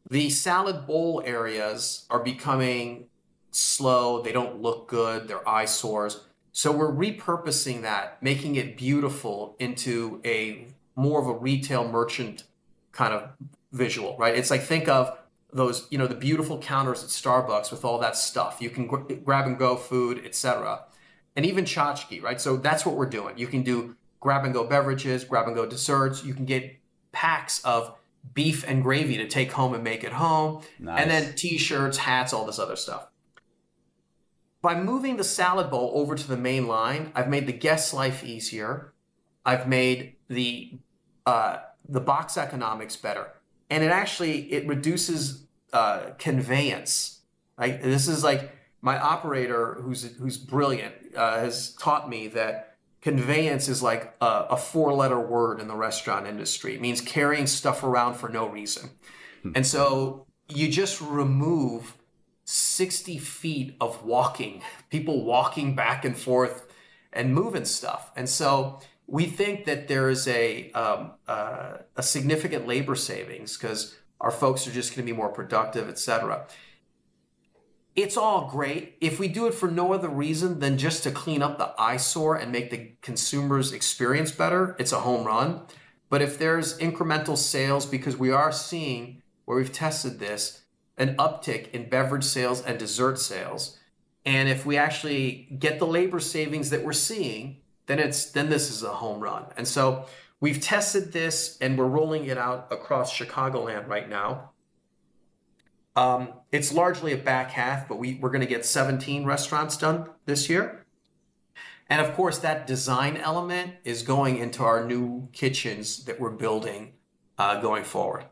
the 0.09 0.29
salad 0.31 0.87
bowl 0.87 1.23
areas 1.25 2.07
are 2.11 2.23
becoming 2.23 3.07
slow 3.51 4.23
they 4.23 4.33
don't 4.33 4.61
look 4.61 4.89
good 4.89 5.29
they're 5.29 5.49
eyesores 5.49 6.25
so 6.53 6.73
we're 6.73 6.93
repurposing 6.93 7.83
that 7.83 8.23
making 8.23 8.57
it 8.57 8.77
beautiful 8.77 9.57
into 9.59 10.21
a 10.25 10.67
more 10.97 11.21
of 11.21 11.27
a 11.27 11.33
retail 11.33 11.89
merchant 11.89 12.45
kind 12.93 13.15
of 13.15 13.31
visual, 13.73 14.17
right? 14.19 14.35
It's 14.35 14.51
like 14.51 14.63
think 14.63 14.89
of 14.89 15.17
those, 15.53 15.87
you 15.91 15.99
know, 15.99 16.07
the 16.07 16.15
beautiful 16.15 16.59
counters 16.59 17.03
at 17.03 17.11
Starbucks 17.11 17.71
with 17.71 17.85
all 17.85 17.99
that 17.99 18.17
stuff. 18.17 18.59
You 18.61 18.71
can 18.71 18.87
gr- 18.87 19.15
grab 19.25 19.47
and 19.47 19.59
go 19.59 19.77
food, 19.77 20.23
etc. 20.25 20.85
And 21.37 21.47
even 21.47 21.65
tchotchke, 21.65 22.23
right? 22.23 22.41
So 22.41 22.57
that's 22.57 22.85
what 22.85 22.97
we're 22.97 23.09
doing. 23.09 23.39
You 23.39 23.47
can 23.47 23.63
do 23.63 23.97
grab 24.21 24.45
and 24.45 24.55
go 24.55 24.65
beverages, 24.65 25.25
grab 25.25 25.47
and 25.47 25.57
go 25.57 25.67
desserts. 25.67 26.25
You 26.25 26.35
can 26.35 26.45
get 26.45 26.79
packs 27.13 27.65
of 27.65 27.97
beef 28.35 28.65
and 28.69 28.83
gravy 28.83 29.17
to 29.17 29.27
take 29.27 29.53
home 29.53 29.75
and 29.75 29.83
make 29.83 30.05
at 30.05 30.13
home. 30.13 30.63
Nice. 30.79 31.03
And 31.03 31.11
then 31.11 31.35
t-shirts, 31.35 31.99
hats, 31.99 32.33
all 32.33 32.47
this 32.47 32.59
other 32.59 32.77
stuff. 32.77 33.09
By 34.63 34.79
moving 34.79 35.17
the 35.17 35.25
salad 35.25 35.71
bowl 35.71 35.93
over 35.95 36.15
to 36.15 36.29
the 36.29 36.37
main 36.37 36.69
line, 36.69 37.13
I've 37.15 37.29
made 37.29 37.47
the 37.47 37.53
guest's 37.53 37.95
life 37.95 38.23
easier. 38.23 38.93
I've 39.45 39.67
made 39.67 40.17
the 40.29 40.79
uh, 41.25 41.59
the 41.89 42.01
box 42.01 42.37
economics 42.37 42.95
better, 42.95 43.33
and 43.71 43.83
it 43.83 43.91
actually 43.91 44.53
it 44.53 44.67
reduces 44.67 45.47
uh, 45.73 46.11
conveyance. 46.19 47.21
Right, 47.57 47.81
this 47.83 48.07
is 48.07 48.23
like 48.23 48.53
my 48.83 48.99
operator, 48.99 49.79
who's 49.81 50.15
who's 50.17 50.37
brilliant, 50.37 50.95
uh, 51.17 51.41
has 51.41 51.75
taught 51.77 52.11
me 52.11 52.29
that 52.29 52.70
conveyance 53.01 53.69
is 53.69 53.83
like 53.83 54.15
a, 54.21 54.47
a 54.51 54.57
four 54.57 54.93
letter 54.93 55.21
word 55.21 55.61
in 55.61 55.69
the 55.69 55.77
restaurant 55.77 56.27
industry. 56.27 56.75
It 56.75 56.81
means 56.81 57.01
carrying 57.01 57.47
stuff 57.47 57.83
around 57.83 58.15
for 58.15 58.29
no 58.29 58.49
reason, 58.49 58.91
hmm. 59.43 59.53
and 59.55 59.67
so 59.67 60.27
you 60.49 60.69
just 60.69 61.01
remove 61.01 61.97
60 62.45 63.19
feet 63.19 63.77
of 63.81 64.05
walking, 64.05 64.63
people 64.91 65.25
walking 65.25 65.75
back 65.75 66.05
and 66.05 66.17
forth 66.17 66.67
and 67.13 67.35
moving 67.35 67.65
stuff. 67.65 68.11
And 68.17 68.29
so 68.29 68.81
we 69.07 69.27
think 69.27 69.65
that 69.65 69.89
there 69.89 70.09
is 70.09 70.27
a 70.29 70.71
um, 70.73 71.13
uh, 71.27 71.79
a 71.97 72.03
significant 72.03 72.67
labor 72.67 72.95
savings 72.95 73.57
because 73.57 73.97
our 74.21 74.31
folks 74.31 74.67
are 74.67 74.71
just 74.71 74.91
going 74.95 75.07
to 75.07 75.13
be 75.13 75.17
more 75.17 75.31
productive, 75.31 75.89
et 75.89 75.99
cetera. 75.99 76.47
It's 77.97 78.17
all 78.17 78.49
great 78.49 78.97
if 79.01 79.19
we 79.19 79.29
do 79.29 79.47
it 79.47 79.55
for 79.55 79.69
no 79.71 79.93
other 79.93 80.09
reason 80.09 80.61
than 80.61 80.79
just 80.79 81.03
to 81.05 81.11
clean 81.11 81.43
up 81.43 81.59
the 81.59 81.75
eyesore 81.79 82.37
and 82.37 82.53
make 82.53 82.71
the 82.71 82.93
consumer's 83.03 83.73
experience 83.73 84.31
better. 84.31 84.77
It's 84.79 84.93
a 84.93 85.01
home 85.01 85.27
run. 85.27 85.63
But 86.09 86.23
if 86.23 86.39
there's 86.39 86.79
incremental 86.79 87.37
sales, 87.37 87.87
because 87.87 88.17
we 88.17 88.31
are 88.31 88.53
seeing 88.53 89.23
where 89.45 89.57
we've 89.57 89.73
tested 89.73 90.19
this, 90.19 90.63
an 90.97 91.17
uptick 91.17 91.71
in 91.71 91.89
beverage 91.89 92.25
sales 92.25 92.63
and 92.63 92.79
dessert 92.79 93.19
sales, 93.19 93.79
and 94.25 94.49
if 94.49 94.67
we 94.67 94.77
actually 94.77 95.49
get 95.59 95.79
the 95.79 95.87
labor 95.87 96.21
savings 96.21 96.71
that 96.71 96.85
we're 96.85 96.93
seeing 96.93 97.61
then 97.91 97.99
it's 97.99 98.27
then 98.27 98.49
this 98.49 98.71
is 98.71 98.85
a 98.85 98.89
home 98.91 99.21
run. 99.21 99.47
And 99.57 99.67
so 99.67 100.07
we've 100.39 100.61
tested 100.61 101.13
this 101.13 101.59
and 101.61 101.77
we're 101.77 101.87
rolling 101.87 102.27
it 102.27 102.39
out 102.39 102.69
across 102.71 103.13
Chicagoland 103.13 103.89
right 103.89 104.09
now. 104.09 104.53
Um, 105.97 106.35
it's 106.53 106.73
largely 106.73 107.13
a 107.13 107.17
back 107.17 107.51
half, 107.51 107.89
but 107.89 107.99
we, 107.99 108.15
we're 108.15 108.31
going 108.31 108.41
to 108.41 108.47
get 108.47 108.65
17 108.65 109.25
restaurants 109.25 109.77
done 109.77 110.09
this 110.25 110.49
year. 110.49 110.87
And 111.89 112.01
of 112.01 112.15
course, 112.15 112.39
that 112.39 112.67
design 112.67 113.17
element 113.17 113.75
is 113.85 114.03
going 114.03 114.39
into 114.39 114.63
our 114.63 114.85
new 114.85 115.29
kitchens 115.33 116.05
that 116.05 116.21
we're 116.21 116.31
building 116.31 116.93
uh, 117.37 117.61
going 117.61 117.83
forward. 117.83 118.27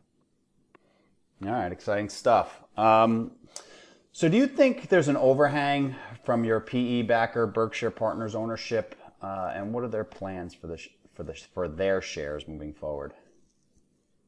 All 1.45 1.51
right, 1.51 1.71
exciting 1.71 2.09
stuff. 2.09 2.63
Um, 2.77 3.31
so, 4.11 4.29
do 4.29 4.37
you 4.37 4.47
think 4.47 4.89
there's 4.89 5.07
an 5.07 5.17
overhang 5.17 5.95
from 6.23 6.43
your 6.43 6.59
PE 6.59 7.03
backer, 7.03 7.45
Berkshire 7.47 7.91
Partners 7.91 8.35
ownership 8.35 8.95
uh, 9.21 9.51
and 9.53 9.73
what 9.73 9.83
are 9.83 9.87
their 9.87 10.03
plans 10.03 10.53
for 10.53 10.67
the 10.67 10.81
for 11.13 11.23
the 11.23 11.33
for 11.53 11.67
their 11.67 12.01
shares 12.01 12.47
moving 12.47 12.73
forward? 12.73 13.13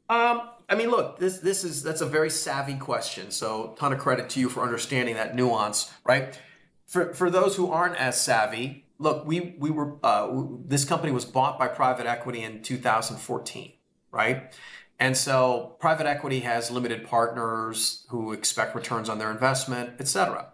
Um, 0.10 0.50
I 0.72 0.76
mean, 0.76 0.90
look, 0.90 1.20
this 1.20 1.40
this 1.40 1.66
is 1.66 1.84
that's 1.84 2.00
a 2.00 2.06
very 2.06 2.30
savvy 2.30 2.76
question. 2.76 3.30
So, 3.30 3.76
ton 3.78 3.92
of 3.92 4.00
credit 4.00 4.30
to 4.30 4.40
you 4.40 4.48
for 4.48 4.64
understanding 4.64 5.16
that 5.16 5.36
nuance, 5.36 5.92
right? 6.06 6.40
For 6.88 7.14
for 7.14 7.30
those 7.30 7.58
who 7.58 7.70
aren't 7.70 7.98
as 7.98 8.20
savvy, 8.20 8.86
look, 8.98 9.26
we 9.26 9.54
we 9.60 9.70
were 9.70 9.98
uh, 10.02 10.30
this 10.66 10.86
company 10.86 11.12
was 11.12 11.26
bought 11.26 11.60
by 11.60 11.68
private 11.68 12.06
equity 12.06 12.42
in 12.42 12.64
2014, 12.64 13.74
right? 14.12 14.56
And 14.98 15.18
so, 15.18 15.76
private 15.82 16.08
equity 16.08 16.40
has 16.40 16.72
limited 16.72 17.06
partners 17.06 18.06
who 18.10 18.32
expect 18.32 18.74
returns 18.74 19.10
on 19.10 19.20
their 19.20 19.30
investment, 19.30 19.96
et 20.00 20.08
cetera. 20.08 20.54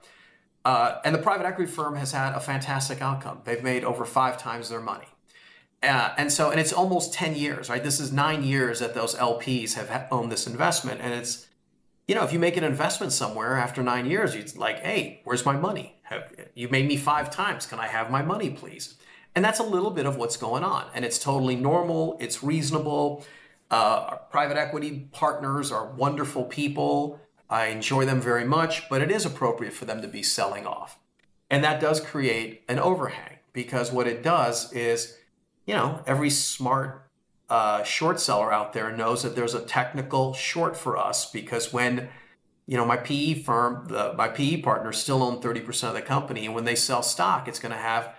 Uh, 0.66 1.00
and 1.06 1.14
the 1.14 1.20
private 1.20 1.46
equity 1.46 1.72
firm 1.72 1.96
has 1.96 2.12
had 2.12 2.34
a 2.34 2.40
fantastic 2.40 3.04
outcome. 3.04 3.42
They've 3.44 3.62
made 3.62 3.84
over 3.84 4.04
five 4.04 4.40
times 4.40 4.70
their 4.70 4.82
money. 4.82 5.08
Uh, 5.84 6.14
and 6.18 6.32
so, 6.32 6.50
and 6.50 6.60
it's 6.60 6.74
almost 6.74 7.14
10 7.14 7.36
years, 7.36 7.70
right? 7.70 7.84
This 7.84 8.00
is 8.00 8.12
nine 8.12 8.44
years 8.44 8.80
that 8.80 8.94
those 8.94 9.16
LPs 9.16 9.74
have 9.76 10.08
owned 10.12 10.32
this 10.32 10.48
investment. 10.48 11.02
And 11.02 11.14
it's, 11.14 11.48
you 12.08 12.16
know, 12.16 12.24
if 12.24 12.34
you 12.34 12.40
make 12.40 12.58
an 12.58 12.64
investment 12.64 13.14
somewhere 13.14 13.58
after 13.58 13.84
nine 13.84 14.06
years, 14.06 14.34
it's 14.34 14.58
like, 14.58 14.80
hey, 14.80 15.22
where's 15.24 15.46
my 15.46 15.56
money? 15.56 15.96
You 16.56 16.70
made 16.70 16.88
me 16.88 16.98
five 16.98 17.30
times. 17.30 17.66
Can 17.66 17.80
I 17.80 17.88
have 17.88 18.10
my 18.10 18.22
money, 18.22 18.50
please? 18.50 18.96
And 19.36 19.46
that's 19.46 19.60
a 19.60 19.64
little 19.64 19.92
bit 19.92 20.06
of 20.06 20.18
what's 20.18 20.38
going 20.38 20.64
on. 20.64 20.86
And 20.96 21.06
it's 21.06 21.20
totally 21.20 21.56
normal, 21.56 22.18
it's 22.20 22.44
reasonable. 22.44 23.24
Uh, 23.70 24.16
private 24.32 24.58
equity 24.58 25.10
partners 25.12 25.72
are 25.72 25.86
wonderful 25.86 26.46
people. 26.46 27.20
I 27.50 27.68
enjoy 27.68 28.06
them 28.06 28.22
very 28.22 28.46
much, 28.46 28.90
but 28.90 29.02
it 29.02 29.12
is 29.12 29.26
appropriate 29.26 29.74
for 29.74 29.86
them 29.86 30.02
to 30.02 30.08
be 30.08 30.24
selling 30.24 30.66
off. 30.66 30.98
And 31.50 31.64
that 31.64 31.80
does 31.80 32.00
create 32.00 32.64
an 32.68 32.80
overhang 32.80 33.38
because 33.54 33.92
what 33.92 34.08
it 34.08 34.24
does 34.24 34.72
is, 34.74 35.17
you 35.68 35.76
know, 35.76 36.02
every 36.08 36.32
smart 36.32 37.08
uh, 37.50 37.84
short 37.84 38.20
seller 38.20 38.52
out 38.52 38.74
there 38.74 38.92
knows 38.92 39.22
that 39.24 39.36
there's 39.36 39.54
a 39.54 39.62
technical 39.62 40.34
short 40.34 40.76
for 40.76 40.98
us 40.98 41.30
because 41.30 41.72
when, 41.72 42.10
you 42.66 42.78
know, 42.78 42.86
my 42.86 42.98
PE 42.98 43.36
firm, 43.44 43.86
the, 43.88 44.14
my 44.14 44.30
PE 44.30 44.62
partner 44.62 44.92
still 44.92 45.22
own 45.22 45.42
30% 45.42 45.90
of 45.90 45.94
the 45.94 46.02
company. 46.02 46.46
And 46.46 46.56
when 46.56 46.64
they 46.64 46.76
sell 46.76 47.04
stock, 47.04 47.48
it's 47.48 47.60
going 47.60 47.74
to 47.74 47.78
have, 47.78 48.16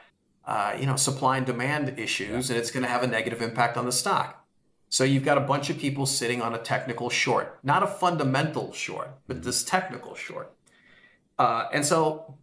uh, 0.46 0.76
you 0.78 0.86
know, 0.86 0.96
supply 0.96 1.38
and 1.38 1.46
demand 1.46 1.98
issues 1.98 2.50
and 2.50 2.58
it's 2.58 2.70
going 2.70 2.84
to 2.84 2.88
have 2.88 3.02
a 3.02 3.06
negative 3.06 3.42
impact 3.42 3.76
on 3.76 3.86
the 3.86 3.92
stock. 3.92 4.46
So 4.90 5.04
you've 5.04 5.24
got 5.24 5.36
a 5.36 5.42
bunch 5.42 5.68
of 5.68 5.78
people 5.78 6.06
sitting 6.06 6.40
on 6.40 6.54
a 6.54 6.58
technical 6.58 7.10
short, 7.10 7.58
not 7.62 7.82
a 7.82 7.86
fundamental 7.86 8.72
short, 8.72 9.10
but 9.26 9.42
this 9.42 9.62
technical 9.62 10.14
short. 10.14 10.54
Uh, 11.38 11.66
and 11.72 11.84
so 11.84 12.36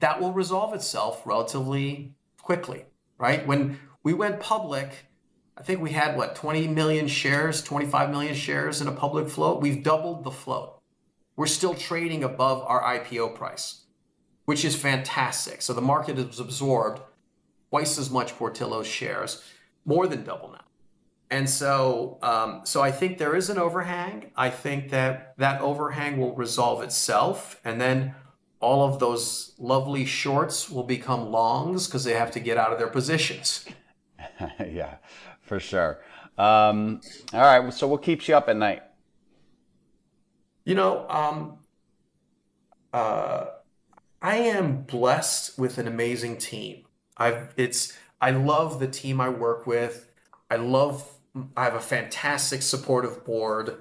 that 0.00 0.20
will 0.20 0.32
resolve 0.32 0.74
itself 0.74 1.26
relatively 1.26 2.14
quickly, 2.40 2.84
right? 3.18 3.44
When 3.46 3.80
we 4.08 4.14
went 4.14 4.40
public, 4.40 5.04
I 5.58 5.62
think 5.62 5.82
we 5.82 5.90
had 5.90 6.16
what 6.16 6.34
20 6.34 6.66
million 6.68 7.08
shares, 7.08 7.62
25 7.62 8.08
million 8.08 8.34
shares 8.34 8.80
in 8.80 8.88
a 8.88 8.92
public 8.92 9.28
float. 9.28 9.60
We've 9.60 9.82
doubled 9.82 10.24
the 10.24 10.30
float. 10.30 10.80
We're 11.36 11.44
still 11.44 11.74
trading 11.74 12.24
above 12.24 12.64
our 12.66 12.82
IPO 12.82 13.34
price, 13.34 13.84
which 14.46 14.64
is 14.64 14.74
fantastic. 14.74 15.60
So 15.60 15.74
the 15.74 15.82
market 15.82 16.16
has 16.16 16.40
absorbed 16.40 17.02
twice 17.68 17.98
as 17.98 18.08
much 18.08 18.34
Portillo's 18.38 18.86
shares, 18.86 19.44
more 19.84 20.06
than 20.06 20.24
double 20.24 20.52
now. 20.52 20.64
And 21.28 21.46
so, 21.46 22.16
um, 22.22 22.62
so 22.64 22.80
I 22.80 22.90
think 22.90 23.18
there 23.18 23.36
is 23.36 23.50
an 23.50 23.58
overhang. 23.58 24.30
I 24.34 24.48
think 24.48 24.88
that 24.88 25.34
that 25.36 25.60
overhang 25.60 26.16
will 26.16 26.34
resolve 26.34 26.82
itself, 26.82 27.60
and 27.62 27.78
then 27.78 28.14
all 28.58 28.88
of 28.88 29.00
those 29.00 29.52
lovely 29.58 30.06
shorts 30.06 30.70
will 30.70 30.84
become 30.84 31.30
longs 31.30 31.86
because 31.86 32.04
they 32.04 32.14
have 32.14 32.30
to 32.30 32.40
get 32.40 32.56
out 32.56 32.72
of 32.72 32.78
their 32.78 32.88
positions. 32.88 33.66
yeah, 34.60 34.96
for 35.40 35.60
sure. 35.60 36.00
Um, 36.36 37.00
all 37.32 37.40
right, 37.40 37.72
so 37.72 37.88
what 37.88 38.02
keeps 38.02 38.28
you 38.28 38.36
up 38.36 38.48
at 38.48 38.56
night? 38.56 38.82
You 40.64 40.74
know, 40.74 41.06
um, 41.08 41.58
uh, 42.92 43.46
I 44.20 44.36
am 44.36 44.82
blessed 44.82 45.58
with 45.58 45.78
an 45.78 45.88
amazing 45.88 46.38
team. 46.38 46.84
I've 47.16 47.52
it's 47.56 47.96
I 48.20 48.30
love 48.30 48.80
the 48.80 48.88
team 48.88 49.20
I 49.20 49.28
work 49.28 49.66
with. 49.66 50.10
I 50.50 50.56
love 50.56 51.10
I 51.56 51.64
have 51.64 51.74
a 51.74 51.80
fantastic 51.80 52.62
supportive 52.62 53.24
board. 53.24 53.80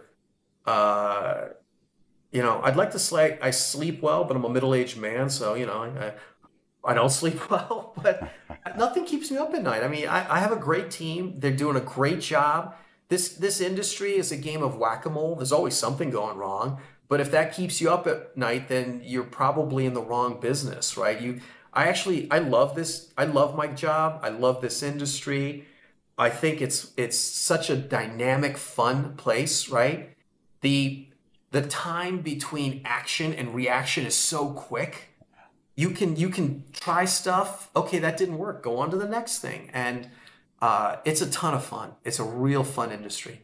Uh, 0.66 1.50
you 2.32 2.42
know, 2.42 2.62
I'd 2.64 2.76
like 2.76 2.92
to 2.92 3.00
say 3.00 3.38
I 3.42 3.52
sleep 3.52 4.02
well, 4.02 4.24
but 4.24 4.36
I'm 4.36 4.44
a 4.44 4.50
middle-aged 4.50 4.98
man, 4.98 5.30
so 5.30 5.54
you 5.54 5.66
know, 5.66 5.84
I, 5.84 6.14
I 6.84 6.94
don't 6.94 7.10
sleep 7.10 7.50
well. 7.50 7.94
But 8.02 8.32
nothing 8.78 9.06
keeps 9.06 9.32
me 9.32 9.38
up 9.38 9.54
at 9.54 9.64
night. 9.64 9.84
I 9.84 9.88
mean, 9.88 10.08
I, 10.08 10.36
I 10.36 10.40
have 10.40 10.52
a 10.52 10.58
great 10.58 10.92
team. 10.92 11.40
They're 11.40 11.52
doing 11.56 11.76
a 11.76 11.82
great 11.82 12.22
job. 12.22 12.76
This 13.10 13.30
this 13.30 13.62
industry 13.62 14.16
is 14.16 14.32
a 14.32 14.38
game 14.38 14.62
of 14.62 14.78
whack-a-mole. 14.78 15.36
There's 15.36 15.52
always 15.52 15.76
something 15.76 16.10
going 16.10 16.38
wrong. 16.38 16.80
But 17.10 17.22
if 17.22 17.32
that 17.32 17.54
keeps 17.54 17.80
you 17.80 17.90
up 17.90 18.06
at 18.06 18.36
night, 18.36 18.68
then 18.68 19.02
you're 19.04 19.24
probably 19.24 19.86
in 19.86 19.94
the 19.94 20.02
wrong 20.02 20.42
business, 20.42 20.98
right? 20.98 21.20
You, 21.20 21.40
I 21.74 21.88
actually, 21.88 22.30
I 22.30 22.40
love 22.40 22.76
this. 22.76 23.14
I 23.18 23.24
love 23.26 23.56
my 23.56 23.68
job. 23.68 24.20
I 24.24 24.30
love 24.30 24.62
this 24.62 24.84
industry. 24.84 25.66
I 26.18 26.30
think 26.30 26.62
it's 26.62 26.92
it's 26.98 27.18
such 27.18 27.70
a 27.70 27.76
dynamic, 27.76 28.58
fun 28.58 29.16
place, 29.16 29.70
right? 29.70 30.16
The 30.62 31.08
the 31.52 31.62
time 31.62 32.22
between 32.22 32.82
action 32.84 33.34
and 33.34 33.54
reaction 33.54 34.06
is 34.06 34.16
so 34.16 34.50
quick. 34.52 35.10
You 35.78 35.92
can 35.92 36.16
you 36.16 36.30
can 36.30 36.64
try 36.74 37.06
stuff. 37.06 37.70
Okay, 37.76 38.00
that 38.00 38.18
didn't 38.18 38.40
work. 38.40 38.64
Go 38.64 38.80
on 38.80 38.90
to 38.90 38.98
the 38.98 39.08
next 39.08 39.40
thing, 39.40 39.70
and 39.72 40.10
uh, 40.60 40.96
it's 41.06 41.22
a 41.22 41.30
ton 41.30 41.54
of 41.54 41.64
fun. 41.64 41.92
It's 42.04 42.18
a 42.18 42.24
real 42.24 42.64
fun 42.64 42.92
industry. 42.92 43.44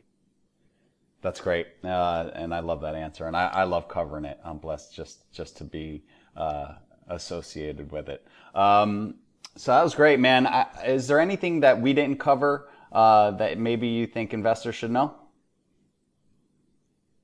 That's 1.21 1.39
great, 1.39 1.67
uh, 1.84 2.31
and 2.34 2.53
I 2.53 2.59
love 2.61 2.81
that 2.81 2.95
answer, 2.95 3.27
and 3.27 3.38
I, 3.38 3.45
I, 3.45 3.63
love 3.63 3.88
covering 3.88 4.25
it. 4.25 4.39
I'm 4.43 4.57
blessed 4.57 4.95
just 4.95 5.31
just 5.31 5.57
to 5.57 5.63
be 5.63 6.05
uh, 6.36 6.73
associated 7.07 7.91
with 7.91 8.09
it. 8.09 8.25
Um, 8.55 9.19
so 9.55 9.71
that 9.71 9.84
was 9.84 9.93
great, 9.93 10.19
man. 10.19 10.47
I, 10.47 10.65
is 10.88 11.07
there 11.07 11.19
anything 11.19 11.59
that 11.59 11.79
we 11.79 11.93
didn't 11.93 12.19
cover 12.19 12.67
uh, 12.91 13.29
that 13.31 13.59
maybe 13.59 13.88
you 13.88 14.07
think 14.07 14.34
investors 14.34 14.73
should 14.73 14.91
know? 14.91 15.13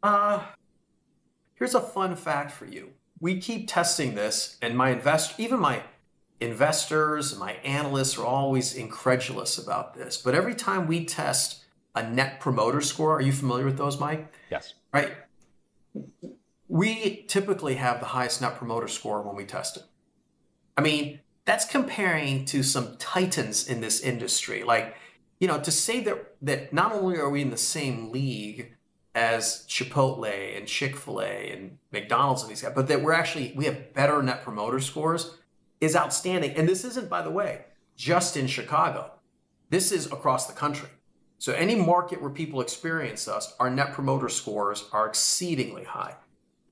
Uh, 0.03 0.43
here's 1.55 1.74
a 1.74 1.82
fun 1.82 2.16
fact 2.16 2.51
for 2.51 2.68
you. 2.68 2.91
We 3.20 3.39
keep 3.39 3.67
testing 3.67 4.15
this, 4.15 4.57
and 4.61 4.78
my 4.78 4.91
invest, 4.91 5.39
even 5.39 5.59
my 5.59 5.84
investors, 6.39 7.32
and 7.32 7.39
my 7.39 7.53
analysts 7.63 8.17
are 8.17 8.26
always 8.26 8.74
incredulous 8.74 9.57
about 9.57 9.93
this. 9.93 10.17
But 10.17 10.36
every 10.36 10.55
time 10.55 10.88
we 10.88 11.05
test 11.05 11.63
a 11.95 12.09
net 12.09 12.39
promoter 12.39 12.82
score, 12.82 13.17
are 13.17 13.22
you 13.22 13.34
familiar 13.34 13.65
with 13.65 13.78
those, 13.78 13.99
Mike? 13.99 14.34
Yes. 14.49 14.74
Right. 14.93 15.11
We 16.67 17.26
typically 17.28 17.76
have 17.76 17.99
the 17.99 18.05
highest 18.07 18.41
net 18.41 18.55
promoter 18.55 18.88
score 18.88 19.22
when 19.22 19.36
we 19.36 19.45
test 19.45 19.78
it. 19.78 19.84
I 20.78 20.82
mean, 20.82 21.20
that's 21.45 21.65
comparing 21.65 22.45
to 22.45 22.63
some 22.63 22.95
titans 22.97 23.67
in 23.67 23.82
this 23.82 23.99
industry. 23.99 24.63
Like, 24.63 24.95
you 25.39 25.47
know, 25.47 25.59
to 25.59 25.72
say 25.72 25.99
that 26.01 26.36
that 26.41 26.72
not 26.72 26.93
only 26.93 27.17
are 27.17 27.30
we 27.30 27.41
in 27.41 27.49
the 27.49 27.57
same 27.57 28.11
league 28.11 28.76
as 29.20 29.65
Chipotle 29.67 30.57
and 30.57 30.65
Chick 30.65 30.95
Fil 30.95 31.20
A 31.22 31.51
and 31.51 31.78
McDonald's 31.91 32.41
and 32.41 32.49
these 32.49 32.61
guys, 32.61 32.72
but 32.74 32.88
that 32.88 33.01
we're 33.01 33.11
actually 33.11 33.51
we 33.55 33.65
have 33.65 33.93
better 33.93 34.24
net 34.24 34.43
promoter 34.43 34.80
scores 34.80 35.36
is 35.82 35.95
outstanding. 35.95 36.51
And 36.51 36.67
this 36.67 36.86
isn't, 36.86 37.09
by 37.09 37.22
the 37.22 37.30
way, 37.30 37.65
just 37.97 38.38
in 38.38 38.47
Chicago. 38.47 39.11
This 39.70 39.91
is 39.91 40.05
across 40.07 40.47
the 40.47 40.53
country. 40.53 40.89
So 41.38 41.53
any 41.53 41.76
market 41.76 42.22
where 42.22 42.32
people 42.32 42.61
experience 42.61 43.28
us, 43.28 43.53
our 43.59 43.70
net 43.70 43.93
promoter 43.93 44.30
scores 44.30 44.86
are 44.93 45.07
exceedingly 45.07 45.84
high. 45.84 46.15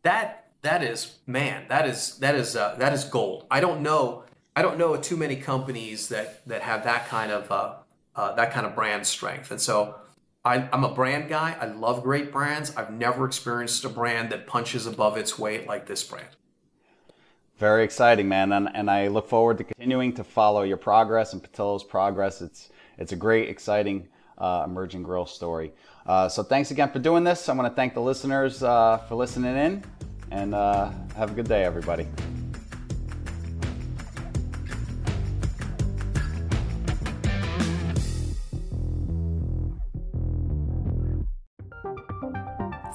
That 0.03 0.51
that 0.61 0.83
is 0.83 1.19
man, 1.27 1.65
that 1.67 1.85
is 1.85 2.17
that 2.19 2.35
is 2.35 2.55
uh, 2.55 2.75
that 2.79 2.93
is 2.93 3.03
gold. 3.03 3.45
I 3.51 3.59
don't 3.59 3.81
know 3.81 4.23
I 4.55 4.61
don't 4.61 4.77
know 4.77 4.95
too 4.95 5.17
many 5.17 5.35
companies 5.35 6.07
that 6.09 6.45
that 6.47 6.61
have 6.61 6.85
that 6.85 7.07
kind 7.09 7.31
of 7.31 7.51
uh, 7.51 7.73
uh, 8.15 8.35
that 8.35 8.51
kind 8.51 8.65
of 8.65 8.73
brand 8.73 9.05
strength. 9.05 9.51
And 9.51 9.61
so 9.61 9.95
I, 10.47 10.69
I'm 10.71 10.85
a 10.85 10.93
brand 10.93 11.27
guy. 11.27 11.57
I 11.59 11.65
love 11.65 12.03
great 12.03 12.31
brands. 12.31 12.73
I've 12.77 12.91
never 12.91 13.25
experienced 13.25 13.83
a 13.83 13.89
brand 13.89 14.29
that 14.29 14.47
punches 14.47 14.87
above 14.87 15.17
its 15.17 15.37
weight 15.37 15.67
like 15.67 15.87
this 15.87 16.03
brand. 16.03 16.29
Very 17.57 17.83
exciting, 17.83 18.29
man, 18.29 18.53
and, 18.53 18.69
and 18.73 18.89
I 18.89 19.07
look 19.07 19.27
forward 19.27 19.57
to 19.57 19.63
continuing 19.65 20.13
to 20.13 20.23
follow 20.23 20.61
your 20.61 20.77
progress 20.77 21.33
and 21.33 21.43
Portillo's 21.43 21.83
progress. 21.83 22.41
It's 22.41 22.69
it's 22.97 23.11
a 23.11 23.15
great, 23.15 23.49
exciting 23.49 24.07
uh, 24.37 24.63
emerging 24.65 25.03
growth 25.03 25.29
story. 25.29 25.73
Uh, 26.05 26.29
so 26.29 26.43
thanks 26.43 26.71
again 26.71 26.91
for 26.91 26.99
doing 26.99 27.23
this. 27.23 27.49
I 27.49 27.53
want 27.53 27.67
to 27.67 27.75
thank 27.75 27.93
the 27.93 28.01
listeners 28.01 28.63
uh, 28.63 28.97
for 29.09 29.15
listening 29.15 29.55
in, 29.55 29.83
and 30.31 30.55
uh, 30.55 30.91
have 31.15 31.31
a 31.31 31.33
good 31.33 31.47
day, 31.47 31.63
everybody. 31.63 32.07